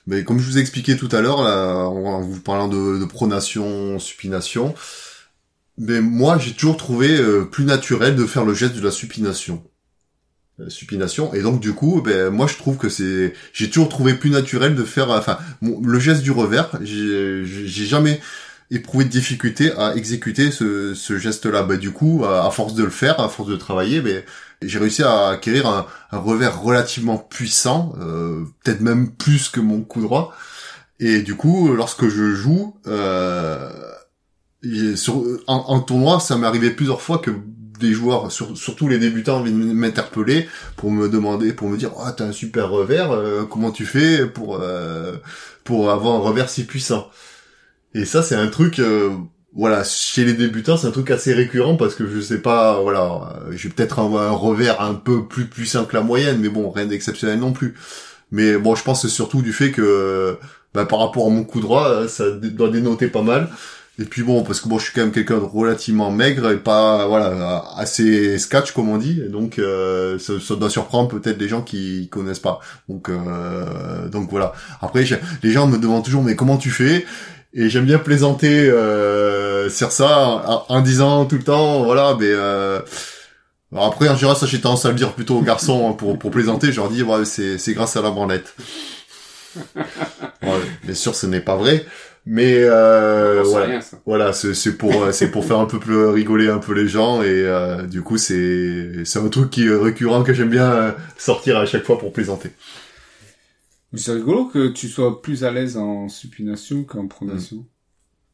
mais 0.06 0.24
comme 0.24 0.38
je 0.38 0.46
vous 0.46 0.58
ai 0.58 0.60
expliqué 0.60 0.96
tout 0.96 1.08
à 1.12 1.20
l'heure 1.20 1.42
là, 1.42 1.86
en 1.86 2.04
en 2.04 2.20
vous 2.20 2.40
parlant 2.40 2.68
de, 2.68 2.98
de 2.98 3.04
pronation, 3.04 3.98
supination, 3.98 4.74
mais 5.78 6.00
moi 6.00 6.38
j'ai 6.38 6.52
toujours 6.52 6.76
trouvé 6.76 7.08
euh, 7.18 7.44
plus 7.44 7.64
naturel 7.64 8.16
de 8.16 8.26
faire 8.26 8.44
le 8.44 8.54
geste 8.54 8.76
de 8.76 8.82
la 8.82 8.90
supination. 8.90 9.62
Euh, 10.60 10.68
supination 10.68 11.32
et 11.32 11.42
donc 11.42 11.60
du 11.60 11.72
coup 11.72 12.02
ben 12.02 12.30
moi 12.30 12.46
je 12.46 12.56
trouve 12.56 12.76
que 12.76 12.88
c'est 12.88 13.34
j'ai 13.52 13.70
toujours 13.70 13.88
trouvé 13.88 14.14
plus 14.14 14.30
naturel 14.30 14.74
de 14.74 14.84
faire 14.84 15.10
enfin 15.10 15.38
le 15.62 15.98
geste 16.00 16.22
du 16.22 16.32
revers 16.32 16.70
j'ai 16.82 17.44
jamais 17.86 18.20
éprouvé 18.70 19.04
de 19.04 19.10
difficulté 19.10 19.72
à 19.72 19.94
exécuter 19.96 20.50
ce, 20.50 20.94
ce 20.94 21.18
geste-là. 21.18 21.62
Bah, 21.62 21.76
du 21.76 21.90
coup, 21.90 22.24
à, 22.24 22.50
force 22.50 22.74
de 22.74 22.84
le 22.84 22.90
faire, 22.90 23.20
à 23.20 23.28
force 23.28 23.48
de 23.48 23.56
travailler, 23.56 24.00
ben, 24.00 24.22
j'ai 24.62 24.78
réussi 24.78 25.02
à 25.02 25.28
acquérir 25.28 25.66
un, 25.66 25.86
un 26.12 26.18
revers 26.18 26.60
relativement 26.60 27.18
puissant, 27.18 27.94
euh, 28.00 28.44
peut-être 28.62 28.80
même 28.80 29.10
plus 29.10 29.48
que 29.48 29.60
mon 29.60 29.82
coup 29.82 30.02
droit. 30.02 30.34
Et 31.00 31.22
du 31.22 31.34
coup, 31.34 31.74
lorsque 31.74 32.08
je 32.08 32.34
joue, 32.34 32.76
euh, 32.86 33.70
sur, 34.94 35.24
en, 35.46 35.56
en 35.56 35.80
tournoi, 35.80 36.20
ça 36.20 36.36
m'est 36.36 36.46
arrivé 36.46 36.70
plusieurs 36.70 37.00
fois 37.00 37.18
que 37.18 37.30
des 37.80 37.92
joueurs, 37.92 38.30
sur- 38.32 38.56
surtout 38.56 38.88
les 38.88 38.98
débutants, 38.98 39.42
viennent 39.42 39.72
m'interpeller 39.74 40.48
pour 40.76 40.90
me 40.92 41.08
demander, 41.08 41.52
pour 41.52 41.68
me 41.68 41.76
dire, 41.76 41.90
ah, 41.98 42.12
t'as 42.12 42.26
un 42.26 42.32
super 42.32 42.70
revers, 42.70 43.10
euh, 43.12 43.44
comment 43.44 43.72
tu 43.72 43.86
fais 43.86 44.26
pour 44.26 44.58
euh, 44.60 45.16
pour 45.64 45.90
avoir 45.90 46.16
un 46.16 46.20
revers 46.20 46.50
si 46.50 46.64
puissant? 46.64 47.10
Et 47.94 48.04
ça, 48.04 48.22
c'est 48.22 48.36
un 48.36 48.48
truc, 48.48 48.78
euh, 48.78 49.10
voilà, 49.54 49.82
chez 49.84 50.24
les 50.24 50.34
débutants, 50.34 50.76
c'est 50.76 50.86
un 50.86 50.92
truc 50.92 51.10
assez 51.10 51.34
récurrent 51.34 51.76
parce 51.76 51.94
que 51.94 52.06
je 52.06 52.20
sais 52.20 52.38
pas, 52.40 52.80
voilà, 52.80 53.34
euh, 53.48 53.52
j'ai 53.52 53.68
peut-être 53.68 53.98
un, 53.98 54.30
revers 54.30 54.80
un 54.80 54.94
peu 54.94 55.26
plus 55.26 55.46
puissant 55.46 55.84
que 55.84 55.96
la 55.96 56.02
moyenne, 56.02 56.38
mais 56.40 56.48
bon, 56.48 56.70
rien 56.70 56.86
d'exceptionnel 56.86 57.38
non 57.40 57.52
plus. 57.52 57.74
Mais 58.32 58.56
bon, 58.58 58.74
je 58.76 58.84
pense 58.84 59.02
que 59.02 59.08
surtout 59.08 59.42
du 59.42 59.52
fait 59.52 59.72
que, 59.72 60.38
bah, 60.74 60.86
par 60.86 61.00
rapport 61.00 61.26
à 61.26 61.30
mon 61.30 61.44
coup 61.44 61.60
droit, 61.60 62.06
ça 62.08 62.30
doit 62.30 62.70
dénoter 62.70 63.08
pas 63.08 63.22
mal. 63.22 63.50
Et 64.00 64.04
puis 64.06 64.22
bon, 64.22 64.42
parce 64.42 64.60
que 64.60 64.68
bon, 64.68 64.78
je 64.78 64.84
suis 64.84 64.94
quand 64.94 65.02
même 65.02 65.12
quelqu'un 65.12 65.36
de 65.36 65.44
relativement 65.44 66.10
maigre 66.10 66.50
et 66.50 66.56
pas, 66.56 67.06
voilà, 67.06 67.64
assez 67.76 68.38
sketch 68.38 68.72
comme 68.72 68.88
on 68.88 68.96
dit. 68.96 69.20
Donc, 69.28 69.58
euh, 69.58 70.18
ça, 70.18 70.32
ça 70.40 70.56
doit 70.56 70.70
surprendre 70.70 71.08
peut-être 71.10 71.36
des 71.36 71.48
gens 71.48 71.60
qui 71.60 72.08
connaissent 72.08 72.38
pas. 72.38 72.60
Donc, 72.88 73.10
euh, 73.10 74.08
donc 74.08 74.30
voilà. 74.30 74.54
Après, 74.80 75.04
les 75.42 75.52
gens 75.52 75.66
me 75.66 75.76
demandent 75.76 76.04
toujours, 76.04 76.22
mais 76.22 76.34
comment 76.34 76.56
tu 76.56 76.70
fais? 76.70 77.04
Et 77.52 77.68
j'aime 77.68 77.84
bien 77.84 77.98
plaisanter 77.98 78.70
euh, 78.70 79.68
sur 79.68 79.92
ça 79.92 80.18
en, 80.46 80.64
en 80.68 80.80
disant 80.80 81.26
tout 81.26 81.36
le 81.36 81.42
temps, 81.42 81.82
voilà, 81.82 82.16
mais 82.18 82.30
euh, 82.30 82.80
alors 83.72 83.86
après, 83.86 84.08
en 84.08 84.16
général, 84.16 84.36
ça 84.36 84.46
j'ai 84.46 84.60
tendance 84.60 84.84
à 84.86 84.90
le 84.90 84.94
dire 84.94 85.12
plutôt 85.12 85.36
aux 85.36 85.42
garçons 85.42 85.90
hein, 85.90 85.92
pour, 85.92 86.18
pour 86.18 86.30
plaisanter. 86.30 86.72
Je 86.72 86.80
leur 86.80 86.88
dis, 86.88 87.02
ouais, 87.02 87.24
c'est, 87.24 87.58
c'est 87.58 87.74
grâce 87.74 87.96
à 87.96 88.02
la 88.02 88.10
branlette. 88.10 88.54
Ouais, 90.42 90.60
bien 90.84 90.94
sûr, 90.94 91.14
ce 91.14 91.26
n'est 91.26 91.40
pas 91.40 91.56
vrai, 91.56 91.84
mais 92.26 92.54
euh, 92.64 93.42
voilà. 93.44 93.66
rien, 93.66 93.80
ça. 93.80 94.00
Voilà, 94.06 94.32
c'est 94.32 94.54
c'est 94.54 94.76
pour 94.76 95.02
euh, 95.04 95.12
c'est 95.12 95.30
pour 95.30 95.44
faire 95.44 95.58
un 95.58 95.66
peu 95.66 95.78
plus 95.80 96.04
rigoler 96.06 96.48
un 96.48 96.58
peu 96.58 96.72
les 96.74 96.86
gens 96.88 97.22
et 97.22 97.28
euh, 97.46 97.82
du 97.86 98.02
coup 98.02 98.18
c'est 98.18 99.04
c'est 99.04 99.18
un 99.18 99.28
truc 99.28 99.50
qui 99.50 99.66
est 99.66 99.74
récurrent 99.74 100.22
que 100.22 100.32
j'aime 100.34 100.50
bien 100.50 100.70
euh, 100.70 100.92
sortir 101.18 101.56
à 101.58 101.66
chaque 101.66 101.84
fois 101.84 101.98
pour 101.98 102.12
plaisanter. 102.12 102.50
Mais 103.92 103.98
c'est 103.98 104.12
rigolo 104.12 104.46
que 104.46 104.68
tu 104.68 104.88
sois 104.88 105.20
plus 105.20 105.44
à 105.44 105.50
l'aise 105.50 105.76
en 105.76 106.08
supination 106.08 106.84
qu'en 106.84 107.08
pronation. 107.08 107.66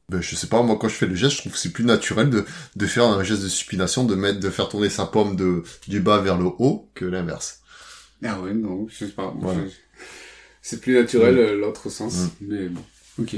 Ben, 0.08 0.20
je 0.20 0.36
sais 0.36 0.46
pas, 0.46 0.62
moi 0.62 0.76
quand 0.80 0.88
je 0.88 0.94
fais 0.94 1.06
le 1.06 1.14
geste, 1.16 1.36
je 1.36 1.40
trouve 1.40 1.52
que 1.52 1.58
c'est 1.58 1.72
plus 1.72 1.84
naturel 1.84 2.30
de 2.30 2.44
de 2.76 2.86
faire 2.86 3.04
un 3.04 3.24
geste 3.24 3.42
de 3.42 3.48
supination, 3.48 4.04
de 4.04 4.14
mettre 4.14 4.38
de 4.40 4.50
faire 4.50 4.68
tourner 4.68 4.88
sa 4.90 5.06
pomme 5.06 5.34
de 5.36 5.62
du 5.88 6.00
bas 6.00 6.20
vers 6.20 6.36
le 6.38 6.46
haut 6.58 6.90
que 6.94 7.04
l'inverse. 7.04 7.60
Ah 8.24 8.40
ouais, 8.40 8.54
non, 8.54 8.86
je 8.88 9.04
sais 9.04 9.12
pas. 9.12 9.34
Voilà. 9.40 9.60
C'est 10.62 10.80
plus 10.80 10.94
naturel 10.94 11.34
Mm. 11.34 11.38
euh, 11.38 11.56
l'autre 11.56 11.88
sens, 11.90 12.28
mais 12.40 12.68
bon, 12.68 12.82
ok. 13.20 13.36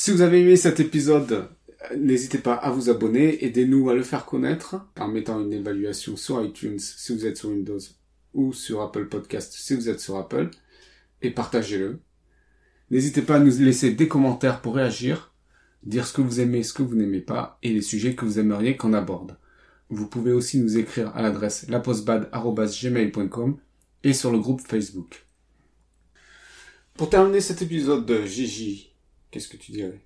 Si 0.00 0.12
vous 0.12 0.20
avez 0.20 0.42
aimé 0.42 0.54
cet 0.54 0.78
épisode, 0.78 1.48
n'hésitez 1.96 2.38
pas 2.38 2.54
à 2.54 2.70
vous 2.70 2.88
abonner, 2.88 3.44
aidez-nous 3.44 3.90
à 3.90 3.94
le 3.94 4.04
faire 4.04 4.26
connaître 4.26 4.76
en 4.96 5.08
mettant 5.08 5.40
une 5.40 5.52
évaluation 5.52 6.16
sur 6.16 6.40
iTunes 6.40 6.78
si 6.78 7.12
vous 7.12 7.26
êtes 7.26 7.36
sur 7.36 7.48
Windows 7.48 7.80
ou 8.32 8.52
sur 8.52 8.80
Apple 8.80 9.08
Podcast 9.08 9.52
si 9.54 9.74
vous 9.74 9.88
êtes 9.88 9.98
sur 9.98 10.16
Apple, 10.16 10.50
et 11.20 11.32
partagez-le. 11.32 11.98
N'hésitez 12.92 13.22
pas 13.22 13.34
à 13.34 13.38
nous 13.40 13.58
laisser 13.58 13.90
des 13.90 14.06
commentaires 14.06 14.60
pour 14.60 14.76
réagir, 14.76 15.34
dire 15.82 16.06
ce 16.06 16.12
que 16.12 16.22
vous 16.22 16.38
aimez, 16.38 16.62
ce 16.62 16.74
que 16.74 16.84
vous 16.84 16.94
n'aimez 16.94 17.20
pas, 17.20 17.58
et 17.64 17.72
les 17.72 17.82
sujets 17.82 18.14
que 18.14 18.24
vous 18.24 18.38
aimeriez 18.38 18.76
qu'on 18.76 18.92
aborde. 18.92 19.36
Vous 19.90 20.06
pouvez 20.06 20.30
aussi 20.30 20.60
nous 20.60 20.78
écrire 20.78 21.10
à 21.16 21.22
l'adresse 21.22 21.66
lapostbad.gmail.com 21.68 23.56
et 24.04 24.12
sur 24.12 24.30
le 24.30 24.38
groupe 24.38 24.60
Facebook. 24.60 25.26
Pour 26.94 27.10
terminer 27.10 27.40
cet 27.40 27.62
épisode 27.62 28.06
de 28.06 28.24
Gigi, 28.24 28.87
qu'est-ce 29.30 29.48
que 29.48 29.56
tu 29.56 29.72
dirais? 29.72 30.00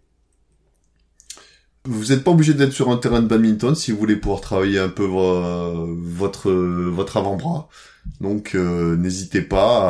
Vous 1.85 2.07
n'êtes 2.07 2.23
pas 2.23 2.31
obligé 2.31 2.55
d'être 2.55 2.73
sur 2.73 2.91
un 2.91 2.97
terrain 2.97 3.21
de 3.23 3.27
badminton 3.27 3.75
si 3.75 3.91
vous 3.91 3.99
voulez 3.99 4.15
pouvoir 4.17 4.41
travailler 4.41 4.79
un 4.79 4.89
peu 4.89 5.05
vo- 5.05 5.97
votre 6.01 6.51
votre 6.53 7.17
avant-bras. 7.17 7.69
Donc 8.21 8.55
euh, 8.55 8.97
n'hésitez 8.97 9.43
pas 9.43 9.81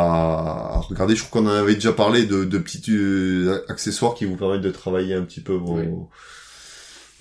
à, 0.74 0.80
regarder. 0.80 1.16
Je 1.16 1.24
crois 1.24 1.42
qu'on 1.42 1.48
en 1.48 1.52
avait 1.52 1.74
déjà 1.74 1.92
parlé 1.92 2.24
de, 2.24 2.44
de 2.44 2.58
petits 2.58 2.82
euh, 2.90 3.62
accessoires 3.68 4.14
qui 4.14 4.24
vous 4.24 4.36
permettent 4.36 4.62
de 4.62 4.70
travailler 4.70 5.14
un 5.14 5.22
petit 5.22 5.40
peu 5.42 5.52
vos 5.52 5.76
Oui. 5.78 5.84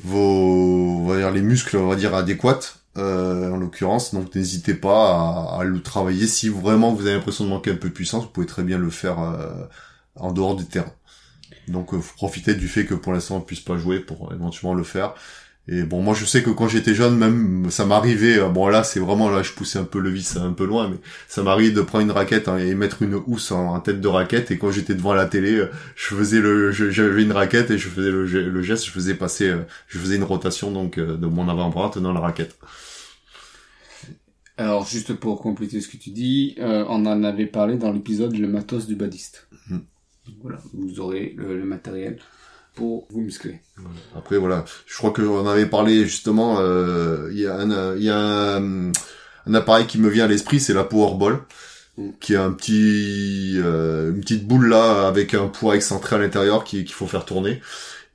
vos 0.04 1.00
on 1.02 1.06
va 1.08 1.18
dire 1.18 1.32
les 1.32 1.42
muscles 1.42 1.78
on 1.78 1.88
va 1.88 1.96
dire 1.96 2.16
adéquats 2.16 2.60
euh, 2.98 3.52
en 3.52 3.58
l'occurrence. 3.58 4.14
Donc 4.14 4.34
n'hésitez 4.36 4.74
pas 4.74 5.12
à, 5.18 5.60
à 5.60 5.64
le 5.66 5.82
travailler. 5.82 6.28
Si 6.28 6.48
vraiment 6.50 6.94
vous 6.94 7.02
avez 7.08 7.16
l'impression 7.16 7.44
de 7.44 7.50
manquer 7.50 7.72
un 7.72 7.76
peu 7.76 7.90
de 7.90 7.94
puissance, 7.94 8.24
vous 8.24 8.30
pouvez 8.30 8.48
très 8.48 8.64
bien 8.64 8.78
le 8.78 8.90
faire 8.90 9.20
euh, 9.20 9.66
en 10.16 10.32
dehors 10.32 10.56
du 10.56 10.66
terrain. 10.66 10.94
Donc, 11.68 11.94
euh, 11.94 12.00
faut 12.00 12.16
profiter 12.16 12.54
du 12.56 12.68
fait 12.68 12.86
que 12.86 12.94
pour 12.96 13.14
l'instant 13.14 13.38
on 13.38 13.42
puisse 13.42 13.60
pas 13.62 13.78
jouer 13.78 14.00
pour 14.00 14.34
éventuellement 14.34 14.74
le 14.76 14.84
faire. 14.84 15.14
Et 15.68 15.84
bon, 15.84 16.02
moi 16.02 16.16
je 16.16 16.26
sais 16.26 16.42
que 16.44 16.50
quand 16.50 16.68
j'étais 16.68 16.96
jeune, 16.96 17.18
même 17.18 17.70
ça 17.70 17.86
m'arrivait. 17.86 18.40
euh, 18.40 18.50
Bon 18.50 18.68
là, 18.68 18.84
c'est 18.84 19.00
vraiment 19.00 19.30
là, 19.30 19.44
je 19.44 19.52
poussais 19.54 19.78
un 19.80 19.84
peu 19.84 20.00
le 20.00 20.10
vis 20.10 20.36
un 20.38 20.54
peu 20.54 20.66
loin, 20.66 20.90
mais 20.90 20.98
ça 21.28 21.44
m'arrivait 21.44 21.72
de 21.72 21.82
prendre 21.82 22.04
une 22.04 22.12
raquette 22.12 22.48
hein, 22.48 22.58
et 22.58 22.74
mettre 22.76 23.04
une 23.04 23.14
housse 23.28 23.52
en, 23.52 23.76
en 23.76 23.80
tête 23.80 24.02
de 24.02 24.08
raquette. 24.08 24.50
Et 24.52 24.58
quand 24.58 24.72
j'étais 24.72 24.96
devant 24.96 25.14
la 25.14 25.28
télé, 25.28 25.54
euh, 25.56 25.72
je 25.96 26.16
faisais 26.16 26.40
le, 26.42 26.72
j'avais 26.72 27.24
une 27.24 27.32
raquette 27.32 27.70
et 27.72 27.78
je 27.78 27.90
faisais 27.90 28.10
le, 28.12 28.26
ge- 28.28 28.44
le 28.46 28.62
geste, 28.64 28.86
je 28.86 28.92
faisais 28.92 29.14
passer, 29.16 29.50
euh, 29.50 29.62
je 29.88 30.00
faisais 30.00 30.16
une 30.16 30.24
rotation 30.24 30.72
donc 30.72 30.98
euh, 30.98 31.16
de 31.18 31.28
mon 31.28 31.48
avant-bras 31.48 31.92
tenant 31.94 32.12
la 32.14 32.22
raquette. 32.22 32.58
Alors, 34.56 34.86
juste 34.88 35.14
pour 35.16 35.42
compléter 35.42 35.82
ce 35.82 35.90
que 35.90 35.98
tu 35.98 36.10
dis, 36.12 36.56
euh, 36.60 36.86
on 36.88 37.06
en 37.06 37.24
avait 37.24 37.48
parlé 37.48 37.78
dans 37.78 37.92
l'épisode 37.92 38.38
Le 38.38 38.48
matos 38.48 38.88
du 38.88 38.96
badiste. 38.96 39.50
Mhm. 39.70 39.86
Voilà, 40.42 40.60
vous 40.74 41.00
aurez 41.00 41.34
le, 41.38 41.58
le 41.58 41.64
matériel 41.66 42.20
pour 42.76 43.08
vous 43.10 43.22
muscler. 43.22 43.60
Après 44.16 44.38
voilà, 44.38 44.66
je 44.86 44.96
crois 44.98 45.12
que 45.12 45.22
on 45.22 45.48
avait 45.48 45.66
parlé 45.66 46.06
justement. 46.06 46.58
euh, 46.60 47.30
Il 47.32 47.40
y 47.40 47.48
a 47.48 47.56
un, 47.56 47.72
euh, 47.72 47.96
il 47.98 48.04
y 48.04 48.10
a 48.10 48.18
un, 48.58 48.92
un 49.48 49.54
appareil 49.54 49.88
qui 49.88 50.00
me 50.00 50.10
vient 50.10 50.26
à 50.26 50.28
l'esprit, 50.28 50.60
c'est 50.60 50.74
la 50.74 50.84
Powerball, 50.84 51.40
Mm. 51.98 52.12
qui 52.22 52.34
est 52.34 52.38
un 52.38 52.54
petit, 52.54 53.56
euh, 53.58 54.12
une 54.12 54.22
petite 54.22 54.48
boule 54.48 54.70
là 54.70 55.08
avec 55.08 55.34
un 55.34 55.48
poids 55.48 55.76
excentré 55.76 56.16
à 56.16 56.20
l'intérieur 56.20 56.64
qui 56.64 56.86
qu'il 56.86 56.94
faut 56.96 57.06
faire 57.08 57.26
tourner. 57.26 57.62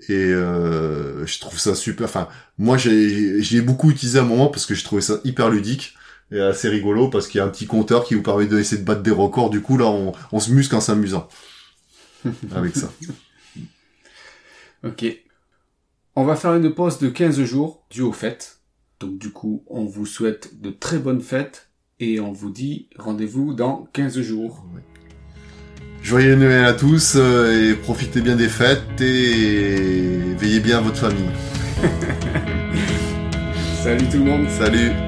Et 0.09 0.15
euh, 0.15 1.27
je 1.27 1.41
trouve 1.41 1.59
ça 1.59 1.75
super. 1.75 2.07
Enfin, 2.07 2.29
moi 2.59 2.79
j'ai 2.79 3.43
j'ai 3.43 3.61
beaucoup 3.61 3.91
utilisé 3.91 4.19
à 4.19 4.23
un 4.23 4.25
moment 4.25 4.49
parce 4.49 4.67
que 4.67 4.75
je 4.75 4.85
trouvais 4.85 5.03
ça 5.03 5.21
hyper 5.25 5.51
ludique 5.51 5.95
et 6.33 6.41
assez 6.41 6.69
rigolo 6.71 7.09
parce 7.11 7.29
qu'il 7.29 7.39
y 7.39 7.43
a 7.43 7.45
un 7.45 7.51
petit 7.51 7.67
compteur 7.67 8.05
qui 8.05 8.15
vous 8.15 8.23
permet 8.23 8.47
d'essayer 8.47 8.81
de 8.81 8.87
battre 8.87 9.03
des 9.03 9.11
records. 9.11 9.51
Du 9.51 9.61
coup 9.61 9.77
là, 9.79 9.87
on, 9.87 10.13
on 10.33 10.41
se 10.41 10.51
muscle 10.53 10.75
en 10.75 10.81
s'amusant 10.81 11.29
avec 12.55 12.77
ça. 12.77 12.91
Ok. 14.85 15.05
On 16.15 16.25
va 16.25 16.37
faire 16.37 16.55
une 16.55 16.73
pause 16.73 16.99
de 16.99 17.09
15 17.09 17.43
jours 17.45 17.85
due 17.91 18.03
aux 18.03 18.13
fêtes. 18.13 18.61
Donc 19.01 19.19
du 19.19 19.31
coup, 19.31 19.63
on 19.67 19.85
vous 19.85 20.07
souhaite 20.07 20.61
de 20.61 20.71
très 20.71 20.99
bonnes 20.99 21.21
fêtes 21.21 21.69
et 22.01 22.21
on 22.21 22.33
vous 22.33 22.51
dit 22.51 22.89
rendez-vous 22.99 23.53
dans 23.53 23.89
15 23.93 24.21
jours. 24.21 24.65
Joyeux 26.03 26.37
Noël 26.37 26.65
à 26.65 26.73
tous 26.73 27.15
euh, 27.17 27.73
et 27.73 27.75
profitez 27.75 28.21
bien 28.21 28.37
des 28.37 28.49
fêtes 28.49 29.01
et 29.01 30.35
veillez 30.39 30.61
bien 30.61 30.79
à 30.79 30.81
votre 30.81 30.99
famille. 30.99 31.31
Salut 33.83 34.09
tout 34.09 34.19
le 34.19 34.25
monde 34.25 34.49
Salut 34.49 35.06